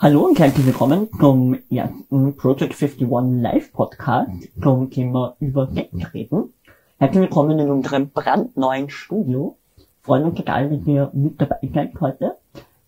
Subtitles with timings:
[0.00, 3.08] Hallo und herzlich willkommen zum ersten Project 51
[3.42, 4.30] Live Podcast
[4.62, 6.54] zum Thema über Geld reden.
[7.00, 9.56] Herzlich willkommen in unserem brandneuen Studio.
[10.02, 12.36] Freuen uns total, dass ihr mit dabei seid heute.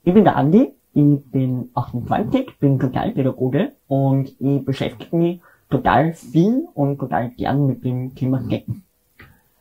[0.05, 6.69] Ich bin der Andi, ich bin 28, bin Sozialpädagoge und ich beschäftige mich total viel
[6.75, 8.67] und total gern mit dem Thema Geld.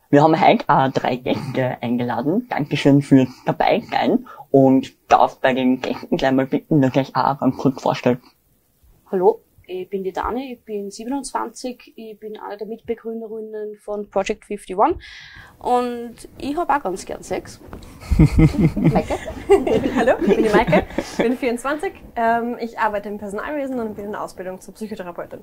[0.08, 2.46] Wir haben heute auch drei Gäste eingeladen.
[2.48, 7.38] Dankeschön fürs dabei sein und darf bei den Gästen gleich mal bitten, dass euch auch
[7.38, 8.18] ganz kurz vorstellt.
[9.10, 14.44] Hallo, ich bin die Dani, ich bin 27, ich bin eine der Mitbegründerinnen von Project
[14.50, 14.76] 51
[15.58, 17.60] und ich habe auch ganz gern Sex.
[18.74, 19.14] Maike.
[19.94, 24.06] Hallo, ich bin die Maike, ich bin 24, ähm, ich arbeite im Personalwesen und bin
[24.06, 25.40] in der Ausbildung zur Psychotherapeutin.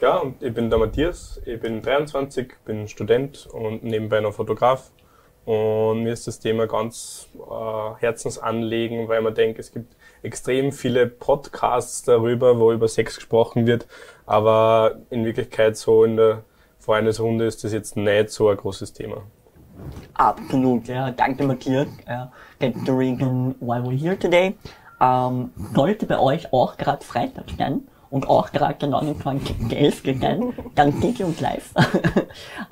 [0.00, 4.92] Ja, und ich bin der Matthias, ich bin 23, bin Student und nebenbei noch Fotograf.
[5.44, 11.06] Und mir ist das Thema ganz äh, Herzensanliegen, weil man denkt, es gibt extrem viele
[11.06, 13.86] Podcasts darüber, wo über Sex gesprochen wird,
[14.24, 16.44] aber in Wirklichkeit so in der
[16.78, 19.22] Freundesrunde ist das jetzt nicht so ein großes Thema.
[20.14, 21.10] Absolut, ja.
[21.10, 21.88] Danke Matthias.
[22.08, 22.26] Uh,
[22.58, 24.54] that's the reason why we're here today.
[25.00, 27.82] Um, sollte bei euch auch gerade Freitag sein,
[28.14, 30.20] und auch gerade der 29.11.
[30.20, 31.74] sein, dann seht ihr uns live.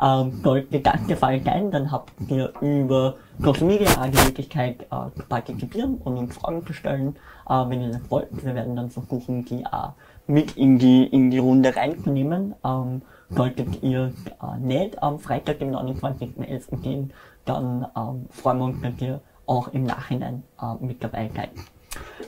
[0.00, 5.10] ähm, sollte das der Fall sein, dann habt ihr über Social Media die Möglichkeit äh,
[5.16, 7.16] zu partizipieren und uns Fragen zu stellen,
[7.50, 8.28] äh, wenn ihr das wollt.
[8.30, 9.88] Wir werden dann versuchen, die äh,
[10.28, 12.54] mit in die, in die Runde reinzunehmen.
[12.64, 16.82] Ähm, solltet ihr äh, nicht am Freitag, dem 29.11.
[16.82, 17.12] gehen,
[17.46, 21.50] dann ähm, freuen wir uns, dass ihr auch im Nachhinein äh, mit dabei seid.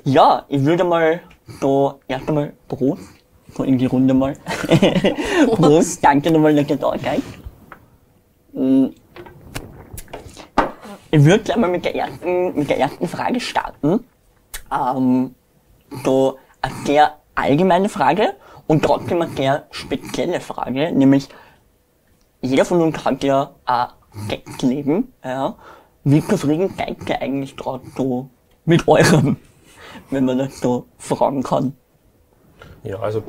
[0.04, 1.20] Ja, ich würde mal
[1.60, 3.02] so erst einmal Prost,
[3.54, 4.36] so in die Runde mal.
[5.46, 7.22] Prost, danke nochmal, dass ihr da seid.
[8.52, 8.86] Mm.
[11.10, 14.04] Ich würde gleich mal mit der ersten, mit der ersten Frage starten.
[14.72, 15.34] Ähm,
[16.04, 18.34] so eine sehr allgemeine Frage
[18.66, 21.28] und trotzdem eine sehr spezielle Frage, nämlich
[22.40, 23.88] jeder von uns hat ja ein
[24.28, 25.54] Sexleben, ja.
[26.04, 28.28] Wie zufrieden seid ihr eigentlich gerade so
[28.66, 29.38] mit eurem
[30.14, 31.76] wenn man das so fragen kann.
[32.82, 33.22] Ja, also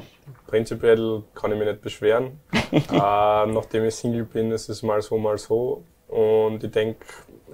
[0.47, 2.39] prinzipiell kann ich mich nicht beschweren.
[2.71, 5.83] äh, nachdem ich Single bin, ist es mal so, mal so.
[6.07, 7.05] Und ich denke,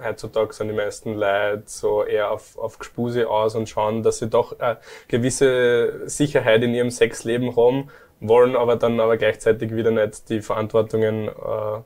[0.02, 4.28] heutzutage sind die meisten Leute so eher auf, auf Gespuse aus und schauen, dass sie
[4.28, 4.78] doch eine
[5.08, 7.88] gewisse Sicherheit in ihrem Sexleben haben,
[8.20, 11.80] wollen aber dann aber gleichzeitig wieder nicht die Verantwortungen äh,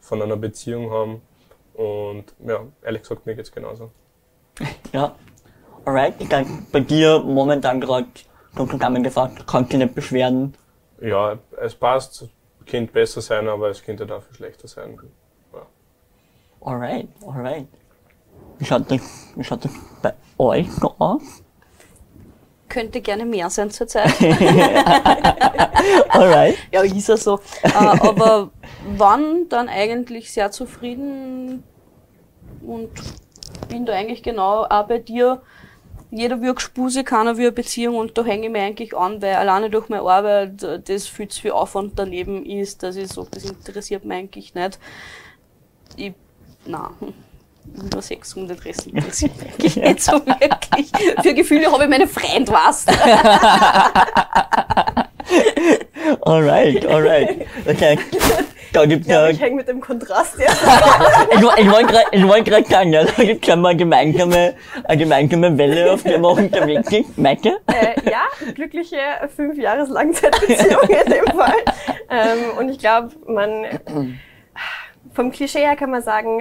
[0.00, 1.22] von einer Beziehung haben.
[1.74, 3.90] Und ja, ehrlich gesagt, mir geht's genauso.
[4.92, 5.14] Ja,
[5.84, 8.06] Alright, ich denke, bei dir momentan gerade,
[8.56, 10.54] so zusammengefasst, kannst du nicht beschweren.
[11.00, 12.28] Ja, es passt,
[12.66, 14.98] könnte besser sein, aber es könnte dafür schlechter sein.
[15.52, 15.66] Ja.
[16.60, 17.66] Alright, alright.
[18.58, 19.00] Wie schaut das,
[19.36, 19.72] wie schaut das
[20.02, 21.22] bei euch so aus?
[22.68, 24.12] Könnte gerne mehr sein zurzeit.
[26.10, 26.56] alright.
[26.70, 27.40] Ja, ist ja so.
[27.62, 28.50] Äh, aber
[28.96, 31.62] wann dann eigentlich sehr zufrieden
[32.66, 32.90] und
[33.68, 35.40] bin da eigentlich genau auch bei dir,
[36.10, 39.34] jeder will Gespuse, keiner will eine Beziehung und da hänge ich mir eigentlich an, weil
[39.34, 43.44] alleine durch meine Arbeit das viel zu viel Aufwand daneben ist, dass ich so, das
[43.44, 44.78] interessiert mich eigentlich nicht.
[45.96, 46.12] Ich,
[46.64, 46.90] na,
[47.92, 50.90] nur Sex und den Rest interessiert mich eigentlich nicht so wirklich.
[51.22, 52.86] Für Gefühle habe ich meine Freund, was.
[56.22, 57.46] alright, alright.
[57.66, 57.98] Okay.
[58.72, 60.46] Da gibt's ja, ja ich hänge mit dem Kontrast, ja.
[61.30, 61.66] ich,
[62.12, 66.02] ich wollte gerade sagen, ja, da gibt's ja mal eine gemeinsame, eine gemeinsame Welle, auf
[66.02, 67.18] der wir unterwegs sind.
[67.18, 67.56] Maike?
[67.66, 68.24] Äh, ja,
[68.54, 68.98] glückliche
[69.34, 71.56] fünf Jahres Langzeitbeziehung in dem Fall.
[72.10, 73.66] Ähm, und ich glaube, man,
[75.12, 76.40] vom Klischee her kann man sagen,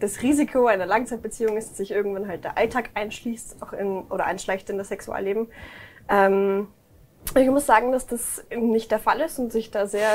[0.00, 4.26] das Risiko einer Langzeitbeziehung ist, dass sich irgendwann halt der Alltag einschließt, auch in, oder
[4.26, 5.48] einschleicht in das Sexualleben.
[6.08, 6.68] Ähm,
[7.36, 10.08] ich muss sagen, dass das nicht der Fall ist und sich da sehr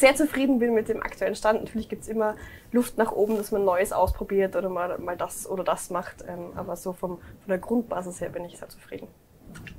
[0.00, 1.60] sehr zufrieden bin mit dem aktuellen Stand.
[1.60, 2.34] Natürlich gibt es immer
[2.72, 6.24] Luft nach oben, dass man Neues ausprobiert oder mal, mal das oder das macht.
[6.26, 9.06] Ähm, aber so vom, von der Grundbasis her bin ich sehr zufrieden.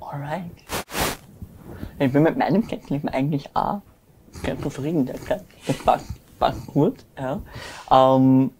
[0.00, 0.50] Alright.
[1.98, 3.82] Ich bin mit meinem Sexleben eigentlich auch
[4.30, 5.06] sehr zufrieden.
[5.06, 6.06] Das passt,
[6.38, 7.04] passt gut.
[7.18, 7.40] Ja.
[7.90, 8.52] Ähm,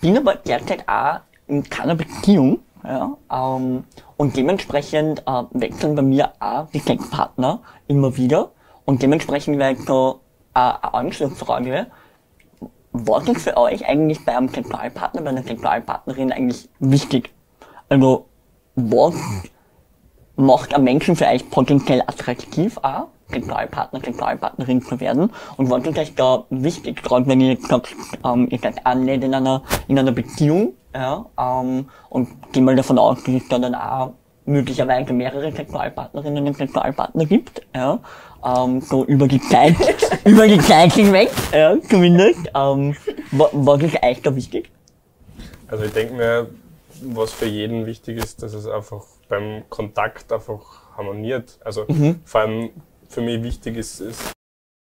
[0.00, 2.60] bin aber derzeit auch in keiner Beziehung.
[2.84, 3.84] Ja, ähm,
[4.16, 8.50] und dementsprechend äh, wechseln bei mir auch die Sexpartner immer wieder.
[8.84, 10.21] Und dementsprechend wäre ich so
[10.54, 11.86] eine Anschlussfrage.
[12.92, 17.32] Was ist für euch eigentlich bei einem Sexualpartner, bei einer Sexualpartnerin eigentlich wichtig?
[17.88, 18.26] Also,
[18.74, 19.14] was
[20.36, 25.30] macht ein Menschen euch potenziell attraktiv auch, Sexualpartner, Sexualpartnerin zu werden?
[25.56, 27.94] Und was ist euch da wichtig, gerade wenn ihr sagt,
[28.24, 32.98] ähm, ihr seid auch in einer, in einer Beziehung, ja, ähm, und geh mal davon
[32.98, 34.12] aus, dass es da dann auch
[34.44, 38.00] möglicherweise mehrere Sexualpartnerinnen und Sexualpartner gibt, ja,
[38.44, 39.76] ähm, so über die Zeit,
[40.24, 42.40] über die Zeit hinweg, ja, zumindest.
[42.54, 42.96] Ähm,
[43.32, 44.70] wa- was ist euch da wichtig?
[45.68, 46.48] Also ich denke mir,
[47.02, 50.60] was für jeden wichtig ist, dass es einfach beim Kontakt einfach
[50.96, 51.58] harmoniert.
[51.64, 51.86] Also
[52.24, 52.70] vor allem
[53.08, 54.32] für mich wichtig ist, ist,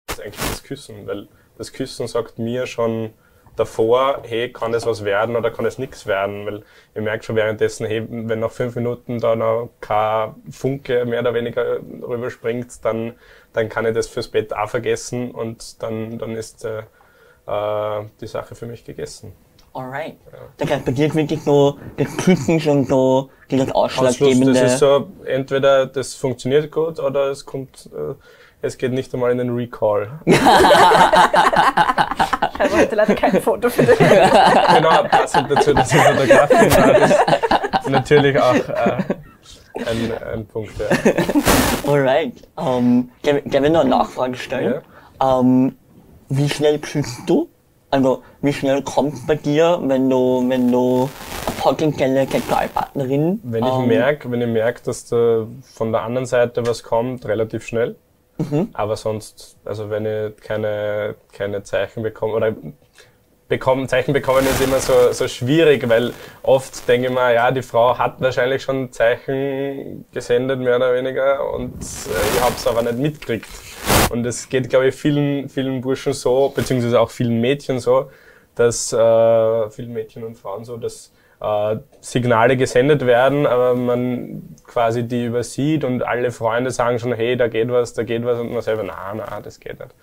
[0.09, 1.27] ist eigentlich das Küssen, weil
[1.57, 3.11] das Küssen sagt mir schon
[3.55, 6.63] davor, hey, kann das was werden oder kann es nichts werden, weil
[6.95, 11.33] ihr merkt schon währenddessen, hey, wenn nach fünf Minuten da noch kein Funke mehr oder
[11.33, 13.13] weniger rüberspringt, dann,
[13.53, 16.83] dann kann ich das fürs Bett auch vergessen und dann, dann ist äh,
[17.47, 19.33] äh, die Sache für mich gegessen.
[19.73, 20.17] Alright.
[20.57, 24.53] Das heißt, bei dir wirklich so das Küssen schon so dieses ausschlaggebende.
[24.53, 28.15] das ist so, entweder das funktioniert gut oder es kommt, äh,
[28.61, 30.19] es geht nicht einmal in den Recall.
[32.65, 33.97] Ich habe heute leider kein Foto für dich.
[34.75, 38.97] genau, passend dazu, dass ich Fotografin war, ist natürlich auch äh,
[39.85, 40.73] ein, ein Punkt.
[40.77, 41.91] Ja.
[41.91, 42.33] Alright.
[42.57, 44.81] Ähm, darf darf ich noch eine Nachfrage stellen?
[45.21, 45.75] Ähm,
[46.29, 47.49] wie schnell küsst du?
[47.89, 51.09] Also, wie schnell kommt bei dir, wenn du, wenn du
[51.45, 56.25] eine potenzielle Sexualpartnerin Wenn ich ähm, merke, wenn ich merke, dass da von der anderen
[56.25, 57.97] Seite was kommt, relativ schnell.
[58.49, 58.69] Mhm.
[58.73, 62.55] Aber sonst, also wenn ich keine, keine Zeichen bekomme, oder
[63.47, 67.61] bekommen, Zeichen bekommen ist immer so, so schwierig, weil oft denke ich mir, ja, die
[67.61, 72.81] Frau hat wahrscheinlich schon Zeichen gesendet, mehr oder weniger, und äh, ich habe es aber
[72.81, 73.49] nicht mitgekriegt.
[74.09, 78.09] Und es geht, glaube ich, vielen, vielen Burschen so, beziehungsweise auch vielen Mädchen so,
[78.55, 81.11] dass, äh, vielen Mädchen und Frauen so, dass
[81.41, 87.35] äh, Signale gesendet werden, aber man quasi die übersieht und alle Freunde sagen schon, hey,
[87.35, 89.93] da geht was, da geht was, und man selber, na, na, das geht nicht.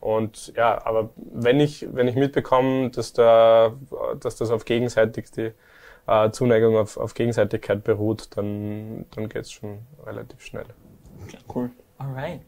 [0.00, 3.72] Und ja, aber wenn ich, wenn ich mitbekomme, dass da,
[4.20, 5.52] dass das auf gegenseitig die
[6.06, 10.66] äh, Zuneigung auf, auf Gegenseitigkeit beruht, dann, dann geht's schon relativ schnell.
[11.54, 11.70] Cool.
[11.98, 12.40] Alright.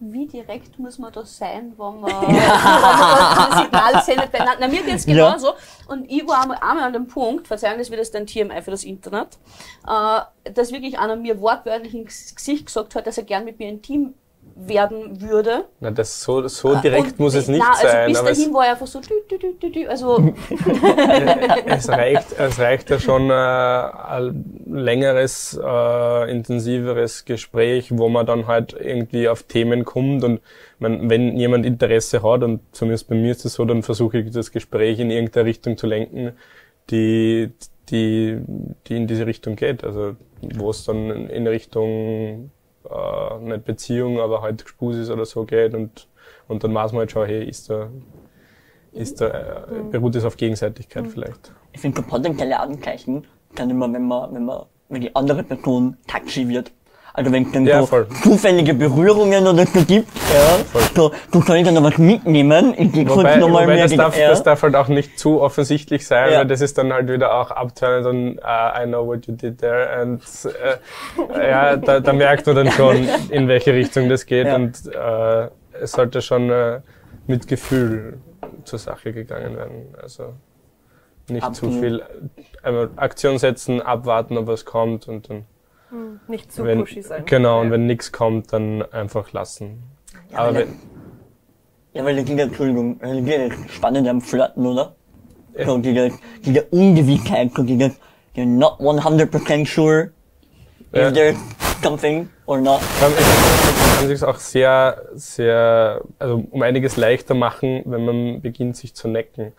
[0.00, 4.32] Wie direkt muss man da sein, wenn man, wenn man das Signal sendet?
[4.32, 5.14] Weil, na, mir geht's Ja.
[5.28, 5.52] genauso.
[5.88, 8.70] Und ich war einmal, einmal an dem Punkt, Verzeihung, das wird jetzt ein TMI für
[8.70, 9.38] das Internet,
[9.86, 13.68] äh, dass wirklich einer mir wortwörtlich ins Gesicht gesagt hat, dass er gern mit mir
[13.68, 14.14] intim
[14.56, 15.64] werden würde.
[15.80, 18.66] Na, das so, so direkt Und, muss es nicht na, also sein, bis dahin war
[18.66, 20.18] er einfach so, dü, dü, dü, dü, also,
[21.66, 28.46] es reicht, es reicht ja schon äh, ein längeres, äh, intensiveres Gespräch, wo man dann
[28.46, 30.40] halt irgendwie auf Themen kommt und
[30.78, 34.30] man, wenn jemand Interesse hat, und zumindest bei mir ist es so, dann versuche ich
[34.30, 36.32] das Gespräch in irgendeine Richtung zu lenken,
[36.90, 37.52] die,
[37.90, 38.38] die,
[38.86, 39.84] die in diese Richtung geht.
[39.84, 40.16] Also
[40.54, 42.50] wo es dann in Richtung
[42.88, 46.08] äh, nicht Beziehung, aber halt Gespusis oder so geht und,
[46.48, 47.88] und dann weiß man halt schon, hey, ist da,
[48.92, 51.52] ist da, äh, beruht es auf Gegenseitigkeit vielleicht.
[51.72, 55.96] Ich finde, so potenzielle Anzeichen kann immer, wenn man, wenn man, wenn die andere Person
[56.06, 56.72] touchy wird.
[57.16, 58.08] Also wenn es dann Ja, so voll.
[58.24, 63.04] zufällige Berührungen oder so gibt, ja, so, du sollst dann noch was mitnehmen, ich geh
[63.04, 64.30] kurz nochmal mehr das, darf, ja.
[64.30, 66.38] das darf halt auch nicht zu offensichtlich sein, Ja.
[66.40, 69.58] weil das ist dann halt wieder auch abturnend und uh, I know what you did
[69.58, 70.22] there und
[71.38, 75.48] äh, ja, da, da merkt man dann schon, in welche Richtung das geht und äh,
[75.80, 76.80] es sollte schon äh,
[77.28, 78.18] mit Gefühl
[78.64, 79.94] zur Sache gegangen werden.
[80.02, 80.34] Also
[81.28, 81.74] nicht Absolut.
[81.76, 82.02] zu viel
[82.64, 85.44] einmal Aktion setzen, abwarten, ob was kommt und dann
[86.28, 87.24] Nicht zu wenn, pushy sein.
[87.26, 87.72] genau und Ja.
[87.72, 89.82] wenn nichts kommt, dann einfach lassen.
[90.32, 90.74] Aber weil- wenn,
[91.92, 94.96] Ja, weil ist ja, Entschuldigung, ja das Spannende am Flirten, oder?
[95.56, 95.66] Ja.
[95.66, 96.10] So diese,
[96.44, 97.92] diese Ungewissheit, so dieses,
[98.34, 100.10] you're not 100% sure
[100.92, 101.08] Ja.
[101.08, 101.36] if there's
[101.82, 102.80] something or not.
[102.80, 108.94] Es kann sich auch sehr, sehr, also um einiges leichter machen, wenn man beginnt, sich
[108.94, 109.52] zu necken.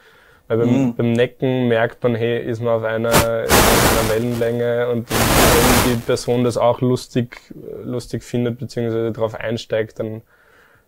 [0.47, 0.95] Weil beim, Mhm.
[0.95, 5.99] beim Necken merkt man, hey, ist man auf einer, auf einer Wellenlänge und wenn die
[6.01, 7.41] Person das auch lustig,
[7.83, 10.21] lustig findet, beziehungsweise darauf einsteigt, dann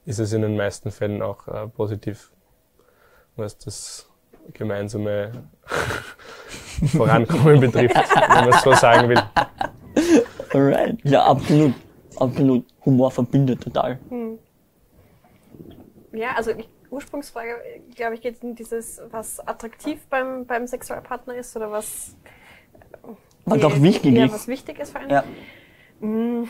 [0.06, 2.32] ist es in den meisten Fällen auch äh, positiv,
[3.36, 4.08] was das
[4.54, 5.32] gemeinsame
[6.96, 9.22] Vorankommen betrifft, wenn man es so sagen will.
[10.54, 10.98] Alright.
[11.04, 11.74] Ja, absolut.
[12.18, 12.64] Absolut.
[12.86, 13.98] Humor verbindet total.
[16.14, 17.56] Ja, also die Ursprungsfrage,
[17.96, 22.16] glaube ich, geht in dieses, was attraktiv beim, beim Sexualpartner ist oder was.
[23.46, 24.34] Was auch wichtig ja, ist.
[24.34, 25.10] was wichtig ist vor allem.
[25.10, 25.24] Ja.
[26.00, 26.50] Mm,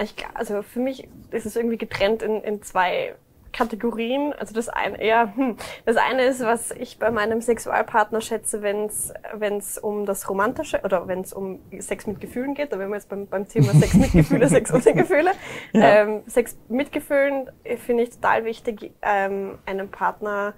[0.00, 3.16] Ich, also für mich ist es irgendwie getrennt in, in zwei
[3.52, 4.32] Kategorien.
[4.32, 5.56] Also das eine, ja, hm.
[5.84, 10.28] das eine ist, was ich bei meinem Sexualpartner schätze, wenn es wenn es um das
[10.28, 12.72] Romantische oder wenn es um Sex mit Gefühlen geht.
[12.72, 15.32] Da wären wir jetzt beim, beim Thema Sex mit Gefühle, Sex ohne Gefühle.
[15.72, 16.02] Ja.
[16.02, 17.50] Ähm, Sex mit Gefühlen
[17.84, 20.54] finde ich total wichtig, ähm, einen Partner,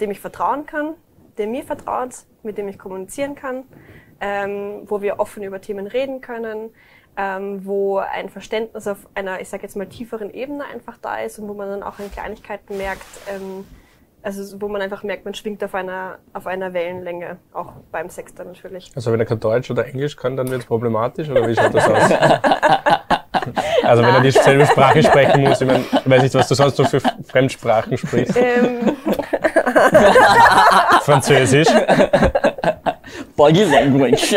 [0.00, 0.94] dem ich vertrauen kann,
[1.38, 3.64] der mir vertraut, mit dem ich kommunizieren kann,
[4.20, 6.70] ähm, wo wir offen über Themen reden können,
[7.16, 11.38] ähm, wo ein Verständnis auf einer, ich sage jetzt mal, tieferen Ebene einfach da ist
[11.38, 13.64] und wo man dann auch in Kleinigkeiten merkt, ähm,
[14.22, 18.34] also wo man einfach merkt, man schwingt auf einer, auf einer Wellenlänge, auch beim Sex
[18.34, 18.90] dann natürlich.
[18.96, 21.74] Also wenn er kein Deutsch oder Englisch kann, dann wird es problematisch, oder wie schaut
[21.74, 22.10] das aus?
[23.82, 26.88] also wenn er dieselbe Sprache sprechen muss, ich meine, weiß nicht, was du sonst noch
[26.88, 28.36] für Fremdsprachen sprichst.
[28.36, 28.96] Ähm,
[31.02, 31.68] Französisch.
[33.36, 34.32] Body Language.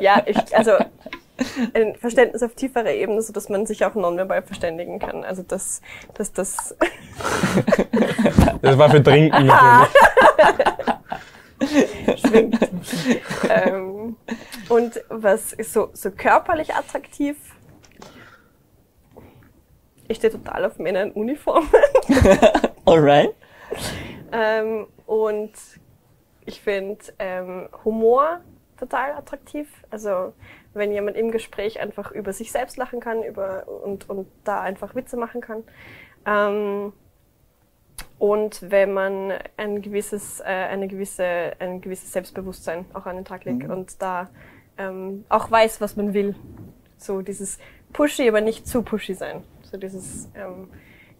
[0.00, 0.72] ja, ich, also
[1.74, 5.24] ein Verständnis auf tieferer Ebene, so dass man sich auch nonverbal verständigen kann.
[5.24, 5.80] Also das,
[6.14, 6.76] das, das.
[8.62, 9.90] Das war für Trinken natürlich.
[12.20, 12.58] schwingt.
[13.48, 14.16] ähm,
[14.68, 17.36] und was ist so, so körperlich attraktiv?
[20.06, 21.68] Ich stehe total auf Männer in Uniformen.
[22.84, 23.34] Alright.
[24.32, 25.52] Ähm, und
[26.44, 28.40] ich finde ähm, Humor
[28.78, 29.68] total attraktiv.
[29.90, 30.34] Also
[30.74, 34.94] wenn jemand im Gespräch einfach über sich selbst lachen kann über, und, und da einfach
[34.94, 35.64] Witze machen kann.
[36.26, 36.92] Ähm,
[38.18, 43.44] und wenn man ein gewisses, äh, eine gewisse, ein gewisses Selbstbewusstsein auch an den Tag
[43.44, 43.70] legt Mhm.
[43.70, 44.28] und da
[44.78, 46.34] ähm, auch weiß, was man will.
[46.96, 47.58] So dieses
[47.92, 49.42] pushy, aber nicht zu pushy sein.
[49.62, 50.68] So dieses, ähm,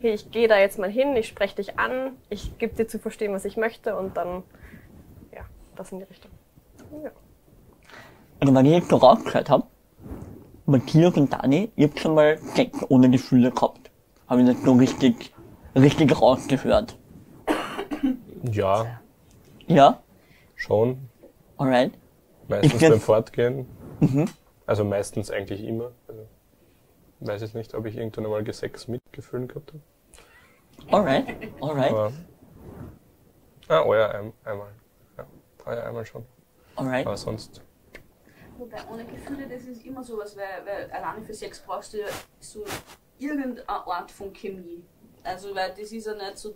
[0.00, 2.98] hey, ich gehe da jetzt mal hin, ich spreche dich an, ich gebe dir zu
[2.98, 4.42] verstehen, was ich möchte und dann,
[5.32, 5.42] ja,
[5.76, 6.30] das in die Richtung.
[7.02, 7.10] Ja.
[8.40, 9.64] Also wenn ich jetzt so rausgehört habe,
[10.66, 13.90] Matthias und Dani, ihr habt schon mal Sex ohne Gefühle gehabt.
[14.28, 15.34] Habe ich das so richtig,
[15.76, 16.96] richtig rausgehört.
[18.50, 19.00] Ja,
[19.66, 20.02] Ja?
[20.56, 21.08] schon.
[21.56, 21.92] Alright.
[22.48, 23.66] Meistens beim Fortgehen.
[24.66, 25.92] Also meistens eigentlich immer.
[26.08, 26.26] Also,
[27.20, 30.96] ich weiß jetzt nicht, ob ich irgendwann einmal Sex mit Gefühlen gehabt habe.
[30.96, 31.26] Alright.
[31.60, 31.90] Alright.
[31.90, 32.12] Aber.
[33.68, 34.68] Ah, oh ja, ein, einmal.
[35.16, 35.24] Ja,
[35.74, 36.24] ja, einmal schon.
[36.76, 37.06] Alright.
[37.06, 37.62] Aber sonst.
[38.58, 42.06] Wobei ohne Gefühle, das ist immer sowas, weil, weil alleine für Sex brauchst du ja
[42.40, 42.64] so
[43.18, 44.84] irgendeine Art von Chemie.
[45.22, 46.54] Also, weil das ist ja nicht so.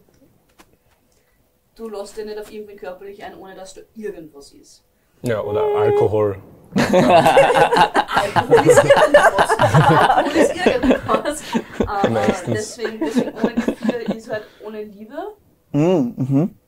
[1.74, 4.84] Du lässt dir nicht auf irgendwen körperlich ein, ohne dass da irgendwas ist.
[5.22, 6.40] Ja, oder Alkohol.
[6.76, 9.58] Alkohol ist irgendwas.
[9.58, 11.42] Alkohol ist irgendwas.
[11.86, 15.16] Aber deswegen, deswegen ohne Gefühle ist halt ohne Liebe.
[15.72, 16.14] Mhm.
[16.16, 16.58] Mhm.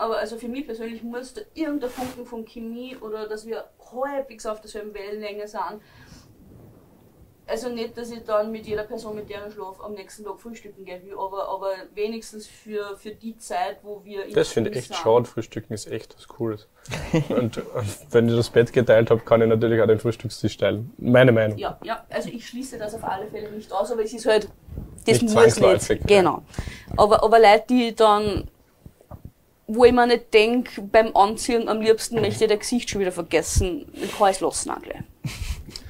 [0.00, 4.46] Aber also für mich persönlich muss da irgendein Funken von Chemie oder dass wir halbwegs
[4.46, 5.82] auf derselben Wellenlänge sind.
[7.46, 10.38] Also nicht, dass ich dann mit jeder Person, mit der ich schlafe, am nächsten Tag
[10.40, 14.70] frühstücken gehen will, aber, aber wenigstens für, für die Zeit, wo wir in Das finde
[14.70, 15.24] ich echt schade.
[15.24, 16.68] Frühstücken ist echt was Cooles.
[17.28, 17.62] Und äh,
[18.10, 20.94] wenn ich das Bett geteilt habe, kann ich natürlich auch den Frühstückstisch teilen.
[20.96, 21.58] Meine Meinung.
[21.58, 24.48] Ja, ja, also ich schließe das auf alle Fälle nicht aus, aber es ist halt,
[25.06, 26.06] das Nicht muss nicht.
[26.06, 26.42] Genau.
[26.96, 28.48] Aber, aber Leute, die dann,
[29.74, 33.12] wo ich mir nicht denke, beim Anziehen am liebsten möchte ich der Gesicht schon wieder
[33.12, 35.02] vergessen, dann kann ich es lassen auch gleich.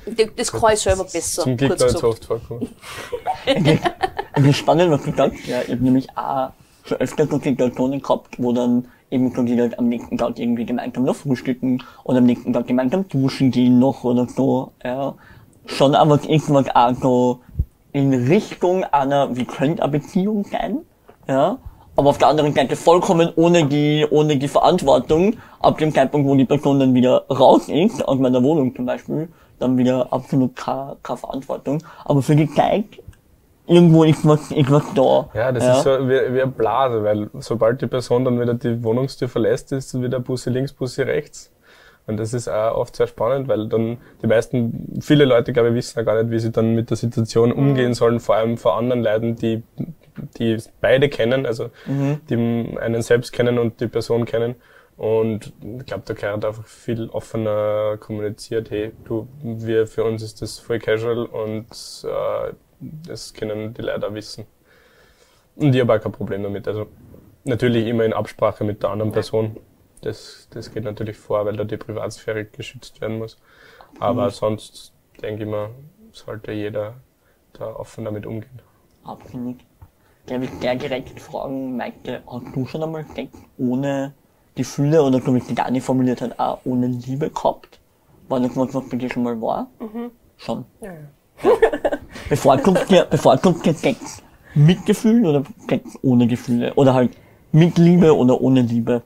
[0.07, 2.69] Das- Das kann ich selber besser, Zum Glück kurz oft vorkommen.
[4.37, 5.47] Was du sagst.
[5.47, 6.51] Ja, ich habe nämlich auch
[6.85, 10.65] schon öfter so Situationen gehabt, wo dann eben so die Leute am nächsten Tag irgendwie
[10.65, 14.73] gemeinsam noch frühstücken oder am nächsten Tag gemeinsam duschen gehen noch oder so.
[14.85, 15.15] Ja.
[15.67, 17.41] Schon aber irgendwas auch so
[17.93, 20.79] in Richtung einer, wie könnte eine Beziehung sein,
[21.29, 21.59] ja.
[22.01, 26.35] Aber auf der anderen Seite vollkommen ohne die, ohne die Verantwortung, ab dem Zeitpunkt, wo
[26.35, 29.29] die Person dann wieder raus ist, aus meiner Wohnung zum Beispiel,
[29.59, 31.83] dann wieder absolut keine, keine Verantwortung.
[32.07, 32.87] Aber für die Zeit
[33.67, 35.29] irgendwo ist was, ist was da.
[35.35, 38.83] Ja, das ist so wie, wie eine Blase, weil sobald die Person dann wieder die
[38.83, 41.53] Wohnungstür verlässt, ist wieder Bussi links, Bussi rechts.
[42.11, 45.77] Und das ist auch oft sehr spannend, weil dann die meisten, viele Leute, glaube ich,
[45.77, 48.77] wissen ja gar nicht, wie sie dann mit der Situation umgehen sollen, vor allem vor
[48.77, 49.63] anderen Leuten, die,
[50.39, 51.71] die beide kennen, also
[52.29, 52.35] die
[52.79, 54.57] einen selbst kennen und die Person kennen.
[54.97, 60.43] Und ich glaube, da gehört einfach viel offener kommuniziert, hey, du, wir, für uns ist
[60.43, 61.69] das voll casual und
[62.05, 64.47] äh, das können die Leute auch wissen.
[65.57, 66.67] Und ich habe auch kein Problem damit.
[66.69, 66.87] Also
[67.45, 69.57] natürlich immer in Absprache mit der anderen Person.
[70.03, 73.37] Das, das geht natürlich vor, weil da die Privatsphäre geschützt werden muss.
[73.99, 75.71] Aber sonst denke ich mal,
[76.13, 76.95] sollte jeder
[77.53, 78.61] da offen damit umgehen.
[79.05, 79.57] Absolut.
[80.27, 84.15] Darf ich der direkt fragen, Maike, hast du schon einmal Sex ohne
[84.55, 87.81] Gefühle oder so wie es die Dani formuliert hat, auch ohne Liebe gehabt?
[88.29, 89.69] War das was, was bei dir schon mal war?
[90.37, 90.65] Schon.
[90.81, 90.93] Ja,
[92.29, 94.23] Bevorzugt ihr, bevorzugt ihr Sex
[94.55, 96.75] mit Gefühlen oder Sex ohne Gefühle?
[96.75, 97.17] Oder halt
[97.53, 99.03] mit Liebe oder ohne Liebe?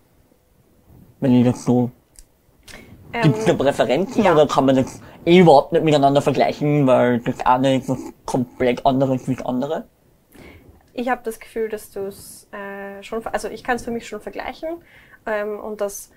[1.24, 1.90] Wenn ich das so,
[3.22, 4.32] gibt's da Ähm, Präferenzen ja.
[4.32, 8.84] oder kann man das eh überhaupt nicht miteinander vergleichen, weil das eine ist was komplett
[8.84, 9.84] anderes wie das andere?
[10.94, 14.06] ich habe das Gefühl, dass du es äh, schon, also ich kann es für mich
[14.06, 14.68] schon vergleichen
[15.26, 16.10] ähm, und dass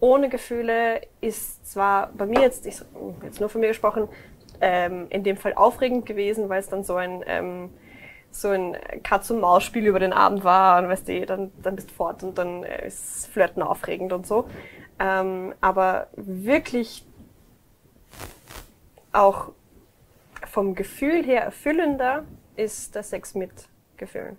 [0.00, 2.80] ohne Gefühle ist zwar bei mir jetzt, ich,
[3.22, 4.08] jetzt nur von mir gesprochen,
[4.60, 7.70] ähm, in dem Fall aufregend gewesen, weil es dann so ein ähm,
[8.30, 12.22] so ein Katz-und-Maus-Spiel über den Abend war und weißt du, dann, dann bist du fort
[12.22, 14.48] und dann ist Flirten aufregend und so.
[14.98, 17.06] Ähm, aber wirklich
[19.12, 19.52] auch
[20.46, 22.24] vom Gefühl her erfüllender
[22.56, 23.50] ist der Sex mit
[23.96, 24.38] Gefühlen.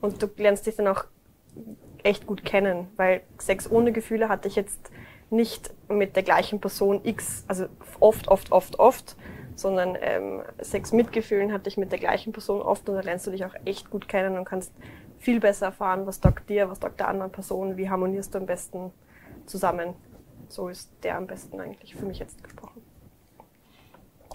[0.00, 1.04] Und du lernst dich dann auch
[2.02, 4.90] echt gut kennen, weil Sex ohne Gefühle hatte ich jetzt
[5.30, 7.66] nicht mit der gleichen Person X, also
[8.00, 9.16] oft, oft, oft, oft,
[9.62, 13.26] sondern ähm, Sex mit Gefühlen hatte ich mit der gleichen Person oft und da lernst
[13.26, 14.72] du dich auch echt gut kennen und kannst
[15.18, 18.46] viel besser erfahren, was taugt dir, was taugt der anderen Person, wie harmonierst du am
[18.46, 18.92] besten
[19.46, 19.94] zusammen.
[20.48, 22.82] So ist der am besten eigentlich für mich jetzt gesprochen.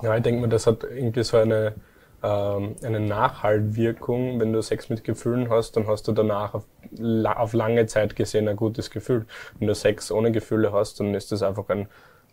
[0.01, 1.75] Ja, ich denke mir, das hat irgendwie so eine
[2.23, 4.39] ähm, eine Nachhaltwirkung.
[4.39, 6.65] Wenn du Sex mit Gefühlen hast, dann hast du danach auf,
[7.23, 9.25] auf lange Zeit gesehen ein gutes Gefühl.
[9.59, 11.87] Wenn du Sex ohne Gefühle hast, dann ist das einfach ein,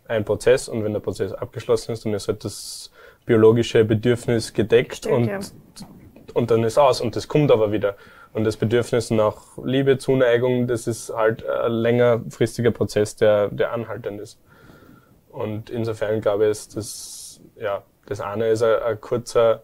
[0.07, 2.91] ein Prozess und wenn der Prozess abgeschlossen ist, dann ist halt das
[3.25, 5.39] biologische Bedürfnis gedeckt Stimmt, und, ja.
[6.33, 7.95] und dann ist aus und das kommt aber wieder.
[8.33, 14.19] Und das Bedürfnis nach Liebe, Zuneigung, das ist halt ein längerfristiger Prozess, der, der anhaltend
[14.19, 14.39] ist.
[15.29, 19.63] Und insofern glaube ich, ist das, ja, das eine ist ein, ein kurzer,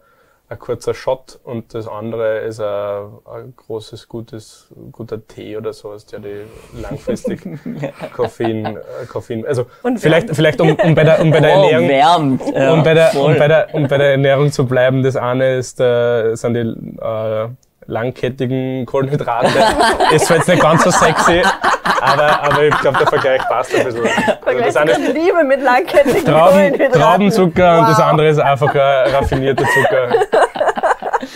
[0.52, 6.04] ein kurzer Shot und das andere ist ein, ein großes, gutes, guter Tee oder sowas,
[6.06, 6.42] der die
[6.80, 7.40] langfristig
[8.14, 8.80] Koffein, äh,
[9.10, 10.36] Koffein, also Und vielleicht, wärmt.
[10.36, 12.54] vielleicht um, um bei der, um bei der oh, Ernährung, wärmt.
[12.54, 13.32] Ja, um bei der, voll.
[13.32, 16.60] um bei der, um bei der Ernährung zu bleiben, das eine ist, äh, sind die,
[17.00, 17.48] äh,
[17.86, 19.48] langkettigen Kohlenhydrate.
[20.14, 21.42] ist zwar jetzt nicht ganz so sexy,
[22.00, 24.04] aber, aber ich glaube, der Vergleich passt ein bisschen.
[24.44, 27.00] Also das eine ist Liebe mit langkettigen Trauben, Kohlenhydraten.
[27.00, 28.04] Traubenzucker und das Wow.
[28.06, 30.12] andere ist einfach ein raffinierter Zucker.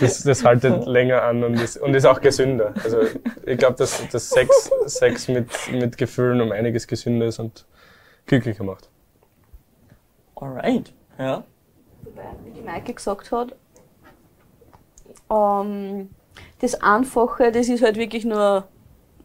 [0.01, 2.73] Das, das haltet länger an und ist, und ist auch gesünder.
[2.83, 2.99] Also
[3.45, 7.65] ich glaube, dass, dass Sex, Sex mit, mit Gefühlen um einiges gesünder ist und
[8.25, 8.89] glücklicher macht.
[10.35, 10.93] Alright.
[11.17, 11.43] Ja.
[12.03, 13.55] Wobei, wie die Maike gesagt hat,
[15.31, 16.09] ähm,
[16.59, 18.67] das Einfache, das ist halt wirklich nur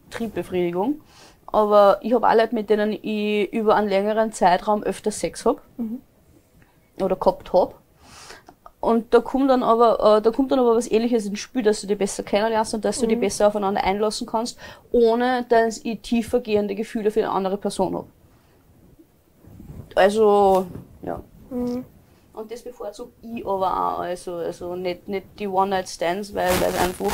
[0.09, 1.01] Triebbefriedigung.
[1.47, 5.61] Aber ich habe auch Leute, mit denen ich über einen längeren Zeitraum öfter Sex hab
[6.99, 7.79] Oder gehabt hab.
[8.79, 11.79] Und da kommt dann aber, äh, da kommt dann aber was ähnliches ins Spiel, dass
[11.79, 14.59] du die besser kennenlernst und dass du die besser aufeinander einlassen kannst,
[14.91, 18.07] ohne dass ich tiefergehende Gefühle für eine andere Person hab.
[19.95, 20.65] Also,
[21.01, 21.21] ja.
[22.33, 23.99] Und das bevorzugt ich aber auch.
[23.99, 27.11] Also, also nicht, nicht die One-Night-Stands, weil weil einfach.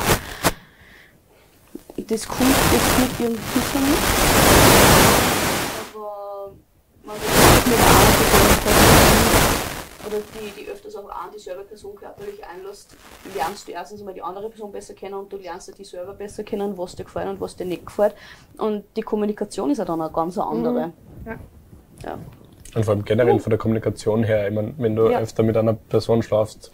[1.96, 3.98] Das kommt jetzt nicht irgendwie mich.
[5.92, 6.52] Aber
[7.04, 8.90] man wird mit einer anderen Person
[10.06, 12.96] oder die, die öfters auch an dieselbe Person körperlich einlässt,
[13.34, 16.42] lernst du erstens mal die andere Person besser kennen und du lernst die selber besser
[16.42, 18.14] kennen, was dir gefällt und was dir nicht gefällt.
[18.56, 20.92] Und die Kommunikation ist ja dann eine ganz andere.
[21.26, 21.38] Ja.
[22.02, 22.18] Ja.
[22.74, 25.20] Und vor allem generell von der Kommunikation her, ich mein, wenn du Ja.
[25.20, 26.70] öfter mit einer Person schlafst,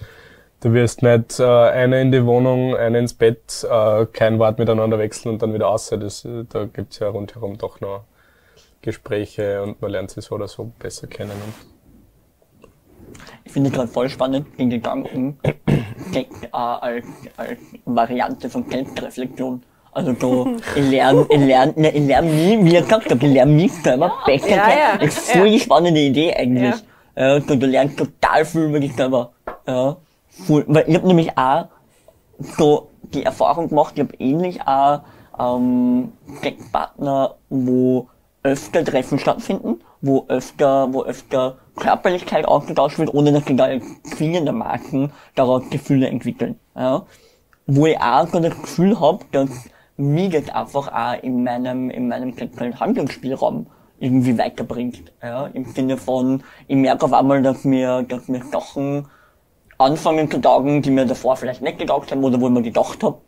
[0.61, 4.99] du wirst nicht äh, eine in die Wohnung, eine ins Bett, äh, kein Wort miteinander
[4.99, 5.89] wechseln und dann wieder aus.
[5.89, 8.05] Das, äh, da gibt's ja rundherum doch noch
[8.83, 11.33] Gespräche und man lernt sie so oder so besser kennen.
[11.33, 11.55] Und
[13.45, 15.39] Ich finde gerade voll spannend den Gedanken
[16.13, 17.07] äh, als,
[17.37, 19.63] als Variante von Selbstreflexion.
[19.97, 23.33] Also so, ich lerne, ich lerne, ne, ich lerne nie, wie ihr gesagt habt, ich
[23.33, 26.75] lerne mich selber besser Ja, ja, Das ist voll die spannende Idee eigentlich.
[27.17, 27.37] Ja.
[27.37, 27.41] Ja.
[27.41, 29.33] so, du lernst total viel über dich selber.
[29.67, 29.97] Ja.
[30.29, 31.69] Voll, weil ich habe nämlich auch
[32.59, 35.01] so die Erfahrung gemacht, ich habe ähnlich auch
[35.41, 38.09] ähm, Sexpartner, wo
[38.43, 43.69] öfter Treffen stattfinden, wo öfter, wo öfter Körperlichkeit ausgetauscht wird, ohne dass sie da
[44.15, 46.61] zwingendermaßen daraus Gefühle entwickeln.
[46.75, 47.07] Ja.
[47.67, 49.49] Wo ich auch so das Gefühl habe, dass
[49.97, 53.67] mich das einfach auch in meinem, in meinem sexuellen Handlungsspielraum
[53.99, 55.13] irgendwie weiterbringt.
[55.23, 55.47] Ja.
[55.47, 59.07] Im Sinne von, ich merke auf einmal, dass mir, dass mir Sachen
[59.79, 63.03] anfangen zu taugen, die mir davor vielleicht nicht getaugt haben oder wo ich mir gedacht
[63.03, 63.19] habe,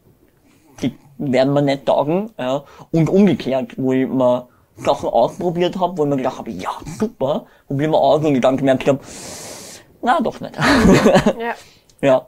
[0.82, 2.30] die werden mir nicht taugen.
[2.38, 2.64] Ja.
[2.90, 7.46] Und umgekehrt, wo ich mir Sachen ausprobiert habe, wo ich mir gedacht habe, ja, super,
[7.66, 9.00] probieren wir aus und ich dann gemerkt habe,
[10.02, 10.56] na doch nicht.
[11.38, 11.54] Ja.
[12.00, 12.26] ja.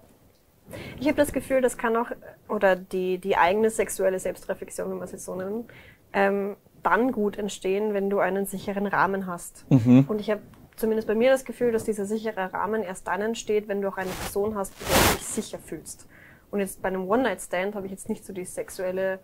[0.98, 2.10] Ich habe das Gefühl, das kann auch,
[2.48, 5.66] oder die, die eigene sexuelle Selbstreflexion, wenn wir es jetzt so nennen,
[6.12, 9.64] ähm, dann gut entstehen, wenn du einen sicheren Rahmen hast.
[10.08, 10.40] Und ich habe
[10.76, 13.98] zumindest bei mir das Gefühl, dass dieser sichere Rahmen erst dann entsteht, wenn du auch
[13.98, 16.08] eine Person hast, mit der du dich sicher fühlst.
[16.50, 19.20] Und jetzt bei einem One-Night-Stand habe ich jetzt nicht so die sexuelle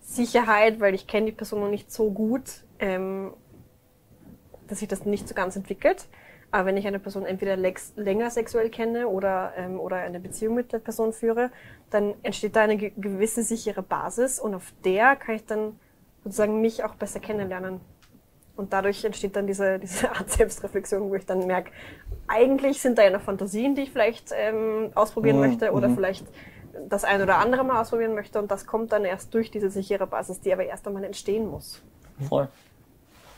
[0.00, 3.32] Sicherheit, weil ich kenne die Person noch nicht so gut, ähm,
[4.66, 6.06] dass sich das nicht so ganz entwickelt.
[6.54, 10.54] Aber wenn ich eine Person entweder lex- länger sexuell kenne oder, ähm, oder eine Beziehung
[10.54, 11.50] mit der Person führe,
[11.90, 15.80] dann entsteht da eine ge gewisse sichere Basis und auf der kann ich dann
[16.22, 17.80] sozusagen mich auch besser kennenlernen.
[18.54, 21.72] Und dadurch entsteht dann diese, diese Art Selbstreflexion, wo ich dann merke,
[22.28, 25.96] eigentlich sind da ja noch Fantasien, die ich vielleicht ähm, ausprobieren Mhm, möchte oder mhm.
[25.96, 26.24] vielleicht
[26.88, 28.38] das ein oder andere mal ausprobieren möchte.
[28.38, 31.82] Und das kommt dann erst durch diese sichere Basis, die aber erst einmal entstehen muss.
[32.28, 32.46] Voll.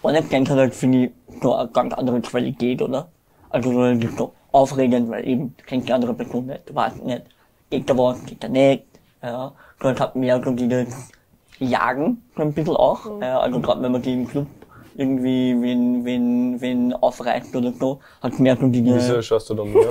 [0.06, 1.10] Und ich denke halt, finde ich,
[1.42, 3.08] so eine ganz andere Qualität, oder?
[3.50, 6.76] Also so, das ist so aufregend, weil eben, du kennst die andere Person nicht, du
[6.76, 7.22] weißt nicht,
[7.70, 8.84] geht da was, geht da nicht,
[9.20, 9.50] ja.
[9.82, 11.10] Es hat mehr so dieses
[11.58, 13.40] Jagen, so ein bisschen auch, ja.
[13.40, 14.46] Also gerade wenn man die im Club
[14.94, 19.64] irgendwie wen, wen, wen aufreißt oder so, hat mehr so Wieso diese schaust du da
[19.64, 19.88] mir?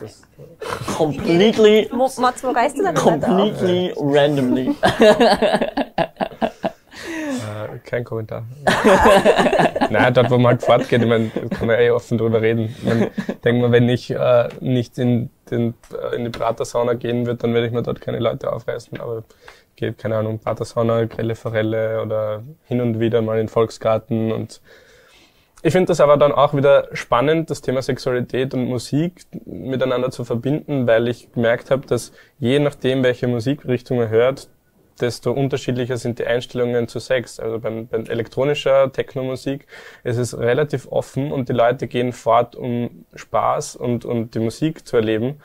[0.00, 0.22] das,
[0.96, 4.74] completely, Mo Mats, wo reist du denn completely randomly.
[7.66, 8.44] äh, kein Kommentar.
[9.90, 12.74] Nein, dort wo man halt fortgeht, ich meine, kann man eh offen drüber reden.
[12.76, 13.10] Ich mein,
[13.44, 17.54] denk mal, wenn ich äh, nicht in, den, äh, in die Pratersauna gehen würde, dann
[17.54, 19.00] werde ich mir dort keine Leute aufreißen.
[19.00, 19.24] Aber
[19.76, 24.60] gehe, keine Ahnung, Pratersauna, Grelle Forelle oder hin und wieder mal in Volksgarten und
[25.64, 30.24] ich finde das aber dann auch wieder spannend, das Thema Sexualität und Musik miteinander zu
[30.24, 34.48] verbinden, weil ich gemerkt habe, dass je nachdem, welche Musikrichtung man hört,
[35.02, 37.40] desto unterschiedlicher sind die Einstellungen zu Sex.
[37.40, 39.66] Also beim, bei elektronischer Technomusik
[40.04, 44.86] ist es relativ offen und die Leute gehen fort, um Spaß und, und die Musik
[44.86, 45.40] zu erleben.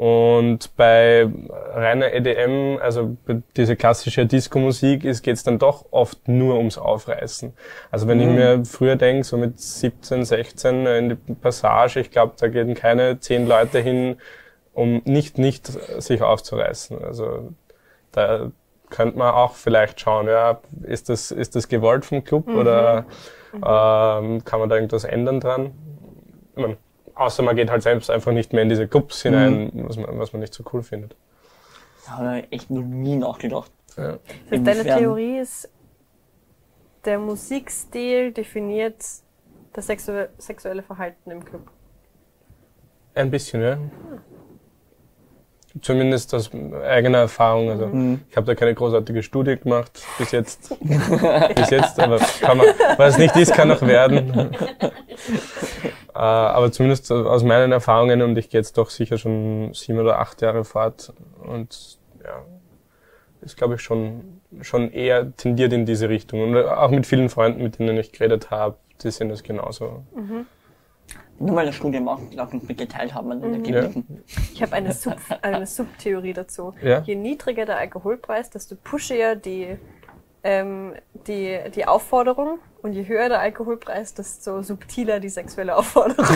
[0.00, 1.28] Und bei
[1.74, 3.18] reiner EDM, also
[3.54, 7.52] diese klassische Disco-Musik, ist geht's dann doch oft nur ums Aufreißen.
[7.90, 12.32] Also wenn ich mir früher denke, so mit 17, 16 in die Passage, ich glaube,
[12.38, 14.16] da gehen keine zehn Leute hin,
[14.72, 17.04] um nicht nicht sich aufzureißen.
[17.04, 17.52] Also
[18.12, 18.50] da
[18.90, 23.06] könnte man auch vielleicht schauen, ja, ist das ist das gewollt vom Club oder
[23.54, 25.72] ähm, kann man da irgendwas ändern dran?
[26.54, 26.76] Ich mein,
[27.14, 30.32] außer man geht halt selbst einfach nicht mehr in diese Clubs hinein, was, man, was
[30.32, 31.16] man nicht so cool findet.
[32.06, 33.70] Da habe ich echt noch nie nachgedacht.
[33.96, 34.18] Ja.
[34.50, 34.82] Das deine?
[34.82, 35.70] Theorie ist,
[37.04, 38.96] der Musikstil definiert
[39.72, 41.70] das sexu sexuelle Verhalten im Club.
[43.14, 43.78] Ein bisschen, ja.
[45.82, 47.70] Zumindest aus eigener Erfahrung.
[47.70, 48.22] Also Mhm.
[48.28, 50.74] ich habe da keine großartige Studie gemacht bis jetzt.
[51.54, 54.50] bis jetzt, aber kann man, was nicht ist, kann noch werden.
[56.14, 60.18] äh, aber zumindest aus meinen Erfahrungen und ich gehe jetzt doch sicher schon sieben oder
[60.18, 61.12] acht Jahre fort
[61.46, 62.42] und ja,
[63.42, 67.62] ist glaube ich schon schon eher tendiert in diese Richtung und auch mit vielen Freunden,
[67.62, 70.02] mit denen ich geredet habe, die sehen das genauso.
[71.40, 72.00] Nur weil eine Studie
[72.52, 73.64] uns bitte teilhaben an den Mhm.
[73.64, 74.24] Ergebnissen.
[74.52, 76.74] Ich habe eine, Sub eine Subtheorie dazu.
[76.82, 77.00] Ja.
[77.00, 79.76] Je niedriger der Alkoholpreis, desto pushier die,
[80.44, 80.94] ähm,
[81.26, 82.58] die, die Aufforderung.
[82.82, 86.24] Und je höher der Alkoholpreis, desto subtiler die sexuelle Aufforderung.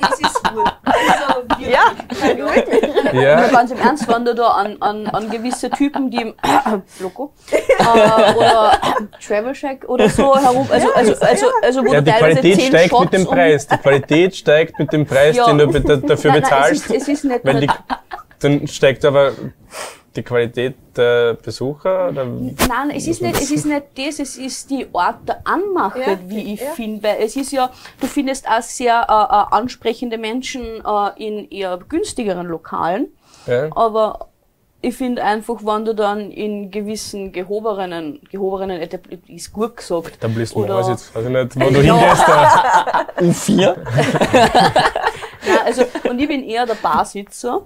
[0.00, 0.64] Das ist cool.
[0.84, 2.88] Also ja, wirklich.
[3.12, 3.22] Ja.
[3.22, 6.34] Ja, ganz im Ernst, wenn du da an, an, an gewisse Typen, die
[7.00, 8.72] Loco äh, oder
[9.26, 12.60] Travel Shack oder so herum, also, also, also, also wo ja du die teilweise Qualität
[12.60, 13.66] zehn steigt Shots mit dem Preis.
[13.66, 15.46] Die Qualität steigt mit dem Preis, Ja.
[15.46, 16.84] den du dafür Nein, nein, bezahlst.
[16.86, 17.70] Es ist, es ist nicht Wenn die,
[18.40, 19.32] dann steigt aber
[20.16, 22.08] die Qualität der Besucher?
[22.08, 22.24] Oder?
[22.24, 26.18] Nein, es ist nicht, es ist nicht das, es ist die Art der Anmache, Ja,
[26.26, 26.70] wie ich ja.
[26.72, 31.48] finde, weil es ist ja, du findest auch sehr äh, äh, ansprechende Menschen äh, in
[31.50, 33.08] eher günstigeren Lokalen,
[33.46, 33.68] Ja?
[33.76, 34.28] aber
[34.80, 40.66] ich finde einfach, wenn du dann in gewissen gehobenen, gehobenen Etablissements, ist gut gesagt, Etablissement,
[40.70, 42.28] Oder- weiß jetzt, weiß ich nicht, wo du hingehst.
[42.28, 43.06] Da.
[43.20, 43.76] U4?
[45.46, 47.62] Ja, also, und ich bin eher der Barsitzer.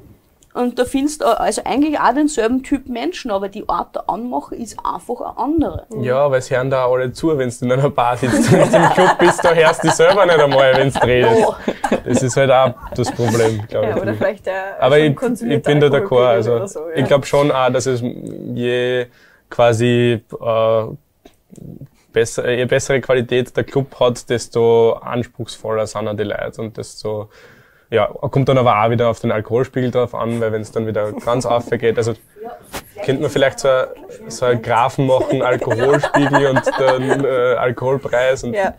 [0.54, 4.54] Und da findest du also eigentlich auch denselben Typ Menschen, aber die Art der Anmache
[4.54, 5.86] ist einfach eine andere.
[6.00, 8.52] Ja, weil es hören da auch alle zu, wenn du in einer Bar sitzt.
[8.52, 11.42] Wenn du im Club bist, da hörst du dich selber nicht einmal, wenn du redest.
[11.46, 11.54] Oh.
[12.04, 14.02] Das ist halt auch das Problem, glaube Ja, ich.
[14.02, 16.26] oder vielleicht der Aber schon ich, ich bin da d'accord.
[16.26, 16.96] Also, so, ja.
[16.96, 19.06] ich glaube schon auch, dass es je
[19.48, 20.84] quasi äh,
[22.12, 27.30] besser, je bessere Qualität der Club hat, desto anspruchsvoller sind auch die Leute und desto
[27.92, 30.86] ja, kommt dann aber auch wieder auf den Alkoholspiegel drauf an, weil wenn es dann
[30.86, 32.14] wieder ganz aufgeht, also
[33.04, 33.68] könnte man vielleicht so,
[34.28, 38.72] so einen Graphen machen, Alkoholspiegel und dann äh, Alkoholpreis und Ja.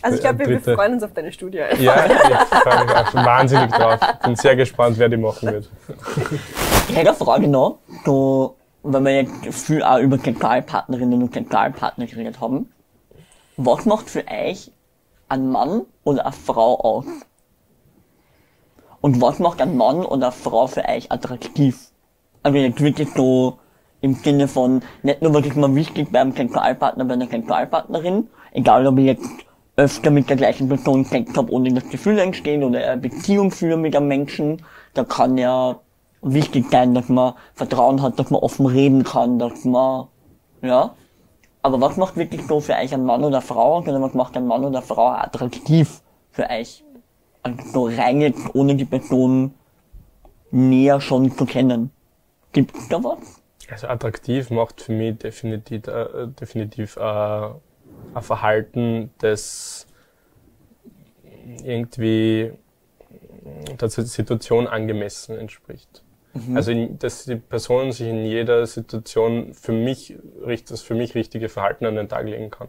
[0.00, 1.60] Also ich glaube, wir, freuen uns auf deine Studie.
[1.60, 1.82] einfach.
[1.82, 4.00] ja, ich freue mich auch schon wahnsinnig drauf.
[4.24, 5.68] Bin sehr gespannt, wer die machen wird.
[6.88, 12.06] Ich hätte eine Frage noch, so, wenn wir jetzt viel auch über Sexualpartnerinnen und Sexualpartner
[12.06, 12.72] geredet haben.
[13.58, 14.70] Was macht für euch
[15.28, 17.04] ein Mann oder eine Frau aus?
[19.06, 21.92] Und was macht ein Mann oder Frau für euch attraktiv?
[22.42, 23.56] Also jetzt wirklich so
[24.00, 28.84] im Sinne von, nicht nur was ist mir wichtig beim Sexualpartner, bei einer Sexualpartnerin, egal
[28.84, 29.30] ob ich jetzt
[29.76, 33.76] öfter mit der gleichen Person Sex habe, ohne das Gefühl entsteht oder eine Beziehung führe
[33.76, 34.64] mit einem Menschen,
[34.94, 35.78] da kann ja
[36.22, 40.08] wichtig sein, dass man Vertrauen hat, dass man offen reden kann, dass man,
[40.62, 40.96] ja.
[41.62, 44.48] Aber was macht wirklich so für euch ein Mann oder Frau, oder was macht ein
[44.48, 46.82] Mann oder Frau attraktiv für euch?
[47.46, 49.54] Also so rein jetzt, ohne die Person
[50.50, 51.90] näher schon zu kennen.
[52.52, 53.18] Gibt's da was?
[53.68, 59.86] Also attraktiv macht für mich definitiv, äh, definitiv äh, ein Verhalten, das
[61.64, 62.52] irgendwie
[63.80, 66.02] der Situation angemessen entspricht.
[66.54, 70.18] Also in, dass die Person sich in jeder Situation für mich
[70.68, 72.68] das für mich richtige Verhalten an den Tag legen kann.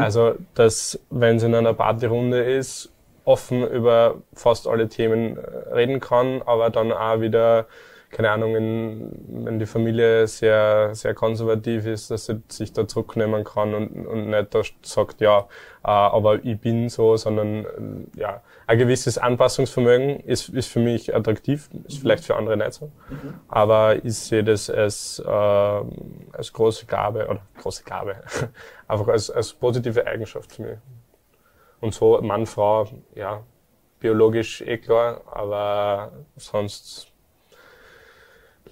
[0.00, 2.93] Also dass wenn sie in einer Partyrunde ist,
[3.24, 5.40] offen über fast alle Themen äh,
[5.74, 7.66] reden kann, aber dann auch wieder
[8.14, 13.42] keine Ahnung, in, wenn die Familie sehr, sehr konservativ ist, dass sie sich da zurücknehmen
[13.42, 18.40] kann und, und nicht da sagt, ja, äh, aber ich bin so, sondern äh, ja,
[18.68, 22.92] ein gewisses Anpassungsvermögen ist, ist für mich attraktiv, ist vielleicht für andere nicht so.
[23.48, 28.14] Aber ich sehe das als, äh, als große Gabe, oder große Gabe,
[28.88, 30.78] einfach als, als positive Eigenschaft für mich.
[31.84, 33.42] Und so Mann, Frau, ja,
[34.00, 37.12] biologisch eh klar, aber sonst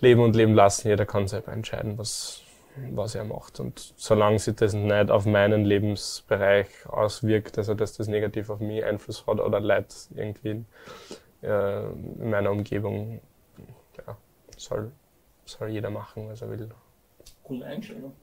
[0.01, 0.89] leben und leben lassen.
[0.89, 2.41] Jeder kann selber entscheiden, was,
[2.91, 3.61] was er macht.
[3.61, 8.83] Und solange sich das nicht auf meinen Lebensbereich auswirkt, also dass das negativ auf mich
[8.83, 10.65] Einfluss hat oder Leid irgendwie
[11.43, 13.21] äh, in meiner Umgebung,
[14.07, 14.17] ja,
[14.57, 14.91] soll,
[15.45, 16.71] soll jeder machen, was er will.
[17.43, 18.15] Coole Einstellung.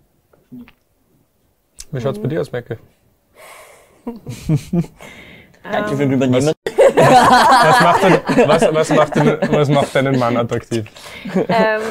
[1.91, 2.79] Wie schaut's bei dir aus, Mecke?
[5.63, 6.53] Danke für den Übernehmen.
[6.95, 10.85] Was macht, denn, was, was, macht denn, was macht deinen Mann attraktiv?
[11.47, 11.81] ähm,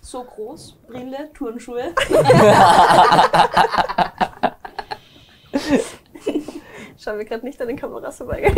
[0.00, 1.92] So groß, Brille, Turnschuhe.
[7.04, 8.42] schauen wir gerade nicht an den Kameras vorbei.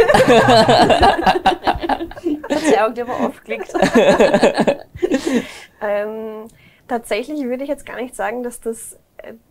[2.49, 3.73] Verzeihung, die aber aufklickt.
[5.81, 6.47] ähm,
[6.87, 8.97] tatsächlich würde ich jetzt gar nicht sagen, dass das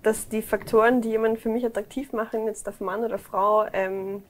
[0.04, 4.24] dass die Faktoren, die jemanden für mich attraktiv machen, jetzt auf Mann oder Frau, ähm,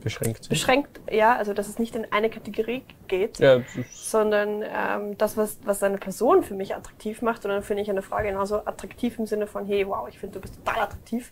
[0.00, 0.48] Beschränkt.
[0.48, 3.60] beschränkt, ja, also dass es nicht in eine Kategorie geht, Ja,
[3.92, 7.90] sondern ähm, das, was, was eine Person für mich attraktiv macht, und dann finde ich
[7.90, 11.30] eine Frau genauso attraktiv im Sinne von, hey, wow, ich finde, du bist total attraktiv,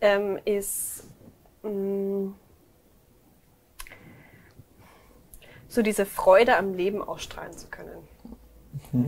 [0.00, 1.04] ähm, ist
[1.64, 2.32] mh,
[5.66, 8.08] so diese Freude am Leben ausstrahlen zu können.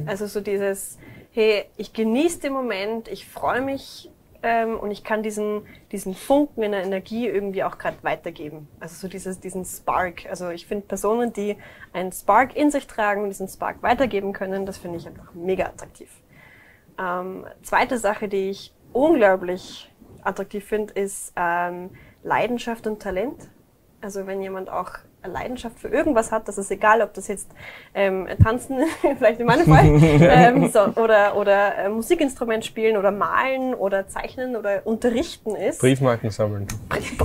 [0.06, 0.98] Also so dieses,
[1.34, 4.08] hey, ich genieße den Moment, ich freue mich
[4.44, 8.68] ähm, und ich kann diesen, diesen Funken in der Energie irgendwie auch gerade weitergeben.
[8.78, 10.26] Also so dieses, diesen Spark.
[10.26, 11.56] Also ich finde Personen, die
[11.92, 15.64] einen Spark in sich tragen und diesen Spark weitergeben können, das finde ich einfach mega
[15.64, 16.08] attraktiv.
[17.00, 19.90] Ähm, zweite Sache, die ich unglaublich
[20.22, 21.90] attraktiv finde, ist ähm,
[22.22, 23.48] Leidenschaft und Talent.
[24.00, 27.48] Also wenn jemand auch Leidenschaft für irgendwas hat, das ist egal, ob das jetzt
[27.94, 28.78] ähm, Tanzen,
[29.18, 29.84] vielleicht in meinem Fall,
[30.20, 35.80] ähm, so, oder, oder äh, Musikinstrument spielen oder malen oder zeichnen oder unterrichten ist.
[35.80, 36.66] Briefmarken sammeln.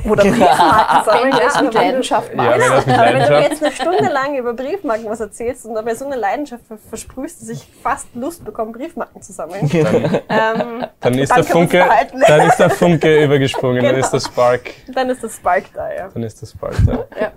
[0.10, 1.24] Oder Briefmarken sammeln.
[1.24, 3.50] Wenn du es ja, mit du- Leidenschaft Ja, wenn das mit aber wenn du Leidenschaft.
[3.52, 7.42] jetzt eine Stunde lang über Briefmarken was erzählst und dabei so eine Leidenschaft ver- versprühst,
[7.42, 11.86] dass ich fast Lust bekomme, Briefmarken zu sammeln, Dann, ähm, dann ist Dann der Funke,
[12.28, 14.06] dann ist der Funke übergesprungen, dann Genau.
[14.06, 14.62] ist der Spark,
[14.94, 16.10] dann ist das Spark da, ja.
[16.14, 17.06] dann ist der Spark da.
[17.20, 17.32] ja.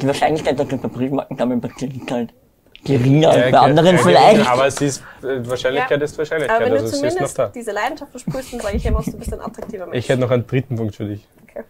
[0.00, 2.32] Die Wahrscheinlichkeit, dass du bei Briefmarken damit passiert, ist halt
[2.84, 4.48] geringer als bei Ja, anderen ja, vielleicht.
[4.50, 6.04] Aber es ist, äh, Wahrscheinlichkeit Ja.
[6.04, 7.48] ist Wahrscheinlichkeit, Aber wenn du also noch zumindest da.
[7.48, 9.98] diese Leidenschaft versprühst, dann sage ich immer, du bist ein attraktiver Mensch.
[9.98, 11.26] Ich hätte noch einen dritten Punkt für dich.
[11.44, 11.62] Okay.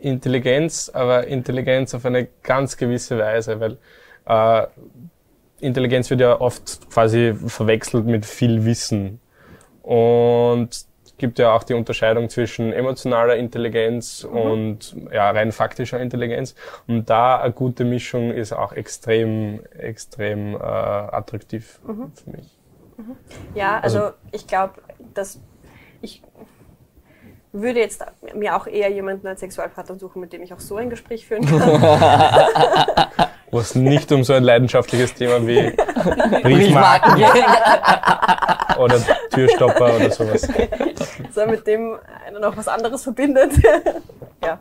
[0.00, 3.78] Intelligenz, aber Intelligenz auf eine ganz gewisse Weise, weil
[4.26, 4.66] äh,
[5.60, 9.20] Intelligenz wird ja oft quasi verwechselt mit viel Wissen.
[9.82, 10.70] Und
[11.14, 16.56] es gibt ja auch die Unterscheidung zwischen emotionaler Intelligenz und ja, rein faktischer Intelligenz.
[16.88, 22.58] Und da eine gute Mischung ist auch extrem, extrem äh, attraktiv für mich.
[23.54, 24.74] Ja, also, ich glaube,
[25.14, 25.40] dass
[26.02, 26.20] ich
[27.54, 30.90] würde jetzt mir auch eher jemanden als Sexualpartner suchen, mit dem ich auch so ein
[30.90, 33.08] Gespräch führen kann.
[33.50, 35.70] Wo es nicht um so ein leidenschaftliches Thema wie
[36.42, 37.22] Briefmarken
[38.78, 40.48] oder Türstopper oder sowas.
[41.32, 43.52] so mit dem einer noch was anderes verbindet.
[44.44, 44.58] ja.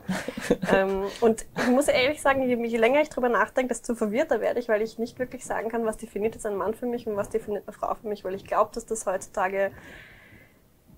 [0.72, 4.60] Ähm, und ich muss ehrlich sagen, je, je länger ich drüber nachdenke, desto verwirrter werde
[4.60, 7.18] ich, weil ich nicht wirklich sagen kann, was definiert jetzt ein Mann für mich und
[7.18, 9.72] was definiert eine Frau für mich, weil ich glaube, dass das heutzutage,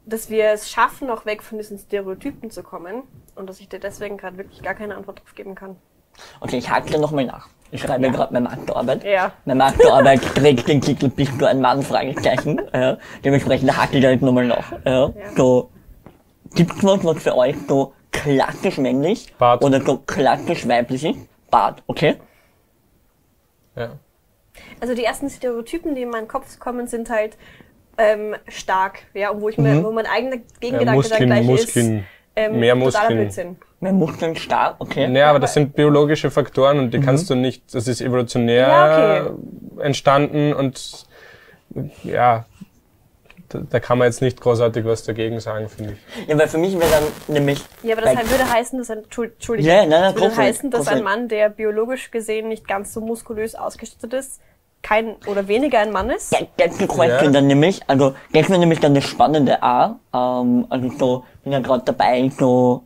[0.06, 3.04] dass wir es schaffen, auch weg von diesen Stereotypen zu kommen
[3.36, 5.76] und dass ich dir deswegen gerade wirklich gar keine Antwort drauf geben kann.
[6.40, 7.50] Okay, ich hake nochmal nach.
[7.72, 9.04] Ich schreibe gerade meine Masterarbeit.
[9.04, 9.34] Ja.
[9.44, 11.82] Meine Masterarbeit trägt den Titel Bist du ein Mann?
[11.82, 12.62] Fragezeichen.
[12.74, 12.98] Ja.
[13.24, 14.72] Dementsprechend hake ich da jetzt nochmal nach.
[14.86, 15.12] Ja.
[15.36, 15.70] So,
[16.54, 19.64] gibt's was, was für euch so klassisch männlich Bart.
[19.64, 21.20] oder so klassisch weiblich ist?
[21.52, 22.16] Bart, okay?
[23.76, 23.98] Ja.
[24.80, 27.38] Also die ersten Stereotypen, die in meinen Kopf kommen, sind halt
[27.98, 31.44] ähm, stark, ja, und wo ich mir, wo mein eigener Ja, Gegengedanke dann Muskeln, gleich
[31.46, 32.06] Muskeln, ist,
[32.36, 33.08] ähm, mehr Muskeln.
[33.18, 33.56] Blödsinn.
[33.80, 35.12] Mehr Muskeln stark, okay.
[35.14, 38.68] Ja, aber das sind biologische Faktoren und die kannst du nicht, das ist evolutionär
[39.78, 41.06] Ja, entstanden und
[42.04, 42.46] ja,
[43.50, 46.28] da, da kann man jetzt nicht großartig was dagegen sagen, finde ich.
[46.28, 47.04] Ja, weil für mich wäre dann
[47.36, 47.62] nämlich.
[47.84, 50.36] Ja, aber das halt würde heißen, dass ein, Entschuld- Entschuldigung, Ja, nein, nein, das würde
[50.38, 51.04] heißen, dass ein.
[51.04, 54.42] Mann, der biologisch gesehen nicht ganz so muskulös ausgestattet ist,
[54.86, 56.30] kein oder weniger ein Mann ist.
[56.30, 57.32] That, that's the question Ja.
[57.32, 61.60] dann nämlich, also das wäre nämlich dann das Spannende auch, ähm, also so, bin ja
[61.60, 62.84] gerade dabei, so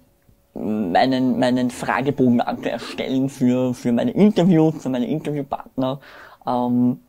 [0.53, 5.99] meinen, meinen Fragebogen an zu erstellen für, für meine Interviews, für meine Interviewpartner.
[6.47, 7.01] Ähm,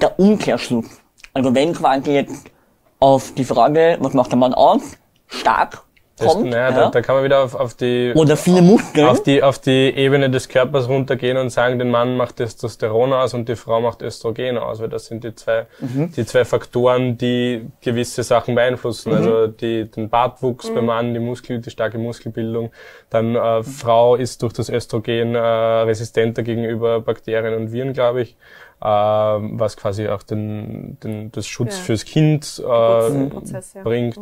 [0.00, 0.86] der Umkehrschluss.
[1.34, 2.50] Also wenn quasi jetzt
[2.98, 4.96] auf die Frage, was macht der Mann aus,
[5.26, 5.82] stark
[6.20, 9.06] Das, kommt, naja, ja, da, da kann man wieder auf, auf die oder viele Muskeln,
[9.06, 13.34] auf die, auf die Ebene des Körpers runtergehen und sagen, den Mann macht Testosteron aus
[13.34, 16.12] und die Frau macht Östrogen aus, weil das sind die zwei, Mhm.
[16.12, 19.10] die zwei Faktoren, die gewisse Sachen beeinflussen.
[19.10, 19.16] Mhm.
[19.16, 22.70] Also die, den Bartwuchs beim Mann, die Muskel, die starke Muskelbildung.
[23.08, 28.36] Dann äh, Frau ist durch das Östrogen äh, resistenter gegenüber Bakterien und Viren, glaube ich.
[28.82, 31.84] Äh, was quasi auch den, den, das Schutz Ja.
[31.84, 33.82] fürs Kind äh, ja.
[33.82, 34.18] bringt.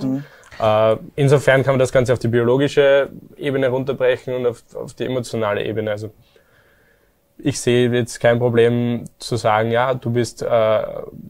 [0.60, 5.04] Äh, insofern kann man das Ganze auf die biologische Ebene runterbrechen und auf, auf die
[5.04, 5.92] emotionale Ebene.
[5.92, 6.10] Also
[7.38, 10.82] ich sehe jetzt kein Problem zu sagen, ja, du bist äh,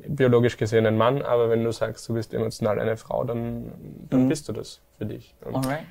[0.07, 3.73] biologisch gesehen ein Mann, aber wenn du sagst, du bist emotional eine Frau, dann,
[4.09, 5.35] dann bist du das für dich.
[5.45, 5.85] Und Alright.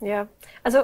[0.00, 0.28] Ja,
[0.62, 0.80] also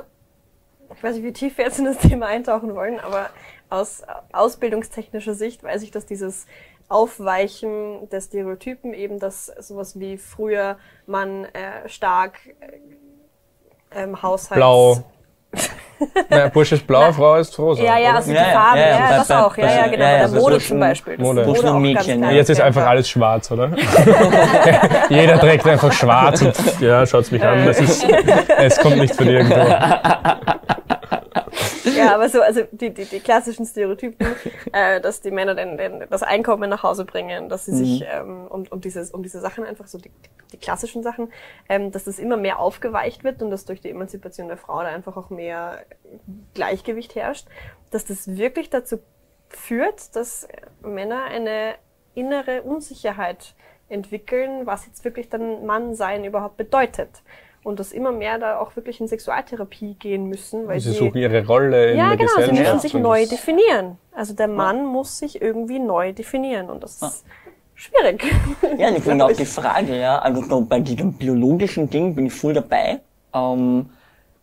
[0.94, 3.28] ich weiß nicht, wie tief wir jetzt in das Thema eintauchen wollen, aber
[3.70, 4.02] aus
[4.32, 6.46] ausbildungstechnischer Sicht weiß ich, dass dieses
[6.88, 14.56] Aufweichen der Stereotypen eben, dass sowas wie früher man äh, stark äh, ähm, Haushalts...
[14.56, 15.04] Blau.
[16.30, 17.82] naja, Bursche ist blau, Frau ist rosa.
[17.82, 19.86] Ja, ja, also Ja, die ja, Farben, ja, ja, bei- das bei- auch, ja, ja,
[19.88, 21.16] genau, ja, ja, Mode zum Beispiel.
[21.16, 21.40] Das Mode.
[21.40, 22.36] ist Mode auch Mädchen, ganz ja.
[22.38, 22.66] Jetzt ist klar.
[22.68, 23.70] einfach alles schwarz, oder?
[25.08, 28.06] Jeder trägt einfach schwarz und ja, schaut's mich an, das ist,
[28.58, 29.56] es kommt nicht von irgendwo.
[32.00, 34.26] Ja, aber so, also die, die, die klassischen Stereotypen,
[34.72, 38.46] äh, dass die Männer den, den, das Einkommen nach Hause bringen, dass sie sich ähm,
[38.48, 40.10] um, um, dieses, um diese Sachen einfach so die,
[40.52, 41.32] die klassischen Sachen,
[41.68, 44.88] ähm, dass das immer mehr aufgeweicht wird und dass durch die Emanzipation der Frau da
[44.88, 45.84] einfach auch mehr
[46.54, 47.46] Gleichgewicht herrscht,
[47.90, 48.98] dass das wirklich dazu
[49.48, 50.48] führt, dass
[50.82, 51.74] Männer eine
[52.14, 53.54] innere Unsicherheit
[53.88, 57.22] entwickeln, was jetzt wirklich dann Mannsein überhaupt bedeutet.
[57.62, 61.46] Und dass immer mehr da auch wirklich in Sexualtherapie gehen müssen, weil Sie suchen ihre
[61.46, 62.74] Rolle in ja, der genau, sie Gesellschaft.
[62.74, 63.98] müssen sich neu definieren.
[64.12, 67.24] Also der Mann muss sich irgendwie neu definieren und das ist
[67.74, 68.24] schwierig.
[68.78, 72.32] Ja, ich finde auch die Frage, ja, also so bei diesem biologischen Ding bin ich
[72.32, 73.00] voll dabei.
[73.34, 73.90] Ähm,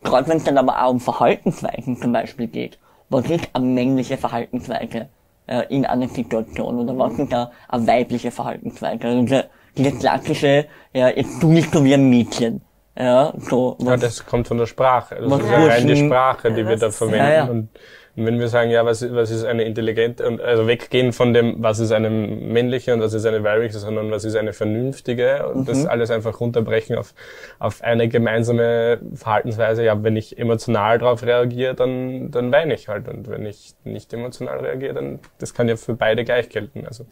[0.04, 2.78] Gerade wenn es dann aber auch um Verhaltensweisen zum Beispiel geht.
[3.10, 5.10] Was ist eine männliche Verhaltensweise
[5.48, 9.04] äh, in einer Situation oder was ist da eine weibliche Verhaltensweise?
[9.04, 12.62] Also diese, diese klassische, ja, jetzt tu nicht so wie ein Mädchen.
[13.00, 15.16] Ja, so, Ja, was, das kommt von der Sprache.
[15.16, 17.20] Das Was ist ja rein die Sprache, die Ja, wir da ist- verwenden.
[17.20, 17.44] Ja, ja.
[17.46, 17.70] Und
[18.16, 21.62] wenn wir sagen, ja, was, ist- was ist eine intelligente, und also weggehen von dem,
[21.62, 25.70] was ist eine männliche und was ist eine weibliche, sondern was ist eine vernünftige und
[25.70, 27.14] das alles einfach runterbrechen auf,
[27.60, 29.84] auf eine gemeinsame Verhaltensweise.
[29.84, 33.08] Ja, wenn ich emotional darauf reagiere, dann, dann weine ich halt.
[33.08, 36.88] Und wenn ich nicht emotional reagiere, dann, das kann ja für beide gleich gelten.
[36.88, 37.06] Also,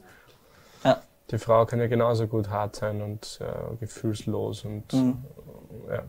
[0.83, 0.97] ja.
[1.29, 4.85] die Frau kann ja genauso gut hart sein und äh, gefühlslos und
[5.89, 6.03] ja.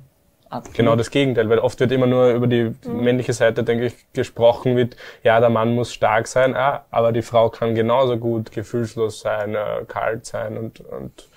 [0.50, 0.76] absolut.
[0.76, 3.04] Genau das Gegenteil, weil oft wird immer nur über die Mhm.
[3.04, 7.22] männliche Seite, denke ich, gesprochen mit, ja, der Mann muss stark sein, ah, aber die
[7.22, 11.28] Frau kann genauso gut gefühlslos sein, äh, kalt sein und, und,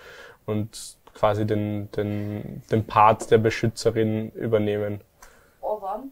[0.45, 5.01] und quasi den, den, den Part der Beschützerin übernehmen.
[5.61, 6.03] aber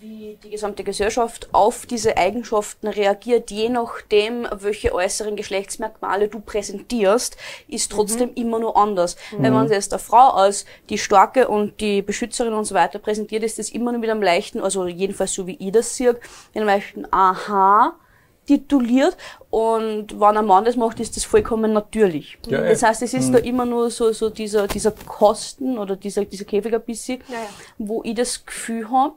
[0.00, 7.36] wie die gesamte Gesellschaft auf diese Eigenschaften reagiert, je nachdem, welche äußeren Geschlechtsmerkmale du präsentierst,
[7.68, 9.16] ist trotzdem immer nur anders.
[9.36, 13.42] Wenn man jetzt eine Frau als die Starke und die Beschützerin und so weiter präsentiert,
[13.42, 16.22] ist das immer nur mit einem leichten, also jedenfalls so wie ich das sehe, mit
[16.54, 17.94] einem leichten Aha
[18.46, 19.16] tituliert
[19.50, 22.38] und wenn ein Mann das macht, ist das vollkommen natürlich.
[22.46, 26.24] Ja, das heißt, es ist da immer nur so, so dieser, dieser Kosten oder dieser,
[26.24, 27.48] dieser Käfig ein bisschen, Ja, ja.
[27.78, 29.14] wo ich das Gefühl habe,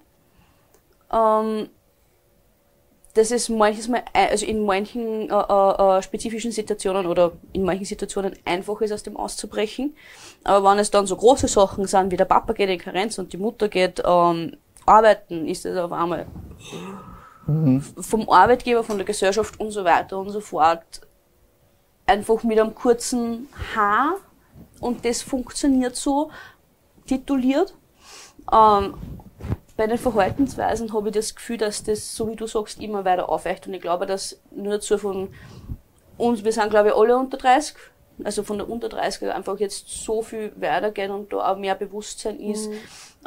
[1.11, 1.69] ähm,
[3.13, 7.85] dass es manches Mal, also in manchen äh, äh, äh, spezifischen Situationen oder in manchen
[7.85, 9.95] Situationen einfach ist, aus dem auszubrechen.
[10.43, 13.33] Aber wenn es dann so große Sachen sind, wie der Papa geht in Karenz und
[13.33, 16.27] die Mutter geht ähm, arbeiten, ist es auf einmal
[18.01, 21.01] vom Arbeitgeber, von der Gesellschaft und so weiter und so fort
[22.05, 24.15] einfach mit einem kurzen Haar
[24.81, 26.29] und das funktioniert so
[27.05, 27.73] tituliert.
[28.51, 28.95] Ähm,
[29.77, 33.29] bei den Verhaltensweisen habe ich das Gefühl, dass das, so wie du sagst, immer weiter
[33.29, 35.29] aufweicht und ich glaube, dass nur dazu von
[36.17, 37.75] uns, wir sind glaube ich alle unter 30,
[38.23, 42.39] also von der unter 30er einfach jetzt so viel weitergeht und da auch mehr Bewusstsein
[42.39, 42.69] ist,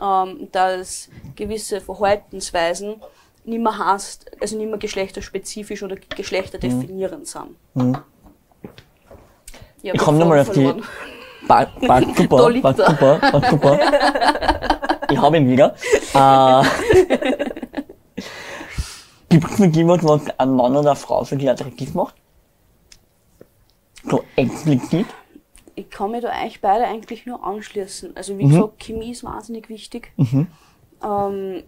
[0.03, 2.97] ähm, dass gewisse Verhaltensweisen
[3.45, 7.57] nicht mehr hast, also nicht mehr geschlechterspezifisch oder geschlechterdefinierend sind.
[9.83, 10.83] Ja, Ich komm noch mal auf die- verloren.
[11.47, 12.03] War, war
[15.11, 15.75] Ich habe ihn wieder.
[16.15, 16.63] Äh,
[19.29, 22.15] Gibt es mit jemand, was ein Mann oder eine Frau für dich attraktiv macht?
[24.09, 25.07] So explizit?
[25.77, 28.17] Ich kann mir da eigentlich beide eigentlich nur anschließen.
[28.17, 28.39] Also Mhm.
[28.39, 30.13] wie gesagt, Chemie ist wahnsinnig wichtig.
[31.03, 31.63] Ähm,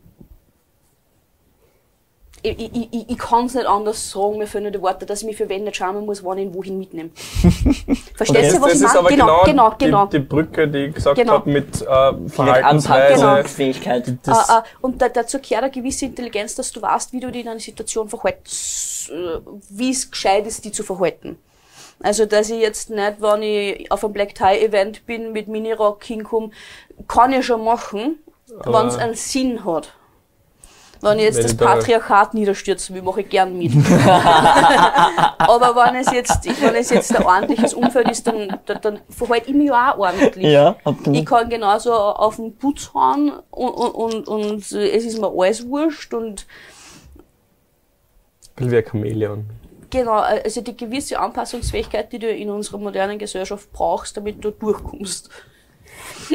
[2.45, 5.27] ich, ich, ich, ich kann es nicht anders sagen, mir fehlen die Worte, dass ich
[5.27, 7.11] mich für wen nicht schauen muss, wann ich ihn wohin mitnehme.
[8.17, 9.09] Verstehst du, was ich meine?
[9.09, 10.07] Genau, genau, genau, genau.
[10.07, 11.35] Die, die Brücke, die ich gesagt Genau.
[11.35, 12.29] habe mit äh, Genau.
[12.29, 13.27] Verhaltensweise.
[13.29, 14.15] Anpassungsfähigkeit.
[14.25, 17.31] Das, Äh, äh, und da, dazu gehört eine gewisse Intelligenz, dass du weißt, wie du
[17.31, 19.39] dich in einer Situation verhältst, äh,
[19.71, 21.39] wie es gescheit ist, die zu verhalten.
[22.03, 26.03] Also, dass ich jetzt nicht, wenn ich auf einem Black Tie Event bin, mit Minirock
[26.03, 26.51] hinkomme,
[27.07, 28.19] kann ich schon machen,
[28.65, 29.93] wenn es einen Sinn hat.
[31.03, 33.73] Wenn ich jetzt Wenn das ich da- Patriarchat niederstürzen will, mache ich gern mit.
[34.07, 39.51] Aber wenn es jetzt, wenn es jetzt ein ordentliches Umfeld ist, dann, dann, dann verhalte
[39.51, 40.45] ich mich ja auch ordentlich.
[40.47, 41.27] Ja, Ich absolut.
[41.27, 46.15] kann genauso auf den Putz hauen und, und, und, und es ist mir alles wurscht
[46.15, 46.47] und
[48.57, 49.45] ein wie ein Chamäleon.
[49.91, 55.31] genau, also die gewisse Anpassungsfähigkeit, die du in unserer modernen Gesellschaft brauchst, damit du durchkommst.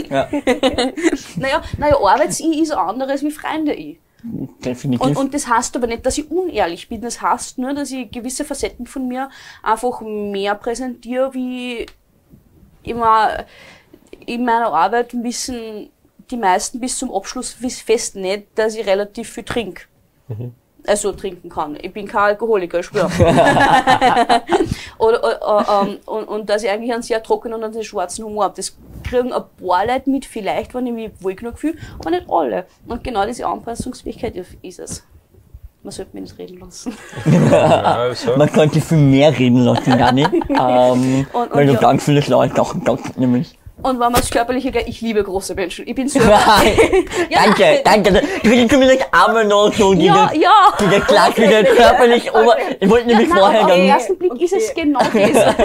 [0.10, 0.28] Ja,
[1.38, 4.00] Naja, naja Arbeits-Ich ist anderes wie Freunde-Ich.
[4.24, 5.06] Definitiv.
[5.06, 7.02] Und, und das heißt aber nicht, dass ich unehrlich bin.
[7.02, 9.30] Das heißt nur, dass ich gewisse Facetten von mir
[9.64, 11.86] einfach mehr präsentiere, wie
[12.84, 13.46] immer
[14.26, 15.90] in meiner Arbeit wissen
[16.30, 19.84] die meisten bis zum Abschluss fest nicht, dass ich relativ viel trinke.
[20.88, 21.78] Also trinken kann.
[21.82, 23.10] Ich bin kein Alkoholiker, ich schwöre.
[24.98, 28.46] oder, oder, ähm, und, und dass ich eigentlich einen sehr trockenen und einen schwarzen Humor
[28.46, 28.54] habe.
[28.56, 32.30] Das kriegen ein paar Leute mit, vielleicht, wenn ich mich wohl genug fühle, aber nicht
[32.30, 32.66] alle.
[32.88, 35.04] Und genau diese Anpassungsfähigkeit ist es.
[35.84, 36.98] Man sollte mich nicht reden lassen.
[37.52, 38.36] Ja, also.
[38.36, 40.24] Man könnte viel mehr reden lassen, Dani.
[40.50, 41.80] ähm, Und- und weil du ja.
[41.80, 43.57] ganz viele schlaue Sachen sagst, nämlich.
[43.84, 45.88] Und wenn man das Körperliche geht, ich liebe große Menschen.
[45.88, 46.40] Ich bin selber.
[47.30, 47.40] Ja.
[47.44, 48.12] danke, danke.
[48.44, 50.52] Du kriegst zumindest einmal noch so diese, Ja, ja.
[50.80, 52.56] diese klassische körperlich ober...
[52.80, 54.82] Ich wollte nämlich Nein, vorher aber auf den ersten Blick ist es Okay.
[54.84, 55.56] genau das.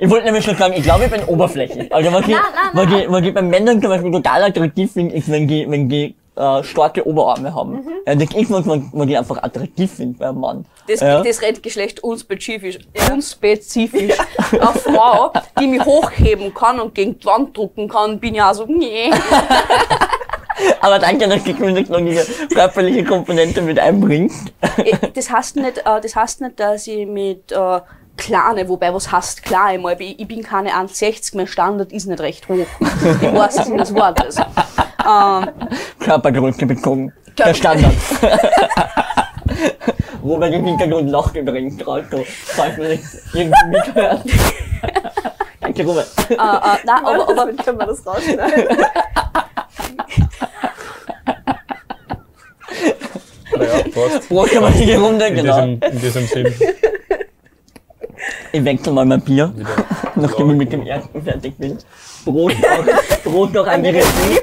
[0.00, 1.92] Ich wollte nämlich schon sagen, ich glaube, ich bin oberflächlich.
[1.92, 4.92] Also was ich, Nein, nein, was ich, was ich bei Männern zum Beispiel total attraktiv
[4.92, 7.72] finde, ist, wenn die, wenn die äh, starke Oberarme haben.
[7.72, 7.90] Mhm.
[8.06, 10.64] Ja, das ist was, was, was ich einfach attraktiv finde bei einem Mann.
[10.86, 11.22] Das, ja.
[11.22, 12.78] das redet Geschlecht unspezifisch.
[13.12, 14.14] Unspezifisch.
[14.52, 18.64] Eine Frau, die mich hochheben kann und gegen die Wand drucken kann, bin ja so,
[18.66, 19.10] nee.
[20.80, 24.52] Aber danke, dass du zumindest noch diese körperliche Komponente mit einbringst.
[24.78, 27.80] Eh, Das heißt nicht, äh, das heißt nicht, dass ich mit äh,
[28.20, 32.48] kleine, wobei was heißt klein, ich, ich bin keine 1,60, mein Standard ist nicht recht
[32.48, 32.66] hoch.
[33.22, 34.36] Im wahrsten Sinne des Wortes.
[34.38, 35.48] Ähm,
[35.98, 37.12] Körpergröße bezogen.
[37.38, 37.94] Der Standard.
[40.22, 43.02] Robert im Hintergrund lacht übrigens gerade so, falls man nicht
[43.32, 44.20] irgendwie mithört.
[45.60, 46.08] Danke, Robert.
[46.28, 48.76] äh, äh, nein, aber, aber Damit können wir das rausschneiden.
[53.56, 54.28] Naja, passt.
[54.28, 55.66] Prost aber die Runde, In, genau.
[55.66, 56.54] diesem, in diesem Sinn.
[58.52, 59.68] Ich wechsle mal mein Bier, Wieder.
[60.16, 61.78] nachdem ich mit dem ersten fertig bin.
[62.24, 64.40] Prost auch an die Regie.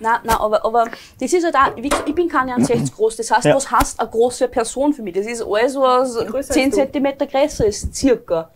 [0.00, 0.86] Nein, nein, aber, aber
[1.20, 3.16] das ist halt auch, wie gesagt, ich bin keine 1,60 groß.
[3.16, 3.54] Das heißt, Ja.
[3.54, 5.14] was heißt eine große Person für mich?
[5.14, 6.76] Das ist alles, was Größer 10 als du.
[6.82, 8.50] Zentimeter größer ist, circa.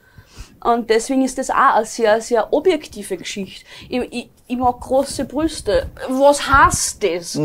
[0.64, 3.64] Und deswegen ist das auch eine sehr, sehr objektive Geschichte.
[3.88, 5.86] Ich, ich, ich mag große Brüste.
[6.08, 7.36] Was heißt das?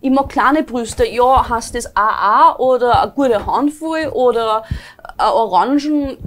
[0.00, 1.06] Ich mag kleine Brüste.
[1.06, 4.64] Ja, heißt das AA oder eine gute Handvoll oder
[5.16, 6.18] ein Orangen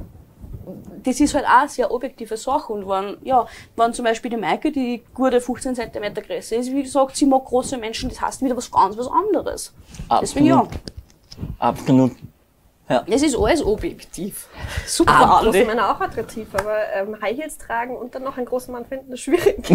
[1.03, 2.71] das ist halt auch eine sehr objektive Sache.
[2.71, 3.45] Und wenn, ja,
[3.75, 7.45] wenn zum Beispiel die Maike, die gute 15 cm größer ist, wie gesagt, sie mag
[7.45, 9.73] große Menschen, das heißt wieder was ganz was anderes.
[10.21, 10.67] Deswegen ja,
[11.59, 12.11] Absolut.
[13.07, 14.47] Es ist alles objektiv.
[14.85, 15.63] Super, Große Andi.
[15.65, 19.13] Männer auch attraktiv, aber ähm, High Heels tragen und dann noch einen großen Mann finden,
[19.13, 19.65] ist schwierig.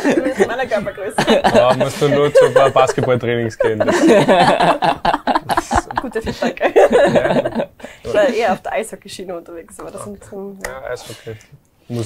[0.00, 1.16] Zumindest in meiner Körpergröße.
[1.42, 3.80] Da musst du nur zu ein paar Basketballtrainings gehen.
[3.80, 4.00] Das,
[6.00, 7.68] Gute Feedback.
[8.02, 11.36] Ich war eher auf der Eishockeyschiene unterwegs, aber das sind ähm, ja, Eishockey.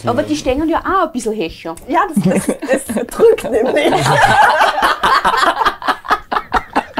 [0.07, 1.74] Aber die stehen ja auch ein bisschen Hecher.
[1.87, 3.93] Ja, das, das, das drückt nämlich.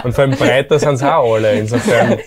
[0.05, 1.53] Und vor allem breiter sind sie auch alle.
[1.59, 2.19] Insofern.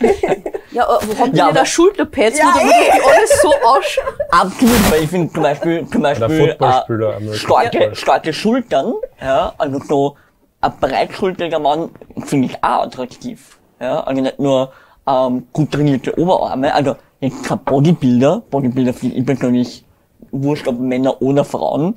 [0.71, 3.49] Ja, äh, wo haben die Ja, denn da Schulterpads, Ja, wo da wirklich alles so
[3.49, 4.13] ausschaut?
[4.29, 10.15] Absolut, weil ich finde zum Beispiel, zum Beispiel äh, starke, starke Schultern, ja, also so
[10.61, 11.89] ein breitschultriger Mann
[12.25, 13.59] finde ich auch attraktiv.
[13.81, 14.71] Ja, also nicht nur
[15.07, 19.83] ähm, gut trainierte Oberarme, also jetzt kein Bodybuilder, Bodybuilder finde ich persönlich
[20.31, 21.95] wurscht, ob Männer oder Frauen,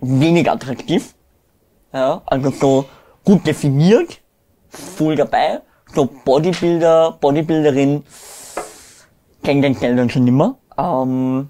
[0.00, 1.14] wenig attraktiv.
[1.92, 2.84] Ja, also so
[3.24, 4.20] gut definiert,
[4.70, 5.60] voll dabei.
[5.92, 8.04] So Bodybuilder, Bodybuilderin,
[9.42, 10.56] tendenziell dann schon nimmer.
[10.78, 11.48] Ähm,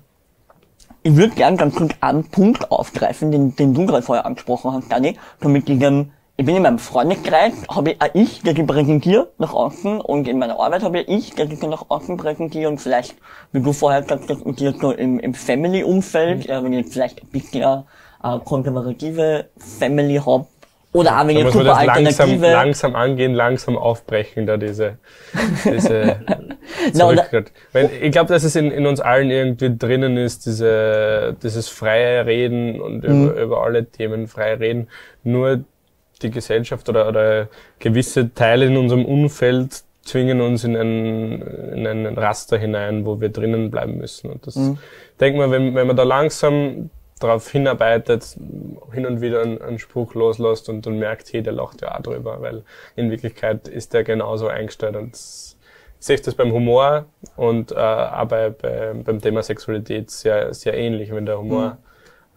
[1.02, 4.90] ich würde gern ganz kurz einen Punkt aufgreifen, den, den du gerade vorher angesprochen hast,
[4.90, 5.16] Dani.
[5.42, 9.38] So mit diesem, ich bin in meinem Freundeskreis, habe ich auch ich, der die präsentiert
[9.38, 13.16] nach außen und in meiner Arbeit habe ich, der die nach außen präsentiert und vielleicht,
[13.52, 17.22] wie du vorher gesagt hast, und dir so im, im Family-Umfeld, ja, wenn ich vielleicht
[17.22, 17.84] ein bisschen
[18.22, 20.46] äh, konservative Family hab
[20.92, 21.88] oder auch man super langsam,
[22.30, 22.52] alternative...
[22.52, 24.98] langsam angehen, langsam aufbrechen, da diese,
[25.64, 26.16] diese
[26.92, 27.52] Zurücktritt.
[27.72, 32.26] Weil ich glaube, dass es in, in uns allen irgendwie drinnen ist, diese, dieses freie
[32.26, 33.28] Reden und Mhm.
[33.28, 34.88] über, über alle Themen frei reden.
[35.22, 35.60] Nur
[36.22, 42.06] die Gesellschaft oder, oder gewisse Teile in unserem Umfeld zwingen uns in ein, in ein
[42.18, 44.30] Raster hinein, wo wir drinnen bleiben müssen.
[44.30, 44.78] Und das, Mhm.
[45.20, 46.90] denk mal, wenn, wenn man da langsam
[47.20, 48.36] darauf hinarbeitet,
[48.92, 52.02] hin und wieder einen, einen Spruch loslässt und dann merkt, hey, der lacht ja auch
[52.02, 52.64] drüber, weil
[52.96, 55.56] in Wirklichkeit ist der genauso eingestellt und das-
[56.00, 57.04] ich sehe das beim Humor
[57.36, 61.14] und äh, auch bei, bei, beim Thema Sexualität sehr, sehr ähnlich.
[61.14, 61.76] Wenn der Humor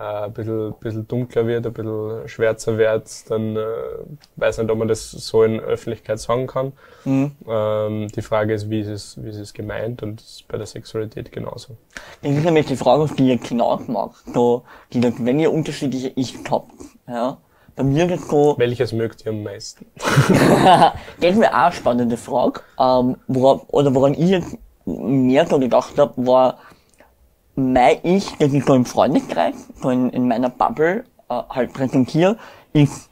[0.03, 3.63] äh, ein bisschen, bisschen dunkler wird, ein bisschen schwärzer wird, dann äh,
[4.35, 6.73] weiß nicht, ob man das so in Öffentlichkeit sagen kann.
[7.05, 7.31] Mhm.
[7.47, 10.67] Ähm, die Frage ist, wie ist es, wie ist es gemeint und ist bei der
[10.67, 11.77] Sexualität genauso.
[12.21, 14.25] Das ist nämlich die Frage, auf die ihr hinaus macht.
[14.33, 16.71] So, die, wenn ihr unterschiedliche Ich habt,
[17.07, 17.37] ja,
[17.75, 19.85] bei mir ist es so, Welches mögt ihr am meisten?
[19.97, 22.61] das wäre auch eine spannende Frage.
[22.79, 26.59] Ähm, woran, oder woran ich jetzt mehr so gedacht habe, war
[27.55, 32.37] mein Ich, das ich so im Freundeskreis, so in, in meiner Bubble äh, halt präsentiere,
[32.73, 33.09] ist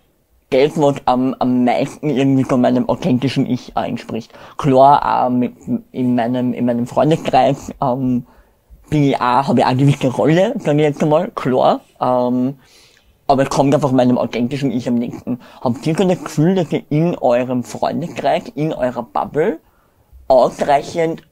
[0.50, 4.34] das, was am, am meisten irgendwie von meinem authentischen Ich entspricht.
[4.58, 5.54] Klar, auch mit,
[5.92, 8.26] in meinem, in meinem Freundeskreis, ähm,
[8.90, 11.82] bin ich auch, habe ich auch eine gewisse Rolle, sage ich jetzt einmal, klar.
[12.02, 12.56] Ähm,
[13.28, 15.40] aber es kommt einfach meinem authentischen Ich am nächsten.
[15.62, 19.60] Habt ihr so das Gefühl, dass ihr in eurem Freundeskreis, in eurer Bubble,
[20.28, 21.24] ausreichend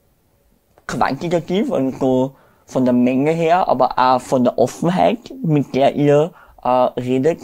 [0.87, 2.35] quantitativ, also so
[2.69, 6.31] von der Menge her, aber auch von der Offenheit, mit der ihr
[6.63, 7.41] äh, redet,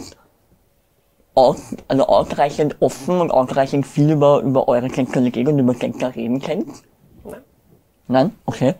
[1.34, 6.40] aus, also ausreichend offen und ausreichend viel über, über eure Sexualität und über Sex reden
[6.40, 6.68] könnt?
[7.24, 7.42] Nein.
[8.08, 8.38] Nein?
[8.46, 8.74] Okay.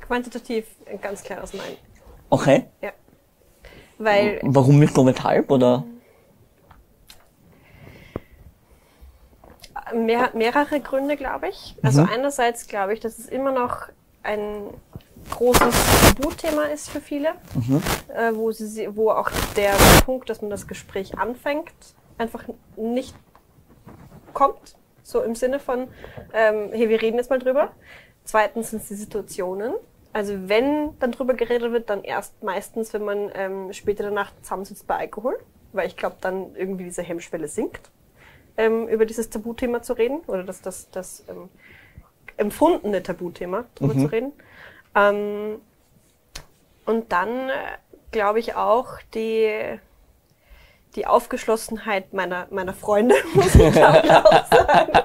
[0.00, 1.76] Quantitativ ein ganz klares Nein.
[2.30, 2.64] Okay.
[2.82, 2.90] Ja.
[3.98, 5.84] Weil Warum nicht so weshalb, oder?
[9.94, 11.76] mehr, mehrere Gründe, glaube ich.
[11.82, 12.08] Also Mhm.
[12.12, 13.82] einerseits glaube ich, dass es immer noch
[14.22, 14.64] ein
[15.30, 15.74] großes
[16.16, 17.82] Tabuthema ist für viele, Mhm.
[18.14, 19.74] äh, wo, sie, wo auch der
[20.04, 21.72] Punkt, dass man das Gespräch anfängt,
[22.18, 22.44] einfach
[22.76, 23.14] nicht
[24.32, 24.76] kommt.
[25.02, 25.88] So im Sinne von,
[26.34, 27.70] ähm, hey, wir reden jetzt mal drüber.
[28.24, 29.72] Zweitens sind es die Situationen.
[30.12, 34.86] Also wenn dann drüber geredet wird, dann erst meistens, wenn man ähm, später danach zusammensitzt
[34.86, 35.38] bei Alkohol,
[35.72, 37.90] weil ich glaube, dann irgendwie diese Hemmschwelle sinkt,
[38.56, 41.50] ähm, über dieses Tabuthema zu reden oder das, das, das ähm,
[42.38, 44.00] empfundene Tabuthema drüber Mhm.
[44.00, 44.32] zu reden.
[44.96, 45.60] Ähm,
[46.86, 47.52] und dann äh,
[48.10, 49.78] glaube ich auch die,
[50.94, 54.92] die Aufgeschlossenheit meiner, meiner Freunde, muss ich glaube ich auch sagen.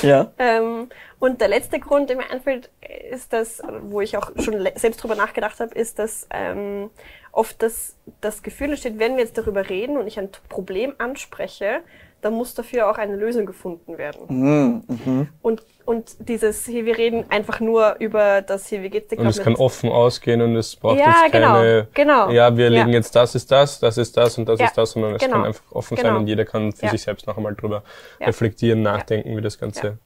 [0.00, 0.32] Ja.
[0.38, 0.88] Ähm,
[1.18, 2.70] und der letzte Grund, der mir einfällt,
[3.10, 6.88] ist das, wo ich auch schon selbst drüber nachgedacht habe, ist, dass ähm,
[7.32, 11.80] oft das, das Gefühl entsteht, wenn wir jetzt darüber reden und ich ein Problem anspreche,
[12.20, 14.22] dann muss dafür auch eine Lösung gefunden werden.
[14.28, 14.84] Mhm.
[14.86, 15.28] Mhm.
[15.42, 19.26] Und, und dieses, hier, wir reden einfach nur über das, hier, wie geht's dir Und
[19.28, 22.30] es kann offen ausgehen und es braucht Ja, jetzt keine, genau, genau.
[22.30, 22.80] ja, wir Ja.
[22.82, 25.22] legen jetzt das ist das, das ist das und das Ja, ist das, sondern es
[25.22, 26.18] genau, kann einfach offen sein genau.
[26.18, 27.84] und jeder kann für sich selbst noch einmal drüber
[28.20, 29.98] reflektieren, nachdenken, wie das Ganze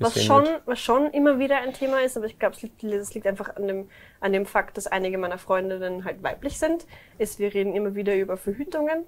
[0.00, 0.62] Was schon, wird.
[0.66, 3.66] was schon immer wieder ein Thema ist, aber ich glaube, es liegt, liegt einfach an
[3.68, 3.88] dem,
[4.20, 6.84] an dem Fakt, dass einige meiner Freundinnen halt weiblich sind,
[7.18, 9.04] ist, wir reden immer wieder über Verhütungen,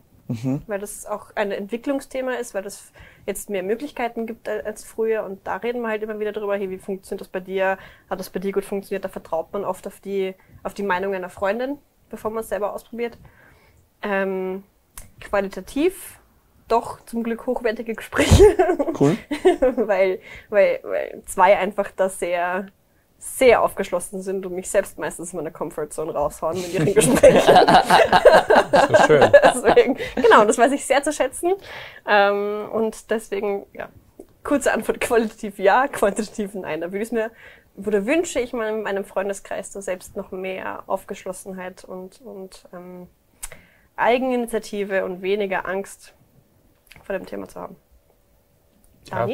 [0.66, 2.93] weil das auch ein Entwicklungsthema ist, weil das
[3.26, 5.24] jetzt mehr Möglichkeiten gibt al- als früher.
[5.24, 7.78] Und da reden wir halt immer wieder drüber, hey, wie funktioniert das bei dir,
[8.09, 11.14] hat das bei dir gut funktioniert, da vertraut man oft auf die, auf die Meinung
[11.14, 11.78] einer Freundin,
[12.09, 13.18] bevor man es selber ausprobiert.
[14.03, 14.62] Ähm,
[15.20, 16.18] qualitativ
[16.68, 18.45] doch zum Glück hochwertige Gespräche.
[18.99, 19.16] Cool.
[19.76, 22.66] weil, weil, weil zwei einfach da sehr,
[23.21, 27.55] sehr aufgeschlossen sind und mich selbst meistens in meiner Comfortzone raushauen mit ihren Gesprächen.
[28.71, 29.33] Das ist schön.
[29.45, 31.53] deswegen, genau, das weiß ich sehr zu schätzen.
[32.09, 33.91] Ähm, und deswegen, ja,
[34.43, 36.81] kurze Antwort, qualitativ ja, quantitativ nein.
[36.81, 37.31] Da würde ich mir,
[37.77, 43.07] oder wünsche ich meinem, meinem Freundeskreis da selbst noch mehr Aufgeschlossenheit und, und ähm,
[43.97, 46.14] Eigeninitiative und weniger Angst
[47.03, 47.77] vor dem Thema zu haben.
[49.11, 49.29] Ja.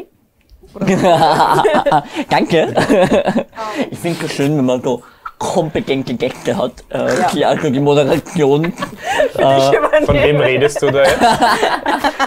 [2.30, 2.74] Danke.
[3.90, 5.02] ich finde es schön, wenn man so
[5.38, 7.28] kompetente Gäste hat, äh, Ja.
[7.30, 8.64] die also die Moderation,
[9.36, 9.72] äh,
[10.04, 11.22] Von wem redest du da jetzt?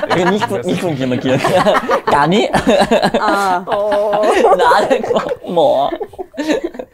[0.09, 1.41] also nicht, von- nicht von dir, Matthias.
[2.11, 2.49] Dani?
[3.19, 4.23] Ah, Oh.
[4.57, 5.03] Nein,
[5.43, 5.89] oh.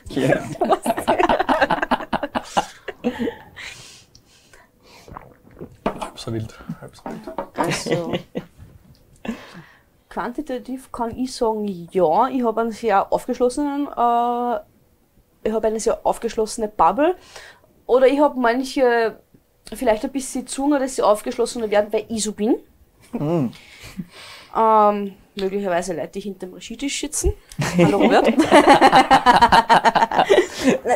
[0.10, 0.42] Hier.
[5.86, 6.54] Halb so wild.
[6.82, 7.28] Halb so wild.
[7.58, 8.14] also.
[10.26, 14.60] Quantitativ kann ich sagen, ja, ich habe einen sehr aufgeschlossenen, äh,
[15.44, 17.16] ich habe eine sehr aufgeschlossene Bubble.
[17.86, 19.20] Oder ich habe manche
[19.72, 22.56] vielleicht ein bisschen zu, dass sie aufgeschlossener werden, weil ich so bin.
[24.58, 27.34] Ähm, möglicherweise Leute, die hinter dem Regietisch sitzen.
[27.78, 28.26] Hallo Robert.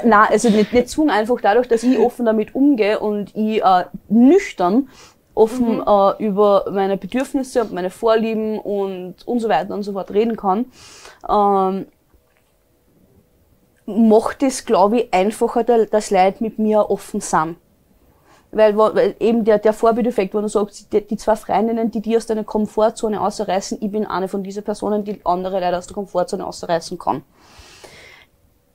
[0.06, 3.84] Nein, also nicht, nicht zu, einfach dadurch, dass ich offen damit umgehe und ich äh,
[4.08, 4.88] nüchtern
[5.36, 10.12] offen äh, über meine Bedürfnisse und meine Vorlieben und, und so weiter und so fort
[10.12, 10.66] reden kann,
[11.30, 11.88] ähm,
[13.86, 17.58] macht es, glaube ich, einfacher, da- dass Leute mit mir offen sind.
[18.52, 22.02] Weil, wo- weil eben der, der Vorbildeffekt, wenn du sagst, die, die zwei Freundinnen, die
[22.02, 25.88] die aus deiner Komfortzone ausreißen, ich bin eine von diesen Personen, die andere Leute aus
[25.88, 27.24] der Komfortzone ausreißen kann.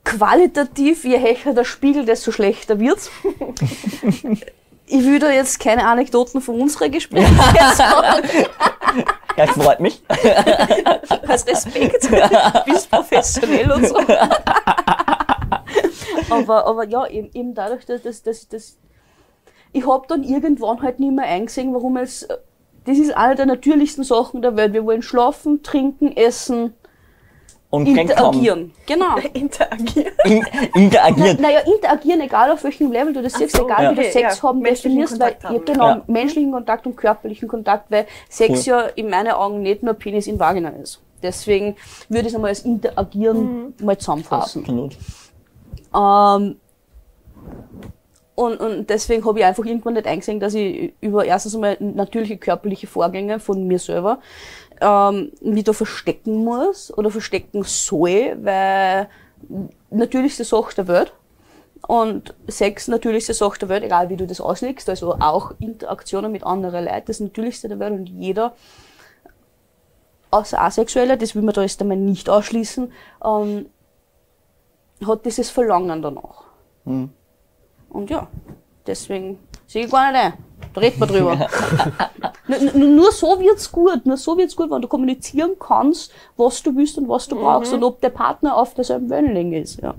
[0.05, 3.11] Qualitativ, je höher der Spiegel, desto schlechter wird's.
[4.87, 7.37] ich da jetzt keine Anekdoten von unseren Gesprächen
[7.74, 8.28] sagen,
[9.37, 10.03] Das freut mich.
[11.26, 12.11] als Respekt,
[12.66, 13.97] bist professionell und so.
[16.30, 18.76] aber, aber ja, eben, eben dadurch, dass, dass, dass, dass
[19.72, 22.28] ich hab dann irgendwann halt nicht mehr eingesehen, warum es,
[22.85, 24.74] das ist eine der natürlichsten Sachen der Welt.
[24.74, 26.74] Wir wollen schlafen, trinken, essen,
[27.75, 28.72] Und interagieren.
[28.87, 29.16] Genau.
[29.33, 30.12] Interagieren.
[30.25, 30.43] In,
[30.75, 31.41] interagiert.
[31.41, 34.37] Naja, interagieren, egal auf welchem Level du das siehst, so, egal wie okay, du Sex
[34.37, 34.43] ja.
[34.49, 35.64] haben definierst, weil, Kontakt ja, haben.
[35.64, 36.03] genau, Ja.
[36.07, 38.72] menschlichen Kontakt und körperlichen Kontakt, weil Sex Cool.
[38.72, 41.01] ja in meinen Augen nicht nur Penis in Vagina ist.
[41.22, 41.75] Deswegen
[42.09, 44.62] würde ich es einmal als Interagieren mal zusammenfassen.
[44.62, 44.97] Absolut.
[45.95, 46.57] Ähm,
[48.37, 52.37] und, und deswegen habe ich einfach irgendwann nicht eingesehen, dass ich über erstens einmal natürliche
[52.37, 54.18] körperliche Vorgänge von mir selber
[54.85, 59.09] ähm, mich da verstecken muss oder verstecken soll, weil
[59.91, 61.12] natürlichste Sache der Welt
[61.87, 66.45] und Sex natürlichste Sache der Welt, egal wie du das auslegst, also auch Interaktionen mit
[66.45, 68.55] anderen Leuten, das natürlichste der Welt und jeder
[70.30, 72.93] außer Asexuelle, das will man da jetzt einmal nicht ausschließen,
[73.24, 73.66] ähm,
[75.07, 76.45] hat dieses Verlangen danach.
[76.85, 77.11] Hm.
[77.89, 78.28] Und ja,
[78.87, 80.44] deswegen sehe ich gar nicht ein.
[80.75, 81.37] Da redet man drüber.
[82.75, 84.05] Nur so wird's gut.
[84.05, 87.72] Nur so wird's gut, wenn du kommunizieren kannst, was du willst und was du brauchst
[87.72, 89.81] und ob der Partner auf derselben Wellenlänge ist.
[89.81, 89.95] Ja.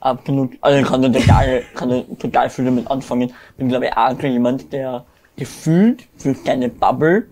[0.00, 0.52] Absolut.
[0.60, 3.32] Also ich kann da total, kann da total viel damit anfangen.
[3.56, 5.04] Bin glaube ich auch jemand, der
[5.36, 7.26] gefühlt für seine Bubble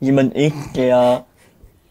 [0.00, 1.24] jemand ist, der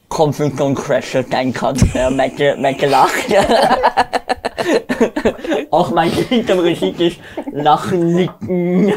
[0.10, 1.78] Comfort Zone Crasher sein kann.
[1.94, 3.30] Ja, Maike, Maike lacht.
[5.72, 7.20] Auch Maike hinterm Regietisch
[7.52, 8.88] lachen, nicken.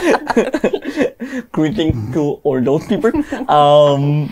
[1.52, 3.12] Greetings to all those people.
[3.48, 4.30] Ähm,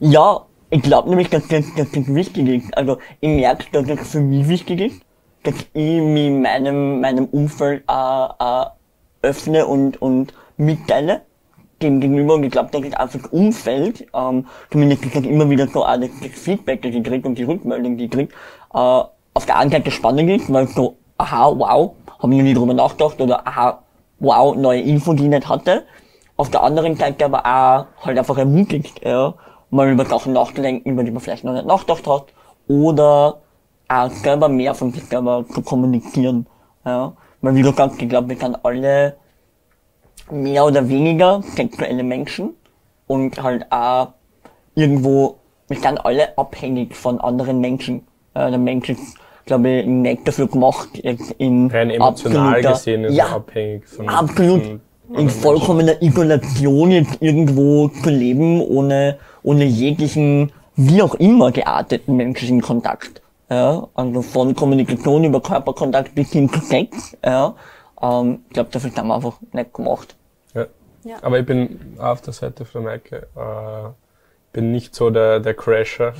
[0.00, 0.40] ja,
[0.70, 2.76] ich glaube nämlich, dass das, dass das wichtig ist.
[2.76, 5.00] Also ich merke, dass das für mich wichtig ist,
[5.42, 8.66] dass ich mich meinem, meinem Umfeld äh, äh,
[9.22, 11.22] öffne und, und mitteile
[11.82, 15.48] dem gegenüber und ich glaube, dass das einfach das Umfeld, ähm, zumindest ist das immer
[15.48, 18.32] wieder so auch das, das Feedback, das ich kriege und die Rückmeldung, die ich kriege,
[18.74, 22.54] äh, auf der einen Seite spannend ist, weil so, aha, wow, habe ich noch nie
[22.54, 23.82] drüber nachgedacht oder aha,
[24.20, 25.84] wow, neue Info, die ich nicht hatte.
[26.36, 29.34] Auf der anderen Seite aber auch halt einfach ermutigt, ja,
[29.70, 32.26] mal über Sachen nachzudenken, über die man vielleicht noch nicht nachgedacht hat
[32.68, 33.40] oder
[33.88, 36.46] auch selber mehr von sich selber zu kommunizieren.
[36.84, 37.12] Ja.
[37.40, 39.16] Weil wie du sagst, ich glaube, wir sind alle
[40.30, 42.54] mehr oder weniger sexuelle Menschen
[43.06, 44.08] und halt auch
[44.74, 45.38] irgendwo,
[45.68, 48.06] wir sind alle abhängig von anderen Menschen.
[48.34, 49.16] Äh, der Mensch ist,
[49.48, 53.86] glaube ich, nicht dafür gemacht, jetzt in Rein emotional absoluter- gesehen ist ja, er abhängig
[53.88, 54.80] von absolut von
[55.16, 62.60] in vollkommener Isolation jetzt irgendwo zu leben, ohne, ohne jeglichen, wie auch immer gearteten menschlichen
[62.60, 63.22] Kontakt.
[63.50, 67.54] Ja, also von Kommunikation über Körperkontakt bis hin zu Sex, ja.
[68.02, 70.14] Ähm, ich glaube, dafür haben wir einfach nicht gemacht.
[70.54, 70.66] Ja.
[71.04, 71.16] Ja.
[71.22, 73.26] Aber ich bin auf der Seite von Maike.
[73.34, 73.88] Äh,
[74.52, 76.12] bin nicht so der, der Crasher.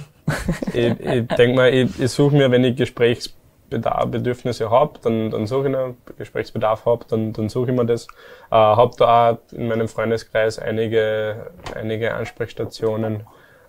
[0.73, 5.47] Ich ich denke mal, ich, ich suche mir, wenn ich Gesprächsbedarf, Bedürfnisse habe, dann, dann
[5.47, 8.07] suche ich einen Gesprächsbedarf habe, dann, dann suche ich mir das.
[8.51, 13.27] Äh, habe da auch in meinem Freundeskreis einige, einige Ansprechstationen,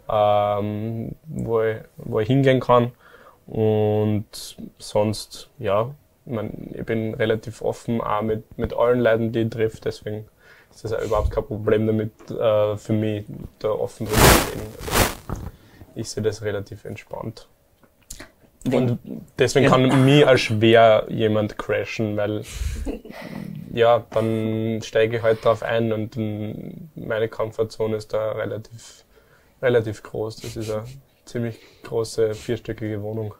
[0.10, 2.92] ähm, wo, ich, wo ich hingehen kann.
[3.48, 5.90] Und sonst, ja,
[6.26, 10.26] ich, mein, ich bin relativ offen auch mit, mit allen Leuten, die ich treffe, deswegen
[10.72, 13.26] ist das auch überhaupt kein Problem damit, äh, für mich
[13.60, 15.59] da offen drüber zu reden.
[16.00, 17.48] Ich sehe das relativ entspannt.
[18.66, 19.00] Wenn, Und
[19.38, 19.72] deswegen Ja.
[19.72, 22.44] kann mir als schwer jemand crashen, weil
[23.74, 26.18] ja, dann steige ich halt drauf ein und
[26.96, 29.06] meine Komfortzone ist da relativ,
[29.62, 30.42] relativ groß.
[30.42, 30.84] Das ist eine
[31.24, 33.34] ziemlich große vierstöckige Wohnung.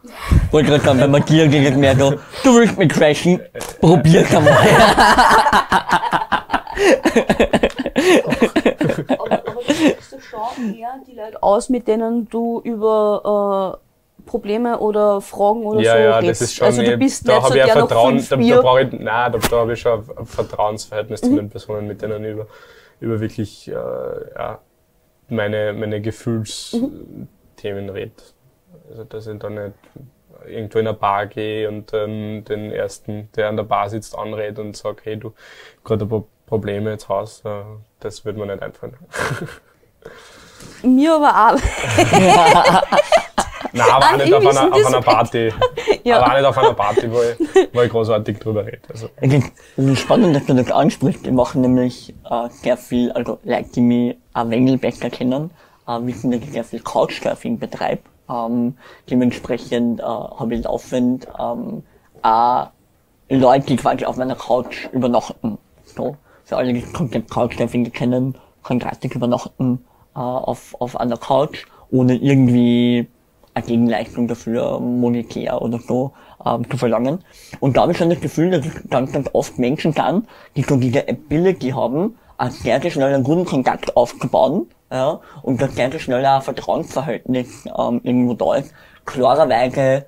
[0.52, 2.12] wollte gerade sagen, wenn man dir geht mehr so,
[2.44, 3.42] du willst mich crashen,
[3.82, 4.58] probier's einmal.
[10.56, 15.94] Schon eher die Leute aus, mit denen du über äh, Probleme oder Fragen oder ja,
[15.94, 16.42] so ja, redest?
[16.42, 18.36] das ist schon, also du eh- bist da nicht so habe ich der Vertrauen, da,
[18.38, 21.28] da brauche ich, nein, da, da habe ich schon ein Vertrauensverhältnis Mhm.
[21.28, 22.48] zu den Personen, mit denen ich über,
[23.00, 24.60] über wirklich, äh, ja,
[25.30, 28.12] meine, meine Gefühlsthemen rede.
[28.90, 29.74] Also, dass ich da nicht
[30.48, 34.60] irgendwo in eine Bar gehe und ähm, den ersten, der an der Bar sitzt, anredet
[34.60, 35.34] und sagt, hey, du,
[35.84, 37.62] gerade ein paar Probleme jetzt Haus, äh,
[38.00, 38.96] das würde mir nicht einfallen.
[40.84, 41.60] Mir aber auch.
[43.74, 45.54] Nein, aber auch nicht auf einer, auf einer Party.
[46.04, 46.22] Ja.
[46.22, 48.80] Aber auch nicht auf einer Party, wo ich, wo ich großartig drüber rede.
[48.90, 51.26] Also, Es ist, spannend, dass du das ansprichst.
[51.26, 55.52] Wir machen nämlich äh, sehr viel, also Leute, die mich ein wenig besser kennen,
[55.88, 58.02] äh, wissen, dass ich sehr viel Couchsurfing betreibe.
[58.30, 58.78] Ähm,
[59.10, 61.84] dementsprechend äh, habe ich laufend ähm,
[62.22, 62.68] auch
[63.30, 65.58] Leute, die quasi auf meiner Couch übernachten.
[65.84, 69.86] So, für alle, die das Konzept Couchsurfing kennen, kann gratis übernachten
[70.16, 73.08] äh, auf, auf einer Couch, ohne irgendwie
[73.54, 76.14] eine Gegenleistung dafür monetär oder so
[76.46, 77.20] ähm, zu verlangen.
[77.60, 80.64] Und da habe ich schon das Gefühl, dass es ganz, ganz oft Menschen sind, die
[80.64, 85.76] so diese Ability haben, einen sehr, sehr schnell einen guten Kontakt aufzubauen, ja, und dass
[85.76, 88.74] sehr, sehr schnell ein Vertrauensverhältnis ähm, irgendwo da ist.
[89.06, 90.06] Klarerweise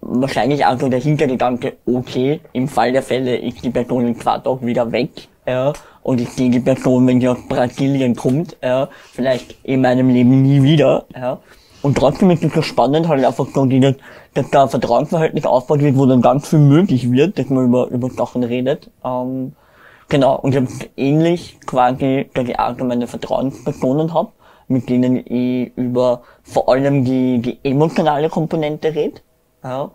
[0.00, 4.64] wahrscheinlich auch so der Hintergedanke, okay, im Fall der Fälle ist die Person in Tagen
[4.66, 5.10] wieder weg,
[5.46, 5.72] ja,
[6.02, 10.42] und ich sehe die Person, wenn sie aus Brasilien kommt, ja, vielleicht in meinem Leben
[10.42, 11.38] nie wieder, ja.
[11.82, 13.96] Und trotzdem ist es so spannend, halt einfach so dieses,
[14.34, 17.88] dass da ein Vertrauensverhältnis aufgebaut wird, wo dann ganz viel möglich wird, dass man über,
[17.88, 18.88] über Sachen redet.
[19.04, 19.52] Ähm,
[20.08, 24.30] genau, und ich habe ähnlich quasi, dass ich auch meine Vertrauenspersonen habe,
[24.68, 29.20] mit denen ich über vor allem die, die emotionale Komponente rede.
[29.64, 29.90] Ja.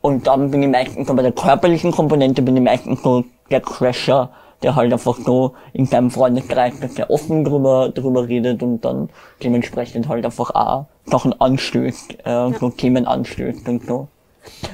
[0.00, 3.60] Und dann bin ich meistens so bei der körperlichen Komponente bin ich meistens so der
[3.60, 4.30] Crasher,
[4.64, 9.10] der halt einfach so in seinem Freundeskreis sehr offen drüber, drüber redet und dann
[9.42, 14.08] dementsprechend halt einfach auch Sachen anstößt, äh, so Themen anstößt und so.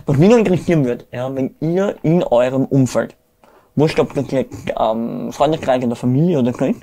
[0.07, 3.16] Was mich noch interessieren wird, ja, wenn ihr in eurem Umfeld,
[3.74, 6.82] wurscht ob das jetzt ähm, Freundeskreis oder Familie oder so ist,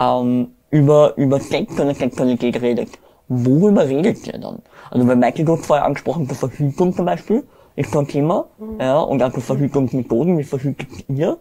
[0.00, 2.88] ähm, über, über Sex oder Sexualität redet,
[3.28, 4.62] worüber redet ihr dann?
[4.90, 7.44] Also bei Michael du hast vorher angesprochen, zur Verhütung zum Beispiel,
[7.74, 8.46] ist so ein Thema,
[8.80, 11.36] ja, und auch die Verhütungsmethoden, wie verhütet ihr?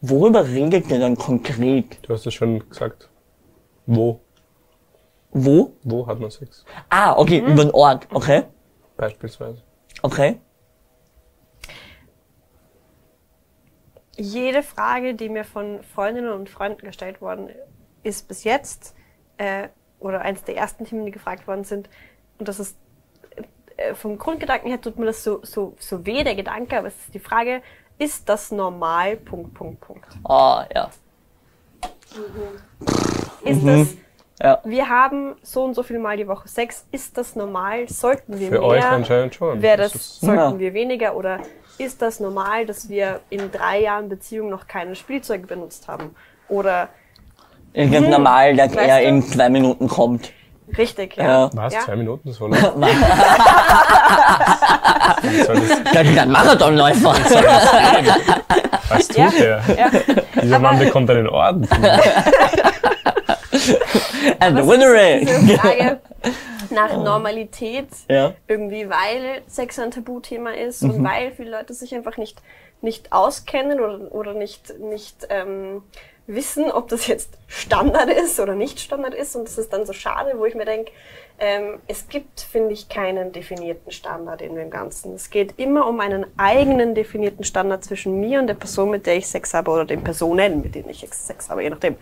[0.00, 1.98] Worüber redet ihr dann konkret?
[2.02, 3.08] du hast es schon gesagt.
[3.86, 4.20] Wo?
[5.30, 5.72] Wo?
[5.82, 6.64] Wo hat man Sex?
[6.88, 8.44] Ah, okay, über den Ort, okay,
[8.96, 9.62] Beispielsweise.
[10.02, 10.40] okay.
[14.16, 17.50] Jede Frage, die mir von Freundinnen und Freunden gestellt worden
[18.02, 18.94] ist bis jetzt,
[19.36, 19.68] äh,
[20.00, 21.88] oder eins der ersten Themen, die gefragt worden sind,
[22.38, 22.76] und das ist
[23.76, 26.96] äh, vom Grundgedanken her tut mir das so, so, so weh, der Gedanke, aber es
[26.96, 27.62] ist die Frage,
[27.98, 29.16] ist das normal?
[29.16, 30.06] Punkt, Punkt, Punkt.
[30.24, 30.90] Ah, ja.
[33.44, 33.66] Ist Mhm.
[33.66, 33.96] das,
[34.40, 34.60] Ja.
[34.64, 37.88] wir haben so und so viel Mal die Woche Sex, ist das normal?
[37.88, 38.90] Sollten wir Für euch mehr?
[38.92, 39.60] anscheinend schon.
[39.62, 40.58] Wäre das, ist- sollten Ja.
[40.58, 41.40] wir weniger oder
[41.78, 46.14] ist das normal, dass wir in drei Jahren Beziehung noch keine Spielzeuge benutzt haben?
[46.48, 46.88] Oder
[47.72, 50.32] Ist es normal, dass er in zwei Minuten kommt?
[50.76, 51.24] Richtig, ja.
[51.24, 51.50] Ja.
[51.54, 51.72] Was?
[51.74, 51.80] Ja.
[51.80, 52.60] Zwei Minuten so lang?
[55.22, 57.14] Ist ein Marathonläufer.
[58.88, 59.30] was tut Ja.
[59.30, 59.62] der?
[59.76, 59.90] Ja.
[60.42, 61.68] Dieser Mann bekommt einen Orden.
[64.40, 66.00] And the winner ist Frage
[66.70, 68.32] nach Normalität Ja.
[68.46, 70.90] irgendwie, weil Sex ein Tabuthema ist Mhm.
[70.90, 72.38] und weil viele Leute sich einfach nicht,
[72.82, 75.82] nicht auskennen oder, oder nicht, nicht ähm,
[76.28, 79.34] wissen, ob das jetzt Standard ist oder nicht Standard ist.
[79.34, 80.92] Und das ist dann so schade, wo ich mir denke,
[81.40, 85.14] ähm, es gibt, finde ich, keinen definierten Standard in dem Ganzen.
[85.14, 89.16] Es geht immer um einen eigenen definierten Standard zwischen mir und der Person, mit der
[89.16, 91.96] ich Sex habe oder den Personen, mit denen ich Sex habe, je nachdem.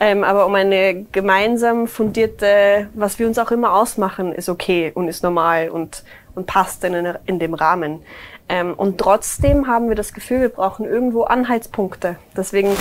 [0.00, 5.08] Ähm, aber um eine gemeinsam fundierte, was wir uns auch immer ausmachen, ist okay und
[5.08, 6.04] ist normal und,
[6.34, 8.02] und passt in, in dem Rahmen.
[8.50, 12.16] Ähm, und trotzdem haben wir das Gefühl, wir brauchen irgendwo Anhaltspunkte.
[12.36, 12.76] Deswegen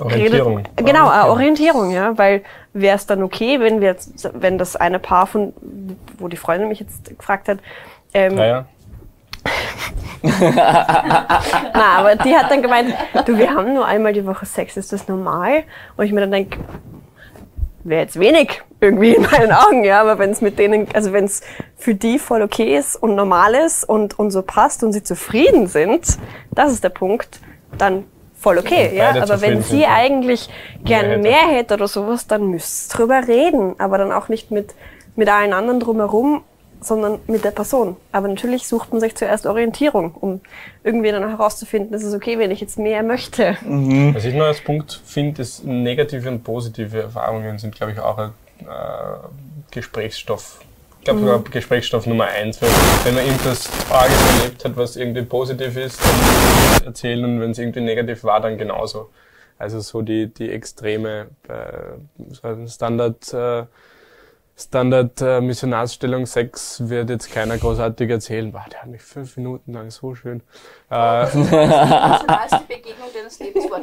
[0.00, 0.56] Orientierung.
[0.58, 2.42] Redet, genau, äh, Orientierung, ja, weil
[2.72, 5.52] wäre es dann okay, wenn wir jetzt, wenn das eine Paar von,
[6.18, 7.58] wo die Freundin mich jetzt gefragt hat,
[8.12, 8.66] ähm, Naja,
[10.22, 12.94] na, aber die hat dann gemeint,
[13.24, 15.64] du, wir haben nur einmal die Woche Sex, ist das normal?
[15.96, 16.58] Und ich mir dann denke,
[17.84, 20.00] wäre jetzt wenig, irgendwie in meinen Augen, ja.
[20.00, 21.40] Aber wenn es mit denen, also wenn es
[21.76, 25.66] für die voll okay ist und normal ist und, und so passt und sie zufrieden
[25.66, 26.18] sind,
[26.50, 27.40] das ist der Punkt,
[27.78, 28.04] dann
[28.40, 29.22] voll okay, ja.
[29.22, 30.48] Aber wenn sie eigentlich
[30.84, 31.22] gerne hätte.
[31.22, 33.74] mehr hätte oder sowas, dann müsst ihr drüber reden.
[33.78, 34.74] Aber dann auch nicht mit,
[35.14, 36.42] mit allen anderen drumherum,
[36.80, 37.96] sondern mit der Person.
[38.10, 40.40] Aber natürlich sucht man sich zuerst Orientierung, um
[40.82, 43.56] irgendwie dann herauszufinden, ist es okay, wenn ich jetzt mehr möchte.
[44.14, 48.18] Was ich noch als Punkt finde, ist negative und positive Erfahrungen sind, glaube ich, auch
[48.18, 48.30] ein
[48.60, 48.64] äh,
[49.70, 50.60] Gesprächsstoff.
[51.00, 52.60] Ich glaube, sogar Gesprächsstoff Nummer eins.
[52.60, 52.68] Weil,
[53.04, 55.98] wenn man irgendwas Arges erlebt hat, was irgendwie positiv ist,
[56.78, 59.08] dann erzählen und wenn es irgendwie negativ war, dann genauso.
[59.58, 63.64] Also so die, die extreme äh, Standard, äh,
[64.58, 68.52] Standard äh, Missionarsstellung 6 wird jetzt keiner großartig erzählen.
[68.52, 70.42] Wow, der hat mich fünf Minuten lang so schön.
[70.90, 70.92] Äh,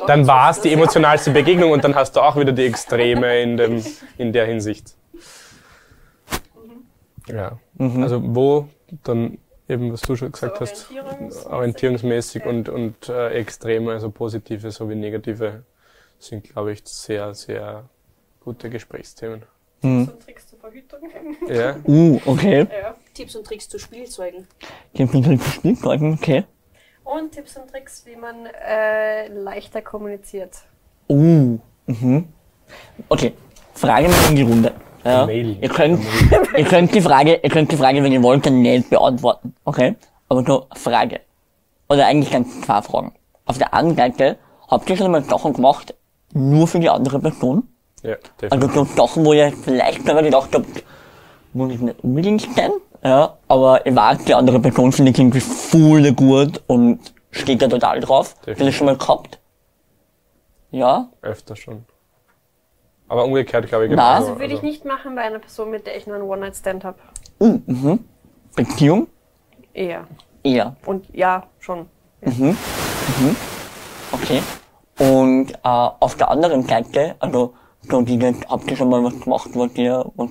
[0.05, 3.57] dann war es die emotionalste Begegnung und dann hast du auch wieder die Extreme in,
[3.57, 3.83] dem,
[4.19, 4.93] in der Hinsicht.
[7.27, 8.67] Ja, also wo
[9.03, 11.45] dann eben, was du schon gesagt hast, orientierungsmäßig.
[11.51, 15.63] orientierungsmäßig und, und äh, Extreme, also positive sowie negative,
[16.19, 17.89] sind, glaube ich, sehr, sehr
[18.39, 19.43] gute Gesprächsthemen.
[19.81, 20.99] So Tricks zur Verhütung.
[21.47, 22.67] Ja, Uh, okay.
[22.71, 22.95] ja.
[23.13, 24.47] Tipps und Tricks zu Spielzeugen.
[24.93, 26.45] Gibt es ein Spielzeugen, okay.
[27.03, 30.57] Und Tipps und Tricks, wie man äh, leichter kommuniziert.
[31.07, 32.27] Uh, mhm.
[33.07, 33.33] Okay,
[33.75, 34.73] Frage mal in die Runde.
[35.03, 35.25] Ja.
[35.25, 35.57] Mail.
[35.61, 36.03] Ihr könnt,
[36.57, 39.55] ihr könnt die Frage, ihr könnt die Frage, wenn ihr wollt, dann nicht beantworten.
[39.65, 39.95] Okay?
[40.29, 41.21] Aber nur Frage.
[41.89, 43.13] Oder eigentlich ganz zwei Fragen.
[43.45, 44.37] Auf der einen Seite,
[44.67, 45.93] habt ihr schon mal Sachen gemacht,
[46.33, 47.63] nur für die andere Person?
[48.03, 48.15] ja,
[48.49, 48.95] Also definitiv.
[48.95, 50.83] so Sachen, wo ihr vielleicht selber gedacht habt,
[51.53, 52.71] muss ich nicht unbedingt sein,
[53.03, 56.99] ja, aber ihr weiß, die andere Person findet irgendwie voll gut und
[57.31, 58.35] steht da total drauf.
[58.45, 59.39] Habt ihr das schon mal gehabt?
[60.71, 61.07] Ja?
[61.21, 61.85] Öfter schon.
[63.07, 65.97] Aber umgekehrt, glaube ich, Na, Also würde ich nicht machen bei einer Person, mit der
[65.97, 66.97] ich nur einen One-Night-Stand habe.
[67.39, 67.99] Uh, mhm.
[68.55, 69.07] Beziehung?
[69.73, 70.07] Eher.
[70.43, 70.75] Eher.
[70.85, 71.87] Und ja, schon.
[74.11, 74.41] Okay.
[74.99, 77.53] Und äh, auf der anderen Seite, also
[77.89, 80.29] so dieses, habt ihr schon mal was gemacht, was ihr, was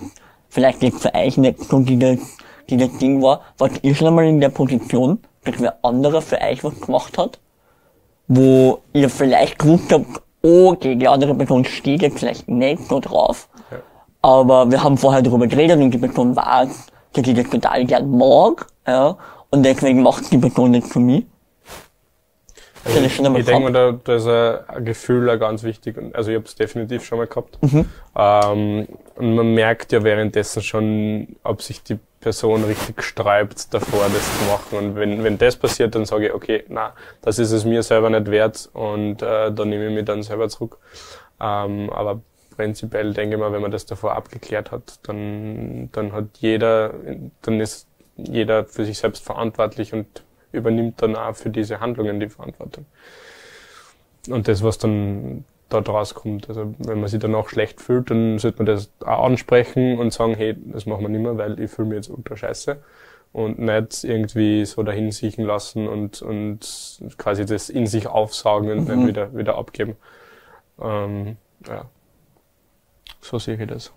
[0.48, 2.36] vielleicht jetzt für euch nicht so dieses,
[2.68, 6.64] dieses Ding war, was ihr schon einmal in der Position, dass wer andere für euch
[6.64, 7.38] was gemacht hat,
[8.26, 13.48] wo ihr vielleicht gewusst habt, okay, die andere Person steht jetzt vielleicht nicht so drauf,
[13.70, 13.78] Ja.
[14.22, 18.10] aber wir haben vorher darüber geredet und die Person weiß, dass ich das total gern
[18.16, 19.16] mag, ja,
[19.50, 21.24] und deswegen macht die Person das für mich.
[22.84, 25.96] Also einmal ich denke, da, da ist ein, Gefühl auch ganz wichtig.
[26.12, 27.58] Also ich habe es definitiv schon mal gehabt.
[27.60, 27.84] Mhm.
[28.16, 34.38] Ähm, und man merkt ja währenddessen schon, ob sich die Person richtig sträubt, davor das
[34.38, 34.78] zu machen.
[34.78, 38.10] Und wenn, wenn das passiert, dann sage ich, okay, na, das ist es mir selber
[38.10, 40.78] nicht wert und äh, da nehme ich mich dann selber zurück.
[41.40, 42.20] Ähm, aber
[42.56, 46.94] prinzipiell denke ich mal, wenn man das davor abgeklärt hat, dann, dann hat jeder,
[47.42, 52.28] dann ist jeder für sich selbst verantwortlich und übernimmt dann auch für diese Handlungen die
[52.28, 52.86] Verantwortung.
[54.28, 58.58] Und das, was dann dort rauskommt, also wenn man sich danach schlecht fühlt, dann sollte
[58.58, 61.88] man das auch ansprechen und sagen, hey, das machen wir nicht mehr, weil ich fühle
[61.88, 62.78] mich jetzt ultra scheiße.
[63.32, 68.88] Und nicht irgendwie so dahin siechen lassen und, und quasi das in sich aufsaugen und
[68.88, 69.96] nicht wieder, wieder abgeben.
[70.80, 71.36] Ähm,
[71.68, 71.84] ja.
[73.20, 73.92] So sehe ich das.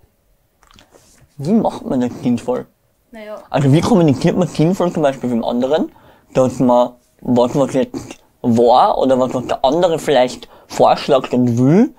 [1.38, 2.66] Wie macht man das sinnvoll?
[3.12, 5.92] Naja, Also wie kommuniziert man sinnvoll zum Beispiel mit dem anderen,
[6.34, 11.94] dass man was, was jetzt war oder was, was der andere vielleicht vorschlägt und will,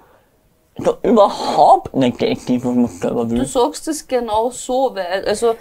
[0.77, 3.45] da überhaupt nicht das ist, was man selber du will.
[3.45, 5.55] sagst es genau so, weil, also,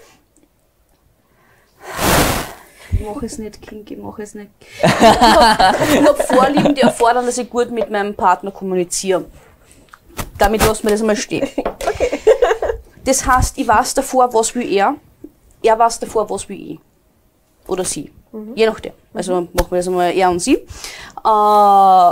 [2.91, 4.49] ich mache es nicht kink, ich mache es nicht.
[4.81, 9.25] Ich habe hab Vorlieben, die erfordern, dass ich gut mit meinem Partner kommuniziere.
[10.37, 11.47] Damit lassen wir das einmal stehen.
[13.05, 14.95] Das heißt, ich weiß davor, was will er,
[15.63, 16.79] er weiß davor, was will ich.
[17.67, 18.11] Oder sie.
[18.55, 18.93] Je nachdem.
[19.13, 20.55] Also machen wir das einmal er und sie.
[20.55, 22.11] Äh,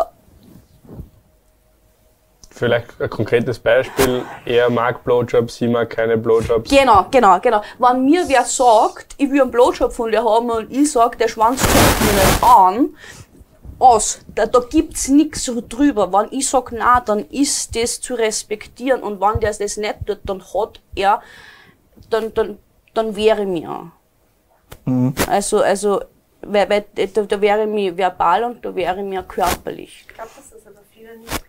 [2.57, 4.23] Vielleicht ein konkretes Beispiel.
[4.45, 6.69] Er mag Blowjobs, sie mag keine Blowjobs.
[6.69, 7.61] Genau, genau, genau.
[7.77, 11.27] Wenn mir wer sagt, ich will einen Blowjob von dir haben und ich sag, der
[11.27, 12.89] Schwanz kommt mir nicht an,
[13.79, 14.21] aus.
[14.33, 16.11] Da, da gibt's nix so drüber.
[16.11, 20.19] Wenn ich sag na, dann ist das zu respektieren und wenn der das nicht tut,
[20.23, 21.21] dann hat er,
[22.09, 22.57] dann, dann,
[22.93, 23.91] dann wäre mir.
[25.29, 26.01] Also, also,
[26.41, 30.05] weil, weil, da, da wäre mir verbal und da wäre mir körperlich.
[30.07, 31.46] Ich glaube, dass das aber viele nicht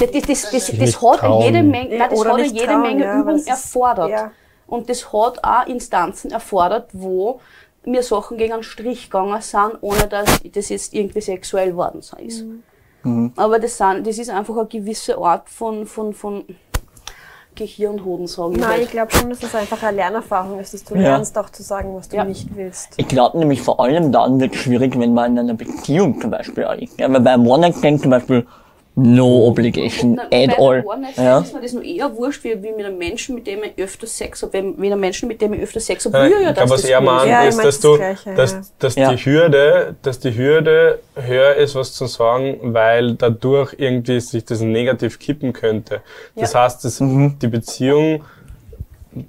[0.00, 1.42] Das, das, das, das, hat trauen.
[1.42, 4.10] jede Menge, nein, das oder hat jede trauen, Menge ja, Übung erfordert.
[4.10, 4.30] ja.
[4.66, 7.40] Und das hat auch Instanzen erfordert, wo
[7.84, 12.44] mir Sachen gegen einen Strich gegangen sind, ohne dass das jetzt irgendwie sexuell worden ist.
[13.36, 16.44] Aber das, sind, das ist einfach eine gewisse Art von, von, von
[17.54, 18.54] Gehirnhoden sagen.
[18.58, 21.02] Nein, weil- ich glaube schon, dass es einfach eine Lernerfahrung ist, dass du Ja.
[21.02, 22.24] lernst auch zu sagen, was du Ja.
[22.24, 22.90] nicht willst.
[22.96, 26.30] Ich glaube nämlich vor allem dann wird es schwierig, wenn man in einer Beziehung zum
[26.30, 26.98] Beispiel ist.
[26.98, 28.46] Ja, weil bei einem One-Night-Stand zum Beispiel
[28.98, 30.82] no obligation Na, at all.
[30.84, 31.38] One-Night-Stand Ja.
[31.40, 34.06] ist mir das noch eher wurscht, wie, wie mit einem Menschen, mit dem ich öfter
[34.06, 34.62] Sex habe.
[34.62, 36.80] Mit einem Menschen, mit dem ich öfter Sex habe, Ja, ja, ich glaube, dass was
[36.82, 37.14] das er gut ist.
[37.14, 38.60] meint, Ja, ist, dass das du, Gleiche, dass, ja.
[38.78, 39.12] dass Ja.
[39.12, 44.60] die Hürde, dass die Hürde höher ist, was zu sagen, weil dadurch irgendwie sich das
[44.62, 46.00] negativ kippen könnte.
[46.34, 48.24] Das heißt, dass die Beziehung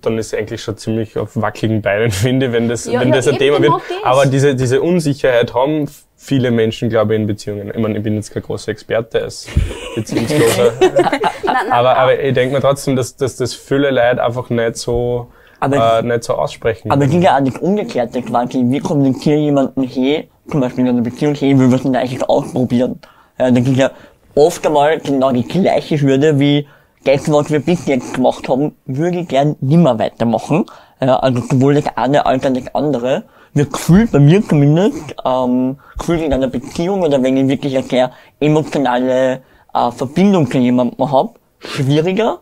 [0.02, 3.10] dann ist sie eigentlich schon ziemlich auf wackeligen Beinen, finde ich, wenn das, Ja, wenn
[3.10, 3.72] ja, das ein Thema wird.
[3.72, 4.04] genau.
[4.04, 7.70] Aber diese, diese Unsicherheit haben viele Menschen, glaube ich, in Beziehungen.
[7.70, 9.48] Ich meine, ich bin jetzt kein großer Experte als
[9.96, 10.74] Beziehungsloser.
[11.72, 15.28] Aber, aber ich denke mir trotzdem, dass, dass das viele Leute einfach nicht so,
[15.60, 16.92] Aber- äh, nicht so aussprechen.
[16.92, 21.02] Aber die ja auch das Umgekehrte quasi, wie kommuniziere jemanden, hey, zum Beispiel in einer
[21.02, 23.00] Beziehung, hey, wir müssen eigentlich ausprobieren.
[23.40, 23.92] Ja, da gibt ja
[24.36, 26.68] oft einmal genau die gleiche Hürde wie
[27.06, 30.66] das, was wir bis jetzt gemacht haben, würde ich gern nimmer weitermachen.
[31.02, 33.24] Ja, also sowohl das eine als auch das andere.
[33.54, 37.88] Wird gefühlt, bei mir zumindest, ähm, gefühlt in einer Beziehung oder wenn ich wirklich eine
[37.88, 39.42] sehr emotionale
[39.74, 42.40] äh, Verbindung zu jemandem habe, schwieriger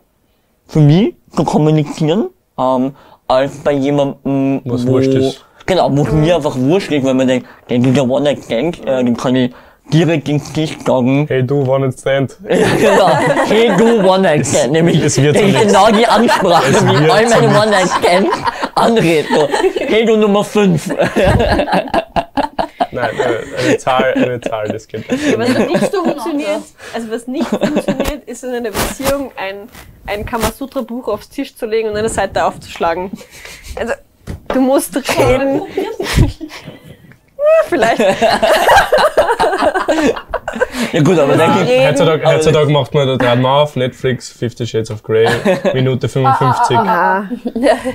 [0.68, 2.94] für mich zu kommunizieren, ähm,
[3.28, 5.46] als bei jemandem, Was wo, wurscht ist.
[5.66, 9.18] Genau, wo es mir einfach wurscht ist, weil man denkt, der dieser One-Night-Stand, äh, den
[9.18, 9.52] kann ich
[9.92, 11.26] direkt ins Gesicht sagen.
[11.28, 12.38] Hey, du, wann jetzt stand?
[12.44, 13.18] genau,
[13.48, 17.64] hey du One-Night-Stand, nämlich, es wird so genau die Ansprache, wie all so meine nichts.
[17.64, 18.38] One-Night-Stands
[18.76, 19.36] anreden.
[19.36, 20.90] So, hey du Nummer 5.
[22.92, 23.10] Nein,
[23.58, 25.38] eine, Zahl, eine Zahl, das geht nicht.
[25.38, 26.62] Was nicht funktioniert,
[26.94, 29.68] also was nicht funktioniert, ist in einer Beziehung ein,
[30.08, 33.12] ein Kamasutra-Buch aufs Tisch zu legen und eine Seite aufzuschlagen.
[33.76, 33.94] Also,
[34.48, 35.64] du musst reden.
[37.46, 38.00] Ja, Vielleicht.
[40.94, 44.66] ja gut, aber dann gibt Heutzutage, heutzutage macht man da dran mal auf Netflix, Fifty
[44.66, 45.28] Shades of Grey,
[45.74, 46.78] Minute 55.
[46.78, 47.30] Na,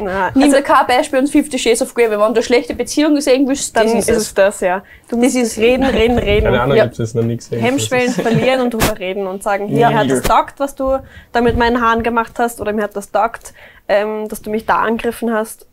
[0.00, 2.10] na, Nimm dir kein Beispiel und Fifty Shades of Grey.
[2.10, 4.82] Wenn du eine schlechte Beziehung sehen willst, dann das ist ist es das, ja.
[5.08, 6.44] Du musst ist- reden, reden, reden.
[6.44, 6.84] Keine Ahnung, Ja.
[6.84, 7.60] gibt es noch nie gesehen.
[7.60, 9.90] Hemmschwellen verlieren und drüber reden und sagen, hier Ja.
[9.90, 10.98] mir hat das taugt, was du
[11.32, 13.52] da mit meinen Haaren gemacht hast oder mir hat das taugt,
[13.88, 15.66] ähm, dass du mich da angegriffen hast.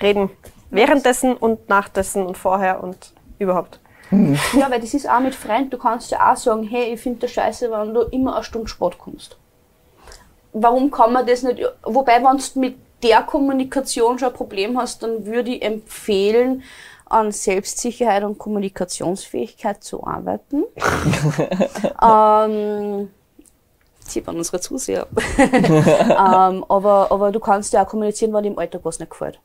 [0.00, 0.30] Reden.
[0.72, 3.78] Währenddessen und nachdessen und vorher und überhaupt.
[4.10, 5.70] Ja, weil das ist auch mit Freunden.
[5.70, 8.68] Du kannst ja auch sagen, hey, ich finde das scheiße, wenn du immer eine Stunde
[8.68, 9.36] Sport kommst.
[10.52, 11.62] Warum kann man das nicht?
[11.82, 16.62] Wobei, wenn du mit der Kommunikation schon ein Problem hast, dann würde ich empfehlen,
[17.06, 20.64] an Selbstsicherheit und Kommunikationsfähigkeit zu arbeiten.
[22.02, 23.10] ähm,
[24.06, 25.06] sieht man unsere Zuseher.
[25.38, 29.40] ähm, aber, aber du kannst ja auch kommunizieren, wenn dir im Alltag was nicht gefällt.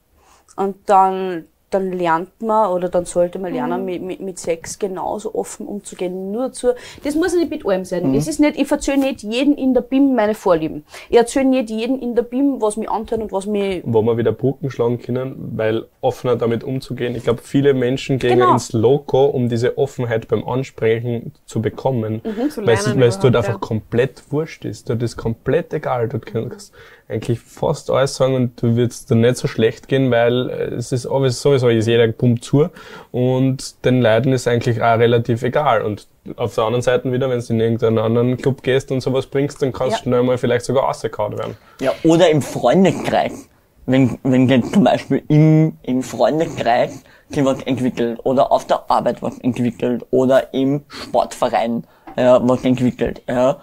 [0.58, 5.36] Und dann, dann lernt man oder dann sollte man lernen, mit, mit, mit Sex genauso
[5.36, 6.32] offen umzugehen.
[6.32, 6.70] Nur dazu,
[7.03, 8.14] das muss nicht mit allem sein.
[8.14, 10.86] Das ist nicht, ich erzähle nicht jedem in der BIM meine Vorlieben.
[11.10, 14.18] Ich erzähle nicht jedem in der BIM, was mich antut und was mich wo wir
[14.18, 17.16] wieder Brücken schlagen können, weil offener damit umzugehen.
[17.16, 18.53] Ich glaube, viele Menschen gehen Genau.
[18.53, 23.60] ins Loco, um diese Offenheit beim Ansprechen zu bekommen, Zu weil es dort einfach ja.
[23.60, 24.89] komplett wurscht ist.
[24.89, 26.08] Dort ist komplett egal.
[26.08, 26.74] Dort kannst
[27.10, 30.91] eigentlich fast alles sagen und du wirst dann nicht so schlecht gehen, weil äh, es
[30.91, 32.68] ist alles- sowieso ist jeder Pump zu
[33.12, 35.84] und den Leuten ist eigentlich auch relativ egal.
[35.84, 39.26] Und auf der anderen Seite wieder, wenn du in irgendeinen anderen Club gehst und sowas
[39.28, 40.03] bringst, dann kannst du Ja.
[40.03, 41.55] schnell mal vielleicht sogar rausgehauen werden.
[41.80, 43.47] Ja, oder im Freundeskreis.
[43.86, 49.22] Wenn, wenn jetzt zum Beispiel im, im Freundeskreis sich was entwickelt oder auf der Arbeit
[49.22, 51.86] was entwickelt oder im Sportverein
[52.18, 53.22] ja, was entwickelt.
[53.30, 53.58] Ja.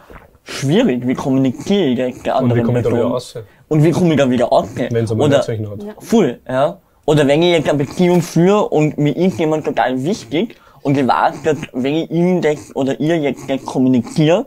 [0.45, 3.35] Schwierig, wie kommuniziere ich jetzt der Und anderen wie komme ich da wieder raus?
[3.69, 4.69] Und wie komme ich da wieder raus?
[4.77, 5.79] Wenn es aber Oder- nicht solchen hat.
[5.99, 6.79] Voll, ja.
[7.07, 11.07] Oder wenn ich jetzt eine Beziehung führe und mir ist jemand total wichtig und ich
[11.07, 14.47] weiß, dass wenn ich ihm das oder ihr jetzt das kommuniziere,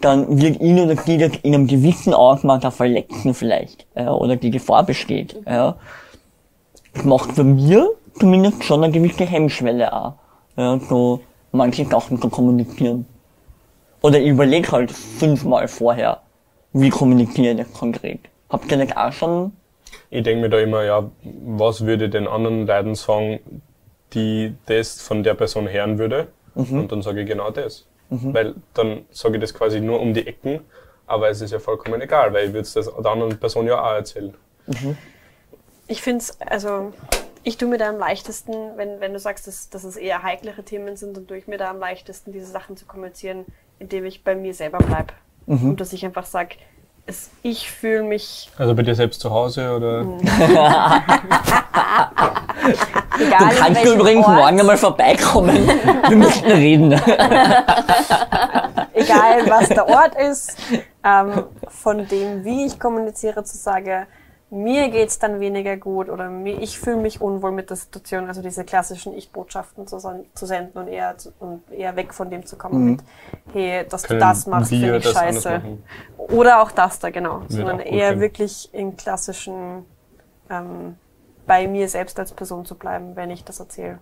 [0.00, 4.36] dann wird ihn oder die das in einem gewissen Ausmaß auch verletzen vielleicht, ja, oder
[4.36, 5.76] die Gefahr besteht, ja.
[6.94, 10.12] Das macht bei mir zumindest schon eine gewisse Hemmschwelle auch,
[10.56, 11.20] ja, so
[11.52, 13.06] manche Sachen zu kommunizieren.
[14.02, 16.22] Oder ich überlege halt fünfmal vorher,
[16.72, 18.20] wie kommuniziere ich das konkret.
[18.48, 19.52] Habt ihr das auch schon
[20.10, 23.40] Ich denke mir da immer, ja, was würde den anderen Leuten sagen,
[24.14, 26.28] die das von der Person hören würde?
[26.54, 27.86] Und dann sage ich genau das.
[28.10, 30.60] Weil dann sage ich das quasi nur um die Ecken,
[31.06, 33.82] aber es ist ja vollkommen egal, weil ich würde es das der anderen Person ja
[33.82, 34.34] auch erzählen.
[35.86, 36.92] Ich finde es, also
[37.42, 40.62] ich tue mir da am leichtesten, wenn, wenn du sagst, dass, dass es eher heiklere
[40.62, 43.44] Themen sind, dann tue ich mir da am leichtesten, diese Sachen zu kommunizieren,
[43.78, 45.14] indem ich bei mir selber bleibe.
[45.46, 46.56] Und dass ich einfach sage,
[47.42, 50.00] ich fühle mich Also bei dir selbst zu Hause oder?
[53.18, 55.66] egal Du kannst welchem übrigens Ort, morgen einmal vorbeikommen.
[56.08, 56.92] Wir müssen reden.
[58.92, 60.58] egal was der Ort ist,
[61.02, 64.06] ähm, von dem, wie ich kommuniziere, zu sagen,
[64.50, 68.40] mir geht's dann weniger gut oder mir, ich fühle mich unwohl mit der Situation, also
[68.40, 72.92] diese klassischen Ich-Botschaften zu, zu senden und eher, und eher weg von dem zu kommen
[72.92, 73.00] mit,
[73.52, 75.60] hey, dass Können du das machst, finde ich scheiße.
[76.16, 77.40] Oder auch das da, genau.
[77.40, 78.20] Wird Sondern eher gehen.
[78.20, 79.84] wirklich in klassischen,
[80.50, 80.96] ähm,
[81.46, 83.98] bei mir selbst als Person zu bleiben, wenn ich das erzähle.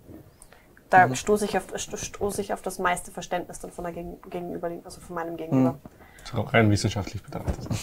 [0.91, 1.17] Da Mhm.
[1.17, 4.71] stoße ich, auf, sto- stoße ich auf das meiste Verständnis dann von der Gegen Gegenüber,
[4.85, 5.73] also von meinem Gegenüber.
[5.73, 6.06] Mhm.
[6.35, 7.67] Rein wissenschaftlich betrachtet.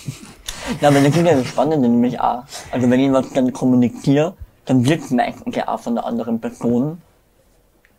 [0.80, 2.44] Ja, aber das ist ja das Spannende nämlich auch.
[2.72, 4.34] Also wenn ich was dann kommuniziere,
[4.64, 7.02] dann wird meistens ja auch von der anderen Person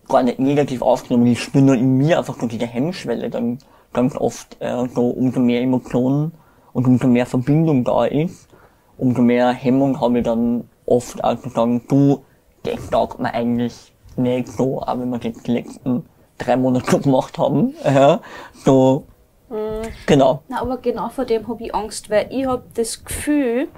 [0.09, 1.27] gar nicht negativ aufgenommen.
[1.27, 3.59] Ich spüre nur in mir einfach so diese Hemmschwelle dann
[3.93, 6.33] ganz oft äh, so umso mehr Emotionen
[6.73, 8.49] und umso mehr Verbindung da ist,
[8.99, 12.25] umso mehr Hemmung habe ich dann oft auch zu sagen, du,
[12.65, 16.05] das sagt man eigentlich nicht so, aber wenn wir das die letzten
[16.39, 18.19] drei Monate gemacht haben, äh,
[18.65, 19.05] so,
[20.07, 20.43] genau.
[20.49, 23.69] Na, aber genau vor dem habe ich Angst, weil ich habe das Gefühl,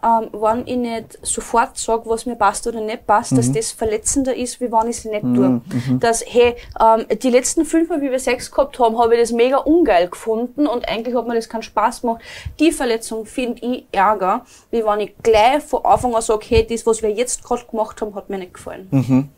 [0.00, 4.32] ähm, wenn ich nicht sofort sage, was mir passt oder nicht passt, dass das verletzender
[4.36, 5.60] ist, wie wenn ich es nicht tue.
[5.98, 9.32] Dass, hey, ähm, die letzten fünf Mal, wie wir Sex gehabt haben, habe ich das
[9.32, 12.20] mega ungeil gefunden und eigentlich hat mir das keinen Spaß gemacht.
[12.60, 16.86] Die Verletzung finde ich ärger, wie wenn ich gleich von Anfang an sage, hey, das,
[16.86, 19.32] was wir jetzt gerade gemacht haben, hat mir nicht gefallen.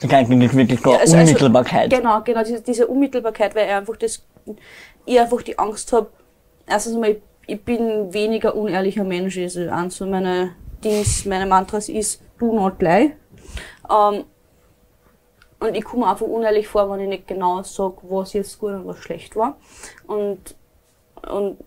[0.00, 1.90] Das heißt, das ist wirklich so Ja, also- also- Unmittelbarkeit.
[1.90, 4.22] Genau, genau, diese, diese Unmittelbarkeit, weil ich einfach das,
[5.06, 6.08] ich einfach die Angst habe,
[6.66, 11.88] erstens einmal, ich, ich bin weniger unehrlicher Mensch, also eins von meinen Dings, meine Mantras
[11.88, 13.16] ist, do not lie.
[13.90, 14.24] Ähm,
[15.60, 18.86] und ich komme einfach unehrlich vor, wenn ich nicht genau sage, was jetzt gut und
[18.86, 19.56] was schlecht war.
[20.06, 20.54] Und,
[21.26, 21.58] und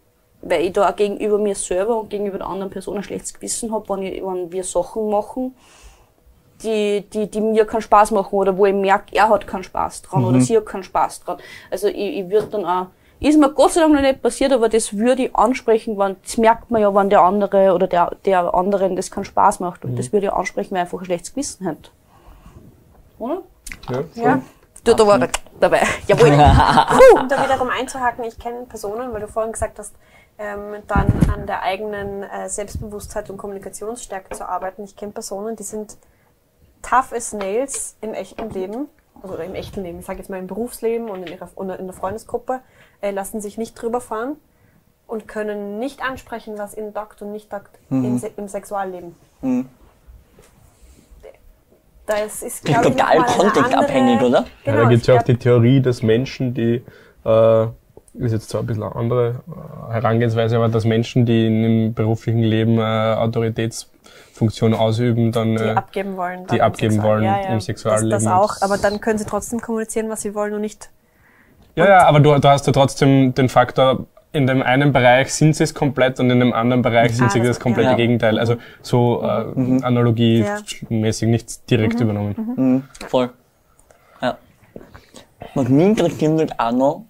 [0.41, 3.71] weil ich da auch gegenüber mir selber und gegenüber der anderen Person ein schlechtes Gewissen
[3.71, 5.55] habe, wenn, ich, wenn wir Sachen machen,
[6.63, 10.03] die, die, die mir keinen Spaß machen oder wo ich merke, er hat keinen Spaß
[10.03, 11.37] dran oder sie hat keinen Spaß dran.
[11.69, 12.87] Also ich, ich würde dann auch,
[13.19, 16.37] ist mir Gott sei Dank noch nicht passiert, aber das würde ich ansprechen, wenn, das
[16.37, 19.83] merkt man ja, wenn der andere oder der, der anderen das keinen Spaß macht.
[19.85, 21.91] Und das würde ich ansprechen, weil er einfach ein schlechtes Gewissen hat.
[23.17, 23.41] Oder?
[23.89, 24.03] Ja.
[24.15, 24.41] Ja.
[24.83, 25.81] Du, da war er dabei.
[26.07, 26.27] Jawohl.
[27.19, 29.95] Um da wiederum einzuhaken, ich kenne Personen, weil du vorhin gesagt hast,
[30.37, 34.83] ähm, dann an der eigenen äh, Selbstbewusstheit und Kommunikationsstärke zu arbeiten.
[34.83, 35.97] Ich kenne Personen, die sind
[36.81, 38.87] tough as nails im echten Leben,
[39.21, 41.87] also im echten Leben, ich sage jetzt mal im Berufsleben und in, ihrer, und in
[41.87, 42.61] der Freundesgruppe,
[43.01, 44.35] äh, lassen sich nicht drüber fahren
[45.07, 49.15] und können nicht ansprechen, was ihnen dockt und nicht dockt im, Se im Sexualleben.
[49.41, 49.69] Mhm.
[52.05, 54.39] Das ist, glaube ich, total kontextabhängig, oder?
[54.39, 56.81] Ja, Genau, da gibt es ja auch die Theorie, dass Menschen, die,
[57.25, 57.63] äh,
[58.13, 59.41] ist jetzt zwar ein bisschen eine andere
[59.89, 65.63] äh, Herangehensweise, aber dass Menschen, die in dem beruflichen Leben äh, Autoritätsfunktion ausüben, dann die
[65.63, 66.47] äh, abgeben wollen.
[66.47, 67.47] die abgeben Sexual- wollen ja, ja.
[67.49, 68.09] im Sexualleben.
[68.09, 70.89] Das, das auch, aber dann können sie trotzdem kommunizieren, was sie wollen und nicht.
[71.77, 75.55] Ja, ja, aber du, du hast ja trotzdem den Faktor, in dem einen Bereich sind
[75.55, 77.95] sie es komplett und in dem anderen Bereich sind Ah, sie das- das komplette ja.
[77.95, 78.37] Gegenteil.
[78.39, 79.43] Also so äh, Ja.
[79.83, 82.35] analogiemäßig nicht direkt übernommen.
[82.57, 83.29] Mhm, voll.
[84.21, 84.37] Ja.
[85.55, 87.05] Was mich interessieren wird auch noch,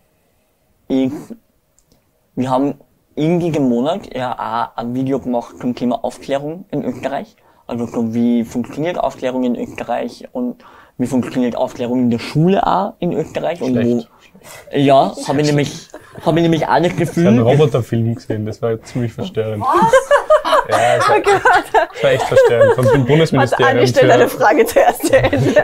[0.90, 1.36] ist,
[2.36, 2.76] wir haben
[3.16, 7.36] in diesem Monat ja auch ein Video gemacht zum Thema Aufklärung in Österreich.
[7.66, 10.64] Also so wie funktioniert Aufklärung in Österreich und
[10.98, 14.10] wie funktioniert Aufklärung in der Schule auch in Österreich und wo, Schlecht.
[14.74, 15.88] ja, habe ich nämlich,
[16.26, 19.64] habe ich nämlich auch das Ich habe einen Gefühl, Roboterfilm gesehen, das war ziemlich verstörend.
[20.70, 22.76] Ja, das war, das war echt verstörend.
[22.76, 25.64] Vom Bundesministerium Anni, stell deine für Frage zuerst zu Ende.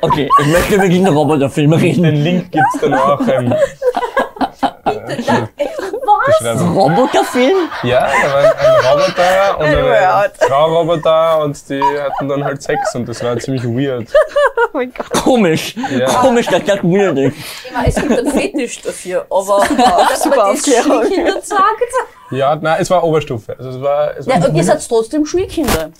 [0.00, 2.02] okay, ich möchte über diesen Roboterfilm reden.
[2.02, 3.54] den Link gibt's dann auch ähm,
[6.26, 6.74] beschreiben.
[6.74, 7.56] Roboterfilm?
[7.82, 10.36] Ja, da war ein Roboter und eine Weird.
[10.38, 14.08] Frau-Roboter und die hatten dann halt Sex und das war ziemlich weird.
[14.74, 15.10] Oh mein Gott.
[15.22, 15.74] Komisch.
[15.90, 16.06] Ja.
[16.08, 17.34] Komisch, das weird ist.
[17.66, 19.58] Ich meine, es gibt einen Fetisch dafür, aber
[20.08, 21.02] dass super man das Aufklärung.
[21.04, 21.62] Schulkinder sagt.
[22.30, 23.54] Ja, nein, es war Oberstufe.
[23.58, 25.90] Also es war, es war Ja, und ihr seid trotzdem Schulkinder.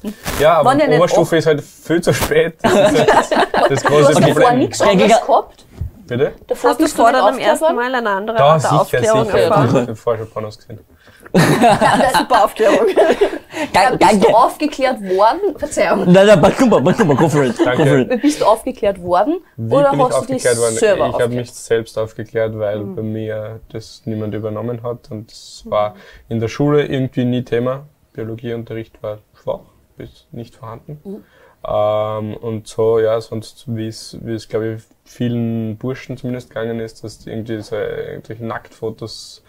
[0.41, 2.55] ja, aber Oberstufe ist halt viel zu spät.
[2.63, 4.59] Das ist halt das große Du hast davor Problem.
[4.61, 5.65] nichts Ja, anderes gehabt.
[6.13, 6.33] Bitte?
[6.47, 9.25] Davor Hast du bist vor dann am ersten Mal eine andere Da, Art sicher, Aufklärung
[9.25, 9.39] sicher.
[9.39, 9.67] erfahren?
[9.69, 10.81] Ich habe vorher schon Pornos gesehen.
[12.19, 12.87] Super Aufklärung.
[13.73, 13.97] Danke.
[14.07, 15.57] Bist du aufgeklärt worden?
[15.57, 16.13] Verzeihung.
[16.13, 17.57] Nein, nein, passt super, passt super, go for it.
[17.57, 17.87] Go Danke.
[17.87, 18.21] for it.
[18.23, 19.41] Bist du aufgeklärt worden?
[19.57, 20.75] Wie oder bin ich hast du dich aufgeklärt worden?
[20.75, 25.63] selber Ich habe mich selbst aufgeklärt, weil bei mir das niemand übernommen hat und es
[25.67, 25.95] war
[26.29, 27.87] in der Schule irgendwie nie Thema.
[28.13, 29.61] Biologieunterricht war schwach
[29.97, 31.25] bis nicht vorhanden.
[31.67, 34.83] Ähm, und so, ja, sonst, wie es, wie es, glaube ich,
[35.13, 39.43] vielen Burschen zumindest gegangen ist, dass irgendwie so irgendwelche Nacktfotos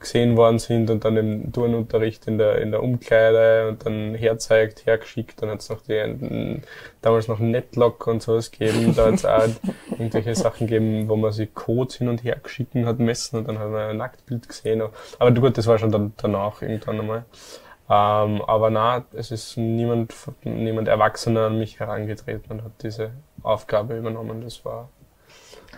[0.00, 4.84] gesehen worden sind und dann im Turnunterricht in der, in der Umkleide und dann herzeigt,
[4.84, 5.40] hergeschickt.
[5.40, 6.62] Dann hat es noch die, n-
[7.02, 8.94] damals noch Netlock und sowas gegeben.
[8.96, 9.46] Da hat es auch
[9.92, 13.60] irgendwelche Sachen gegeben, wo man sich Codes hin und her geschicken hat messen und dann
[13.60, 14.82] hat man ein Nacktbild gesehen.
[15.20, 17.24] Aber gut, das war schon dann danach irgendwann einmal.
[17.88, 20.12] Ähm, aber na, es ist niemand,
[20.42, 23.10] niemand Erwachsener an mich herangetreten und hat diese
[23.44, 24.40] Aufgabe übernommen.
[24.42, 24.88] Das war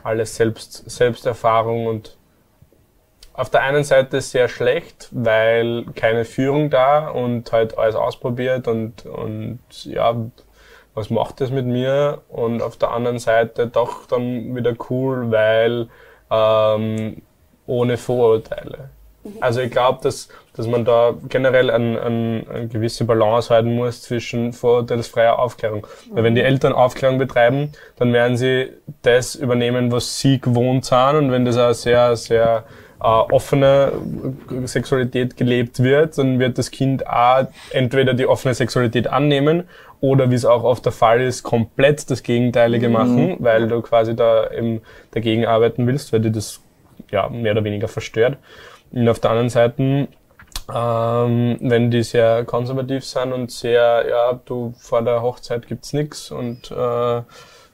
[0.04, 2.16] alles selbst, Selbsterfahrung und
[3.32, 9.06] auf der einen Seite sehr schlecht, weil keine Führung da und halt alles ausprobiert und,
[9.06, 10.14] und ja,
[10.94, 12.22] was macht das mit mir?
[12.28, 15.88] Und auf der anderen Seite doch dann wieder cool, weil
[16.30, 17.22] ähm,
[17.66, 18.90] ohne Vorurteile.
[19.40, 24.02] Also ich glaube, dass, dass man da generell an, an, eine gewisse Balance halten muss
[24.02, 25.86] zwischen vorurteilsfreier Aufklärung.
[26.12, 28.70] Weil wenn die Eltern Aufklärung betreiben, dann werden sie
[29.02, 31.16] das übernehmen, was sie gewohnt sind.
[31.16, 32.64] Und wenn das eine sehr, sehr
[33.00, 33.92] äh, offene
[34.64, 39.64] Sexualität gelebt wird, dann wird das Kind auch entweder die offene Sexualität annehmen
[40.00, 44.14] oder wie es auch oft der Fall ist, komplett das Gegenteilige machen, weil du quasi
[44.14, 44.82] da eben
[45.12, 46.60] dagegen arbeiten willst, weil dir das
[47.10, 48.36] ja mehr oder weniger verstört.
[48.92, 50.08] Und auf der anderen Seite,
[50.72, 56.30] ähm, wenn die sehr konservativ sind und sehr, ja, du vor der Hochzeit gibt's nix
[56.30, 57.22] und äh,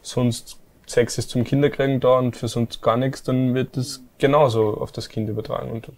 [0.02, 4.76] sonst Sex ist zum Kinderkriegen da und für sonst gar nichts, dann wird das genauso
[4.80, 5.70] auf das Kind übertragen.
[5.70, 5.88] Und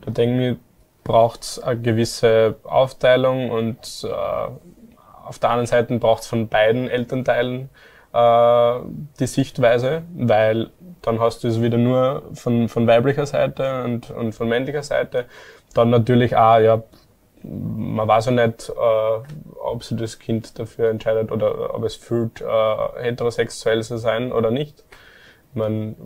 [0.00, 0.56] da denke ich,
[1.04, 7.68] braucht's eine gewisse Aufteilung und äh, auf der anderen Seite braucht's von beiden Elternteilen
[8.12, 8.78] äh,
[9.18, 10.70] die Sichtweise, weil
[11.02, 15.26] dann hast du es wieder nur von, von weiblicher Seite und, und von männlicher Seite.
[15.74, 16.82] Dann natürlich auch, ja,
[17.42, 22.40] man weiß ja nicht, äh, ob sich das Kind dafür entscheidet oder ob es fühlt,
[22.40, 24.84] äh, heterosexuell zu sein oder nicht.
[25.54, 25.96] Man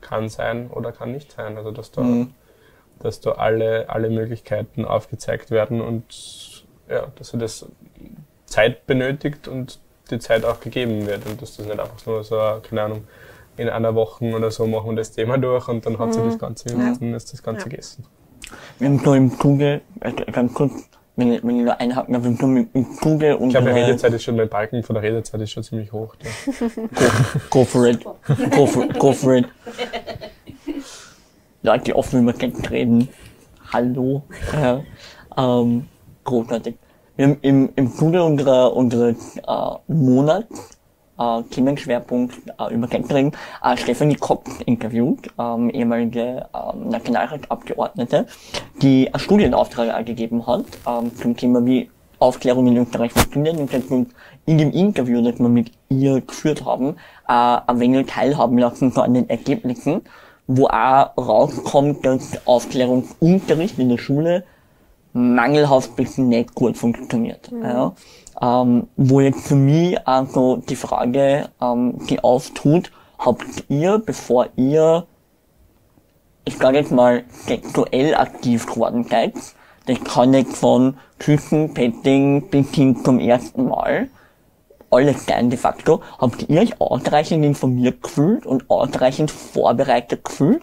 [0.00, 1.56] kann sein oder kann nicht sein.
[1.56, 2.02] Also dass da,
[3.00, 7.66] dass da alle, alle Möglichkeiten aufgezeigt werden und ja, dass er das
[8.46, 9.78] Zeit benötigt und
[10.10, 13.06] die Zeit auch gegeben wird und dass das nicht einfach nur so, keine Ahnung,
[13.56, 16.38] in einer Woche oder so machen wir das Thema durch und dann hat sie das
[16.38, 17.70] Ganze, dann ist das Ganze Ja.
[17.70, 18.04] gegessen.
[18.78, 20.72] Wir haben so im Zuge, äh, ganz kurz,
[21.16, 23.72] wenn ich, wenn ich da einhaken darf, wir haben so im, im Zuge Ich glaube,
[23.72, 26.14] die Redezeit ist schon, mein Balken von der Redezeit ist schon ziemlich hoch.
[26.22, 26.30] Ja.
[27.50, 29.46] go for it, go for, go for it.
[31.62, 33.08] Leute, die offen über Geld reden.
[33.72, 34.22] Hallo.
[34.52, 34.82] Ja,
[35.36, 35.86] ähm,
[36.24, 36.76] großartig.
[37.16, 40.79] Wir haben im, im Zuge unserer, unseres äh, Monats
[41.20, 43.32] äh, Themenschwerpunkt äh, über Catering
[43.62, 48.26] äh, Stephanie Kopp interviewt, ähm, ehemalige ähm, Nationalratsabgeordnete,
[48.82, 53.90] die einen Studienauftrag gegeben hat ähm, zum Thema, wie Aufklärung in Österreich funktioniert und jetzt
[53.90, 56.96] in dem Interview, das wir mit ihr geführt haben,
[57.28, 57.32] äh,
[57.66, 60.02] ein wenig teilhaben lassen so an den Ergebnissen,
[60.46, 64.44] wo auch rauskommt, dass Aufklärungsunterricht in der Schule
[65.12, 67.50] mangelhaft bis nicht gut funktioniert.
[67.62, 67.92] Ja.
[68.42, 75.06] Ähm, wo jetzt für mich also die Frage, ähm, die auftut, habt ihr, bevor ihr,
[76.46, 79.34] ich sage jetzt mal, sexuell aktiv geworden seid,
[79.86, 84.08] das kann jetzt von Küssen, Petting bis hin zum ersten Mal,
[84.90, 90.62] alles sein de facto, habt ihr euch ausreichend informiert gefühlt und ausreichend vorbereitet gefühlt?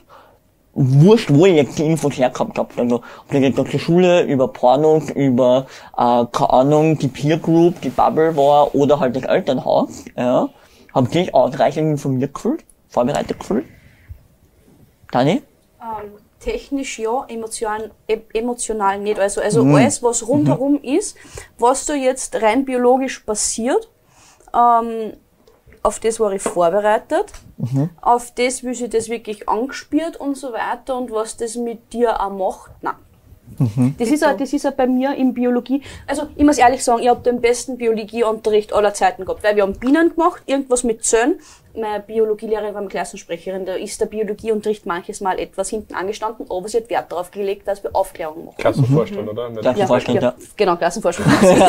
[0.78, 2.80] Wurscht, wo ihr jetzt die Infos hergehabt habt.
[2.80, 5.66] Also, ob ihr jetzt aus der Schule über Pornos, über,
[5.98, 10.49] äh, keine Ahnung, die Peer Group, die Bubble war oder halt das Elternhaus, ja.
[10.94, 12.64] Habt ihr euch ausreichend informiert gefühlt?
[12.90, 13.66] Vorbereitet gefühlt?
[15.12, 15.41] Dani?
[15.82, 19.20] Ähm, technisch ja, emotional, e emotional nicht.
[19.20, 21.18] Also, also alles, was rundherum ist,
[21.58, 23.90] was da jetzt rein biologisch passiert,
[24.56, 25.14] ähm,
[25.84, 27.32] auf das war ich vorbereitet.
[28.02, 32.22] Auf das, wie sich das wirklich angespielt und so weiter und was das mit dir
[32.22, 32.95] auch macht, nein.
[33.98, 35.82] Das ist, auch, das ist auch bei mir in Biologie.
[36.06, 39.64] Also, ich muss ehrlich sagen, ich habe den besten Biologieunterricht aller Zeiten gehabt, weil wir
[39.64, 41.40] haben Bienen gemacht, irgendwas mit Zellen.
[41.76, 46.68] Meine Biologielehrerin war meine Klassensprecherin, da ist der Biologieunterricht manches Mal etwas hinten angestanden, aber
[46.68, 48.56] sie hat Wert darauf gelegt, dass wir Aufklärung machen.
[48.57, 49.49] Klassenvorstand, oder?
[49.49, 50.23] Nicht- Ja.
[50.23, 50.34] Ja.
[50.56, 51.26] Genau, Klassenforschung.
[51.39, 51.60] Das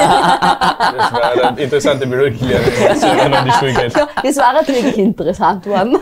[1.12, 3.96] war eine interessante Biologielehrerin, die an die Schule geht.
[3.96, 5.98] ja, das war halt wirklich interessant worden.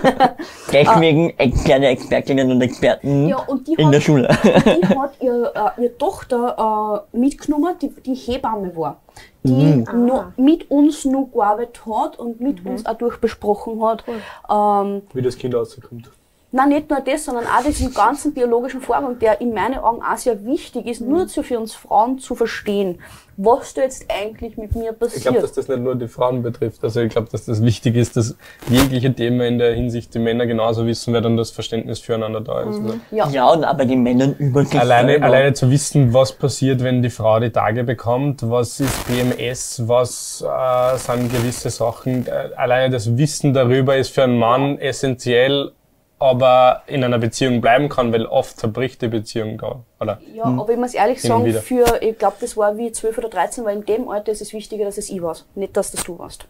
[0.73, 4.29] Deswegen externe Expertinnen und Experten Ja, und die in hat- der Schule.
[4.45, 9.01] die hat ihr, äh, ihre Tochter äh, mitgenommen, die, die Hebamme war.
[9.45, 14.05] Die nur mit uns nur gearbeitet hat und mit uns auch durchbesprochen hat.
[14.51, 16.11] Ähm, Wie das Kind rauskommt.
[16.57, 20.17] Nein, nicht nur das, sondern auch diesen ganzen biologischen Vorgang, der in meinen Augen auch
[20.17, 22.99] sehr wichtig ist, nur zu für uns Frauen zu verstehen,
[23.37, 25.19] was da jetzt eigentlich mit mir passiert.
[25.19, 26.83] Ich glaube, dass das nicht nur die Frauen betrifft.
[26.83, 28.37] Also ich glaube, dass das wichtig ist, dass
[28.71, 32.63] jegliche Themen in der Hinsicht die Männer genauso wissen, wer dann das Verständnis füreinander da
[32.63, 32.81] ist.
[32.81, 33.01] Ne?
[33.11, 33.29] ja.
[33.29, 37.11] Ja, und aber die Männer über sich Alleine, alleine zu wissen, was passiert, wenn die
[37.11, 42.27] Frau die Tage bekommt, was ist PMS, was äh, sind gewisse Sachen.
[42.27, 45.73] Äh, alleine das Wissen darüber ist für einen Mann essentiell,
[46.19, 49.81] aber in einer Beziehung bleiben kann, weil oft zerbricht die Beziehung da.
[50.01, 50.21] Oder?
[50.35, 51.61] Ja, aber ich muss ehrlich sagen, wieder.
[51.61, 54.53] für, ich glaube, das war wie 12 oder 13, weil in dem Alter ist es
[54.53, 56.47] wichtiger, dass es ich weiß, nicht, dass das du warst.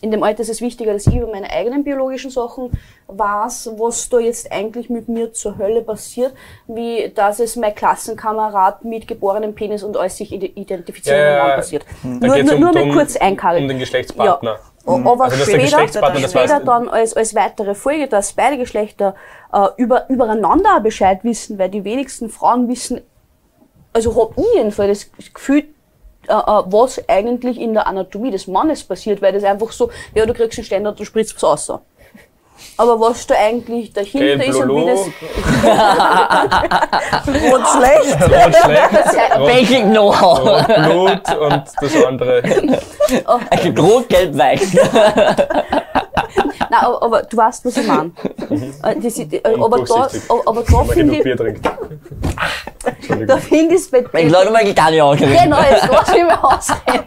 [0.00, 2.70] In dem Alter ist es wichtiger, dass ich über meine eigenen biologischen Sachen
[3.06, 6.32] weiß, was da jetzt eigentlich mit mir zur Hölle passiert,
[6.68, 11.38] wie dass es mein Klassenkamerad mit geborenem Penis und alles sich ide- identifizieren Ja, ja,
[11.40, 11.56] Mann ja.
[11.56, 11.84] passiert.
[12.02, 13.62] Da Nur, nur, um- nur mal kurz einkarren.
[13.64, 14.52] um den Geschlechtspartner.
[14.52, 14.60] Ja.
[14.84, 19.14] Aber Also, später, später dann als, als weitere Folge, dass beide Geschlechter
[19.52, 23.00] äh, über, übereinander Bescheid wissen, weil die wenigsten Frauen wissen,
[23.92, 25.64] also hab ich jedenfalls das Gefühl,
[26.28, 30.26] äh, äh, was eigentlich in der Anatomie des Mannes passiert, weil das einfach so, ja,
[30.26, 31.80] du kriegst einen Ständer, du spritzt was raus.
[32.78, 35.00] Aber was da eigentlich dahinter Gelb, ist und wie das
[37.52, 38.22] rot schlecht.
[38.22, 40.38] rot schlecht, Basic Know-how.
[40.40, 42.42] rot Blut und das andere.
[43.50, 44.74] Also rot, gelb, weiß.
[46.70, 48.10] Nein, aber, aber du weißt, was ich meine.
[48.82, 51.64] Äh, das ist- äh, aber da, aber, aber da finde ich, Bier trinkt.
[51.66, 51.76] da
[52.88, 53.38] Entschuldigung.
[53.40, 55.18] finde ich es bei Ich lade mal die Tanja aus.
[55.18, 57.04] Genau, jetzt lass mich mal ausreden.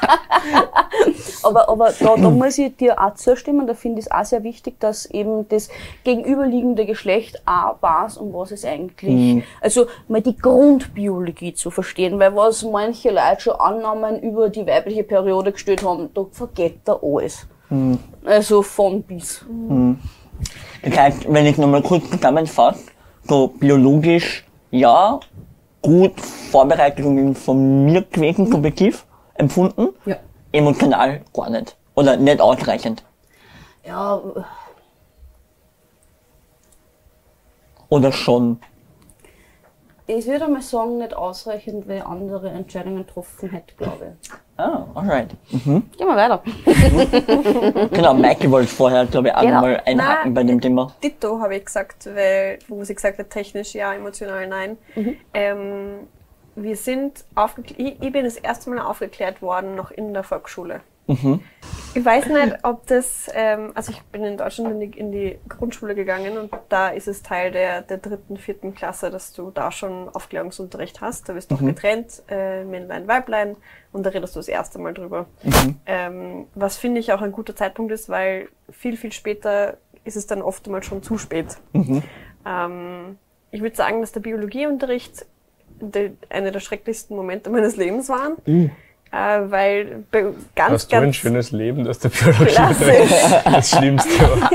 [1.42, 4.42] aber aber da, da muss ich dir auch zustimmen, da finde ich es auch sehr
[4.44, 5.68] wichtig, dass eben das
[6.04, 12.34] gegenüberliegende Geschlecht auch weiß, um was es eigentlich, also mal die Grundbiologie zu verstehen, weil
[12.34, 17.46] was manche Leute schon Annahmen über die weibliche Periode gestellt haben, da vergeht da alles.
[18.24, 19.44] Also von bis.
[20.82, 22.84] Das heißt, wenn ich nochmal kurz zusammenfasse,
[23.24, 25.20] so biologisch, ja,
[25.82, 29.04] gut vorbereitet und von mir gewesen, subjektiv
[29.38, 30.16] empfunden, Ja.
[30.52, 31.76] emotional gar nicht.
[31.94, 33.02] Oder nicht ausreichend.
[33.86, 34.20] Ja,
[37.88, 38.60] Oder schon.
[40.06, 44.30] ich würde mal sagen, nicht ausreichend, weil andere Entscheidungen getroffen hätte, glaube ich.
[44.58, 45.30] Ah, alright.
[45.50, 46.42] Gehen wir weiter.
[47.92, 49.54] Genau, Mikey wollte vorher, glaube ich, auch Genau.
[49.54, 50.92] nochmal einhaken Na, bei dem Thema.
[51.02, 54.76] Ditto habe ich gesagt, weil, wo sie gesagt hat, technisch ja, emotional nein.
[55.32, 56.08] Ähm,
[56.62, 60.80] wir sind aufgeklärt, ich, ich bin das erste Mal aufgeklärt worden, noch in der Volksschule.
[61.94, 65.38] Ich weiß nicht, ob das, ähm, also ich bin in Deutschland in die, in die
[65.48, 69.72] Grundschule gegangen und da ist es Teil der, der dritten, vierten Klasse, dass du da
[69.72, 71.28] schon Aufklärungsunterricht hast.
[71.28, 73.56] Da wirst du auch getrennt, äh, Männlein, Weiblein
[73.90, 75.24] und da redest du das erste Mal drüber.
[75.86, 80.26] Ähm, was finde ich auch ein guter Zeitpunkt ist, weil viel, viel später ist es
[80.26, 81.56] dann oftmals schon zu spät.
[82.44, 83.18] Ähm,
[83.50, 85.24] ich würde sagen, dass der Biologieunterricht
[85.80, 88.36] de, einer der schrecklichsten Momente meines Lebens waren.
[89.10, 93.08] Äh, weil be- ganz, Hast du ein ganz schönes Leben, dass der Biologie
[93.44, 94.50] das Schlimmste war.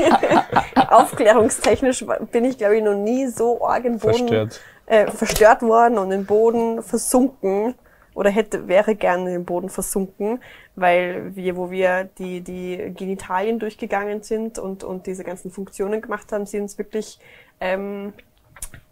[0.92, 4.60] aufklärungstechnisch bin ich, glaube ich, noch nie so arg im Boden Verstört.
[4.86, 7.74] Äh, verstört worden und im Boden versunken
[8.14, 10.40] oder hätte, wäre gerne im Boden versunken,
[10.76, 16.30] weil wir, wo wir die, die Genitalien durchgegangen sind und, und diese ganzen Funktionen gemacht
[16.32, 17.18] haben, sie uns wirklich,
[17.60, 18.12] ähm,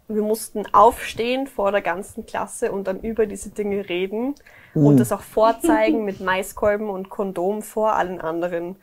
[0.07, 4.35] wir mussten aufstehen vor der ganzen Klasse und dann über diese Dinge reden
[4.73, 8.75] und das auch vorzeigen mit Maiskolben und Kondom vor allen anderen.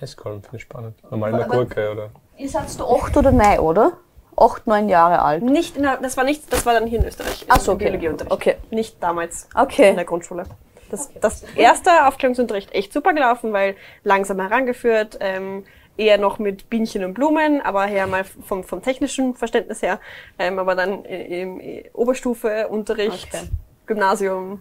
[0.00, 0.96] Eiskolben finde ich spannend.
[1.10, 2.10] Normal eine Gurke, oder?
[2.36, 3.92] Ihr seid du acht oder neun, oder?
[4.36, 5.42] Acht, neun Jahre alt.
[5.42, 7.46] Nicht in der, das war nicht, das war dann hier in Österreich.
[7.48, 8.14] Ach so, okay.
[8.28, 8.56] Okay.
[8.70, 9.48] Nicht damals.
[9.54, 9.90] Okay.
[9.90, 10.44] In der Grundschule.
[10.90, 13.74] Das, das erste Aufklärungsunterricht echt super gelaufen, weil
[14.04, 15.64] langsam herangeführt, ähm,
[15.98, 20.00] eher noch mit Bienchen und Blumen, aber her mal vom, vom technischen Verständnis her,
[20.38, 23.48] ähm, aber dann im, im Oberstufe, Unterricht, Okay.
[23.86, 24.60] Gymnasium,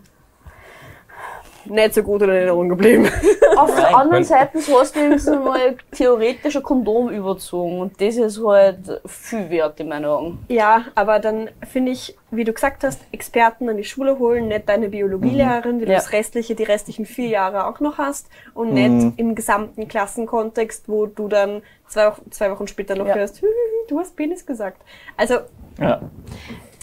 [1.70, 3.08] nicht so gut in Erinnerung geblieben.
[3.58, 8.44] Auf der anderen Seite hast du wenigstens mal theoretisch ein Kondom überzogen und das ist
[8.46, 10.40] halt viel wert in meinen Augen.
[10.48, 14.70] Ja, aber dann finde ich, wie du gesagt hast, Experten an die Schule holen, nicht
[14.70, 15.98] deine Biologielehrerin, die du Ja.
[15.98, 21.06] das restliche, die restlichen vier Jahre auch noch hast und nicht im gesamten Klassenkontext, wo
[21.08, 23.16] du dann zwei, Wochen- zwei Wochen später noch Ja.
[23.16, 24.82] hörst, "Hü, hü, hü, du hast Penis gesagt.
[25.16, 25.36] Also,
[25.80, 26.02] Ja.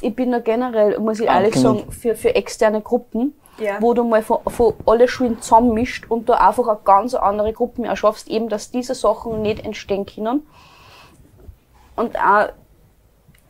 [0.00, 1.78] Ich bin da generell, muss ich ehrlich Absolut.
[1.80, 3.80] sagen, für, für externe Gruppen, Ja.
[3.80, 7.84] wo du mal von, von alle Schulen zusammenmischt und da einfach eine ganz andere Gruppen
[7.84, 10.46] erschaffst, eben, dass diese Sachen nicht entstehen können.
[11.96, 12.48] Und auch,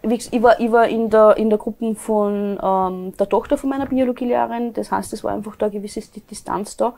[0.02, 3.56] wie gesagt, ich war, ich war in der, in der Gruppe von ähm, der Tochter
[3.56, 4.74] von meiner Biologielehrerin.
[4.74, 6.92] Das heißt, es war einfach da eine gewisse Distanz da,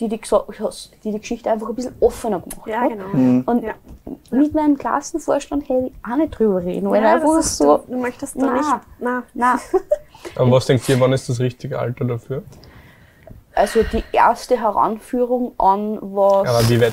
[0.00, 2.90] die die, die die Geschichte einfach ein bisschen offener gemacht Ja, hat.
[2.90, 3.06] genau.
[3.50, 3.74] Und Ja.
[4.30, 7.98] mit meinem Klassenvorstand hätte ich auch nicht drüber reden, weil Ja, einfach so, du, du
[7.98, 8.52] möchtest da Na.
[8.52, 8.86] nicht.
[8.98, 9.22] Na.
[9.34, 9.60] na,
[10.36, 12.42] Aber was denkt ihr, wann ist das richtige Alter dafür?
[13.54, 16.92] also die erste Heranführung an was, Aber wie weit?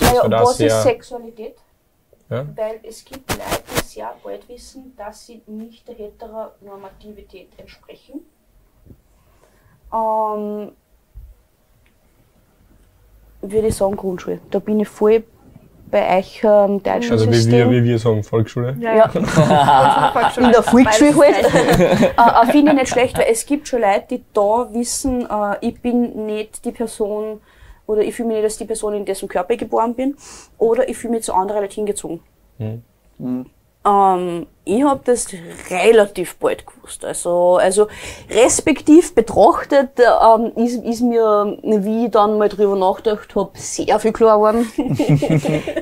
[0.00, 1.56] naja, was ist Sexualität?
[2.30, 2.46] Ja?
[2.56, 8.20] Weil es gibt Leute, die sehr bald wissen, dass sie nicht der Heteronormativität entsprechen.
[9.92, 10.72] Ähm,
[13.50, 14.40] würde ich sagen Grundschule.
[14.50, 15.24] Da bin ich voll
[15.90, 18.76] bei euch ähm, deutschen Also wie wir, wie wir sagen, Volksschule.
[18.80, 19.04] Ja, Ja.
[20.36, 21.54] In der Volksschule halt.
[21.54, 25.56] äh, äh, Finde ich nicht schlecht, weil es gibt schon Leute, die da wissen, äh,
[25.60, 27.40] ich bin nicht die Person
[27.86, 30.16] oder ich fühle mich nicht als die Person, in dessen Körper ich geboren bin
[30.58, 32.20] oder ich fühle mich zu anderen Leuten hingezogen.
[32.58, 32.82] Hm.
[33.86, 35.28] Ähm, ich habe das
[35.70, 37.04] relativ bald gewusst.
[37.04, 37.88] Also, also
[38.30, 44.12] respektiv betrachtet ähm, ist, ist mir, wie ich dann mal drüber nachgedacht habe, sehr viel
[44.12, 44.70] klar geworden.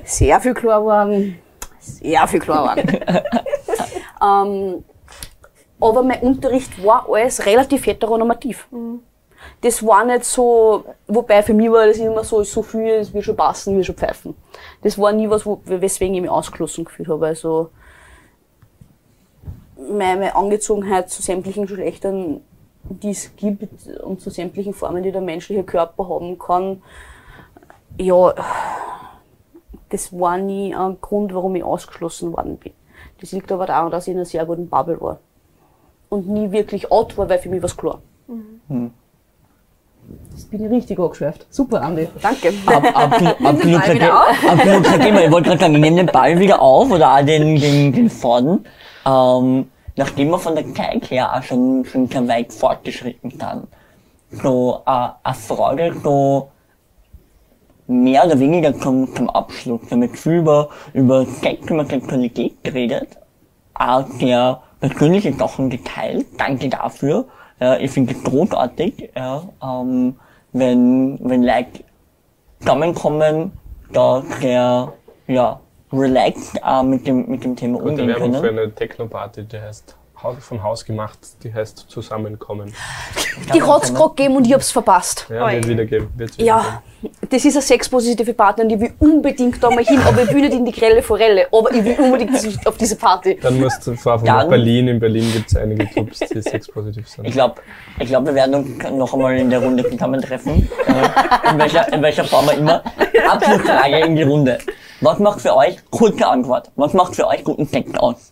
[0.05, 1.39] sehr viel klar geworden.
[1.81, 3.01] Sehr viel klar geworden.
[4.23, 4.85] ähm,
[5.81, 8.69] aber mein Unterricht war alles relativ heteronormativ.
[9.61, 13.25] Das war nicht so, wobei für mich war das immer so, so viel, es wird
[13.25, 14.37] schon passen, wird schon pfeifen.
[14.83, 17.27] Das war nie was, wo, weswegen ich mich ausgeschlossen gefühlt habe.
[17.27, 17.71] Also,
[19.79, 22.41] meine Angezogenheit zu sämtlichen Geschlechtern,
[22.85, 23.69] die es gibt
[24.03, 26.83] und zu sämtlichen Formen, die der menschliche Körper haben kann,
[27.99, 28.35] ja,
[29.91, 32.73] das war nie ein Grund, warum ich ausgeschlossen worden bin.
[33.21, 35.19] Das liegt aber daran, dass ich in einer sehr guten Bubble war.
[36.09, 38.01] Und nie wirklich out war, weil für mich was klar.
[40.31, 41.47] Das bin ich richtig angeschweift.
[41.51, 42.09] Super, Andi.
[42.23, 42.49] Danke.
[42.67, 44.09] Ab, absolut, absolut, Ball wieder
[44.41, 45.25] kein- absolut kein Thema.
[45.25, 48.09] Ich wollte gerade sagen, ich nehme den Ball wieder auf oder auch den, den, den
[48.11, 48.65] Faden.
[49.09, 54.43] Ähm, nachdem wir von der Zeit her auch schon, schon sehr weit fortgeschritten sind.
[54.43, 56.51] So, äh, eine Frage, so,
[57.87, 59.81] mehr oder weniger zum, zum Abschluss.
[59.91, 63.09] Jetzt viel über, über Sex und Sexualität geredet.
[63.75, 66.27] Auch sehr persönliche Sachen geteilt.
[66.37, 67.25] Danke dafür.
[67.61, 70.15] Ja, ich finde es großartig, ja, ähm,
[70.53, 71.83] wenn, wenn Leute
[72.61, 73.51] zusammenkommen,
[73.93, 74.93] da sehr,
[75.27, 75.61] ja,
[75.93, 78.59] relaxed äh, mit dem, mit dem Thema Gute umgehen Werbung für können.
[78.59, 79.97] eine Techno-Party, die heißt
[80.41, 82.75] von Haus gemacht, die heißt Zusammenkommen.
[83.55, 85.27] Die hat's gerade gegeben und ich hab's verpasst.
[85.29, 86.09] Ja, wird wieder geben.
[86.17, 86.83] Wird's wieder Ja,
[87.31, 90.55] das ist eine sexpositive Partnerin, die will unbedingt da mal hin, aber ich will nicht
[90.55, 93.31] in die grelle Forelle, aber ich will unbedingt auf diese Party.
[93.31, 93.43] geben.
[93.43, 94.89] Dann musst du fahren nach Berlin.
[94.89, 97.31] In Berlin gibt es einige Clubs, die sexpositiv Ich sind.
[97.31, 97.61] glaube,
[98.01, 100.69] ich glaub, wir werden uns noch einmal in der Runde zusammentreffen.
[100.87, 102.83] Äh, in, welcher, in welcher Form auch immer.
[103.31, 104.59] Abschlussfrage in die Runde.
[105.01, 108.31] Was macht für euch, kurze Antwort, was macht für euch guten Sex aus?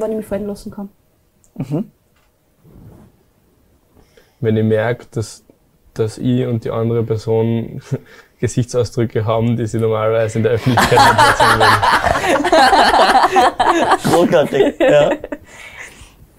[0.00, 0.88] Wann ich mich fallen lassen kann.
[4.40, 5.44] Wenn ich merke, dass,
[5.94, 7.80] dass ich und die andere Person
[8.40, 11.72] Gesichtsausdrücke haben, die sie normalerweise in der Öffentlichkeit nicht würden.
[14.12, 15.10] Großartig, ja.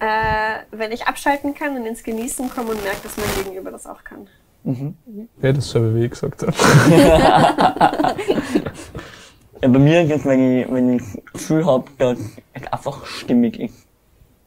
[0.02, 3.86] Äh, wenn ich abschalten kann und ins Genießen komme und merke, dass mein Gegenüber das
[3.86, 4.26] auch kann.
[5.42, 6.54] Ja, das habe wie ich gesagt habe.
[9.62, 12.18] Ja, bei mir ist es, wenn ich, wenn ich das Gefühl habe, dass
[12.54, 13.86] es einfach stimmig ist.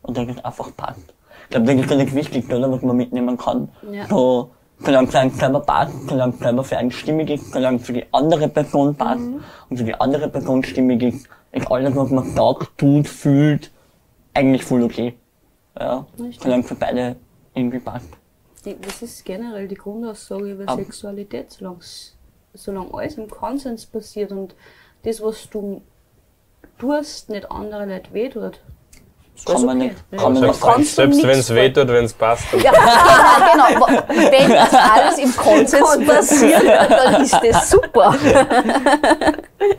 [0.02, 1.14] Und dass es einfach passt.
[1.44, 3.70] Ich glaube, das ist ganz wichtig, oder, was man mitnehmen kann.
[3.92, 4.08] Ja.
[4.08, 7.78] So, solange es für einen selber passt, solange es selber für einen stimmig ist, solange
[7.78, 9.22] es für die andere Person passt
[9.70, 13.72] und für die andere Person stimmig ist, ist alles, was man sagt, tut, fühlt,
[14.34, 15.14] eigentlich voll okay.
[15.80, 16.42] Ja, stimmt.
[16.42, 17.16] solange es für beide
[17.54, 18.10] irgendwie passt.
[18.66, 21.78] Das ist generell die Grundaussage über Ab- Sexualität, solange,
[22.54, 24.56] solange alles im Konsens passiert und
[25.04, 25.82] das, was du
[26.80, 28.60] tust, nicht andere Leute wehtut.
[29.36, 29.88] ist Kann man okay.
[29.90, 30.18] nicht- Ja.
[30.20, 32.72] kann man Da nicht- kannst du Selbst wenn es weh tut, wenn es passt, Ja,
[33.52, 33.88] genau.
[34.08, 38.16] Wenn das alles im Konsens passiert, dann ist das super.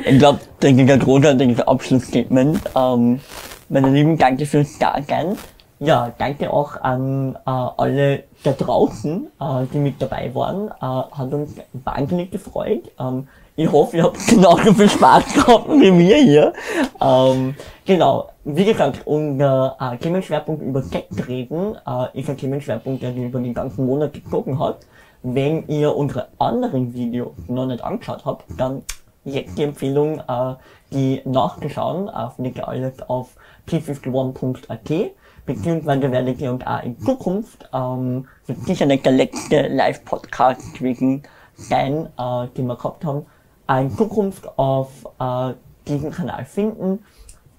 [0.05, 2.61] Ich glaube, das ist ein großartiges Abschlussstatement.
[2.75, 3.21] Ähm,
[3.69, 5.37] meine Lieben, danke fürs Dasein.
[5.81, 10.69] Ja, danke auch an äh, alle da draußen, äh, die mit dabei waren.
[10.69, 12.91] Äh, hat uns wahnsinnig gefreut.
[12.99, 16.53] Ähm, ich hoffe, ihr habt genauso viel Spaß gehabt wie wir hier.
[17.01, 17.55] Ähm,
[17.85, 23.23] genau, wie gesagt, unser äh, Themenschwerpunkt über Sex reden äh, ist ein Themenschwerpunkt, der sich
[23.23, 24.79] über den ganzen Monat gezogen hat.
[25.23, 28.83] Wenn ihr unsere anderen Videos noch nicht angeschaut habt, dann
[29.25, 30.55] jetzt die Empfehlung, äh,
[30.93, 33.37] die nachzuschauen, äh, findet ihr alles auf
[33.69, 35.13] p51.at,
[35.47, 41.23] beziehungsweise werdet ihr uns auch in Zukunft, ähm, wird sicher nicht der letzte Live-Podcast gewesen
[41.57, 43.27] sein, äh, den wir gehabt haben,
[43.69, 44.89] in Zukunft auf
[45.19, 45.55] äh,
[45.87, 47.05] diesem Kanal finden.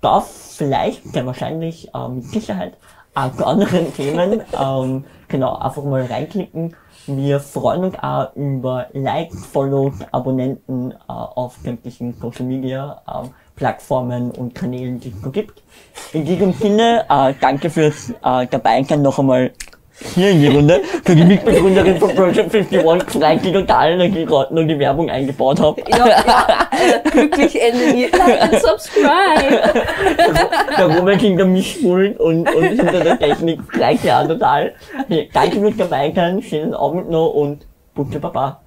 [0.02, 2.78] Da vielleicht, sehr wahrscheinlich, äh, mit Sicherheit,
[3.16, 6.76] auch zu anderen Themen, ähm, genau, einfach mal reinklicken.
[7.08, 14.32] Wir freuen uns auch über Likes, Follows, Abonnenten äh, auf sämtlichen Social Media äh, Plattformen
[14.32, 15.62] und Kanälen, die es so gibt.
[16.14, 19.52] In diesem Sinne, äh, danke fürs äh, Dabeisein noch einmal
[20.14, 22.82] hier in die Runde, für die Mitbegründerin von Project 51,
[23.22, 25.82] Frankie total, dass ich gerade noch die Werbung eingebaut habe.
[25.88, 28.02] Ja, ja, äh, glücklich enden.
[28.12, 29.74] Like and subscribe.
[30.78, 34.74] Der Robert hinter mich schuld und, und hinter der Technik gleich ja total.
[35.34, 37.66] Danke fürs Dabeisein, schönen Abend noch und
[37.96, 38.65] gute Baba.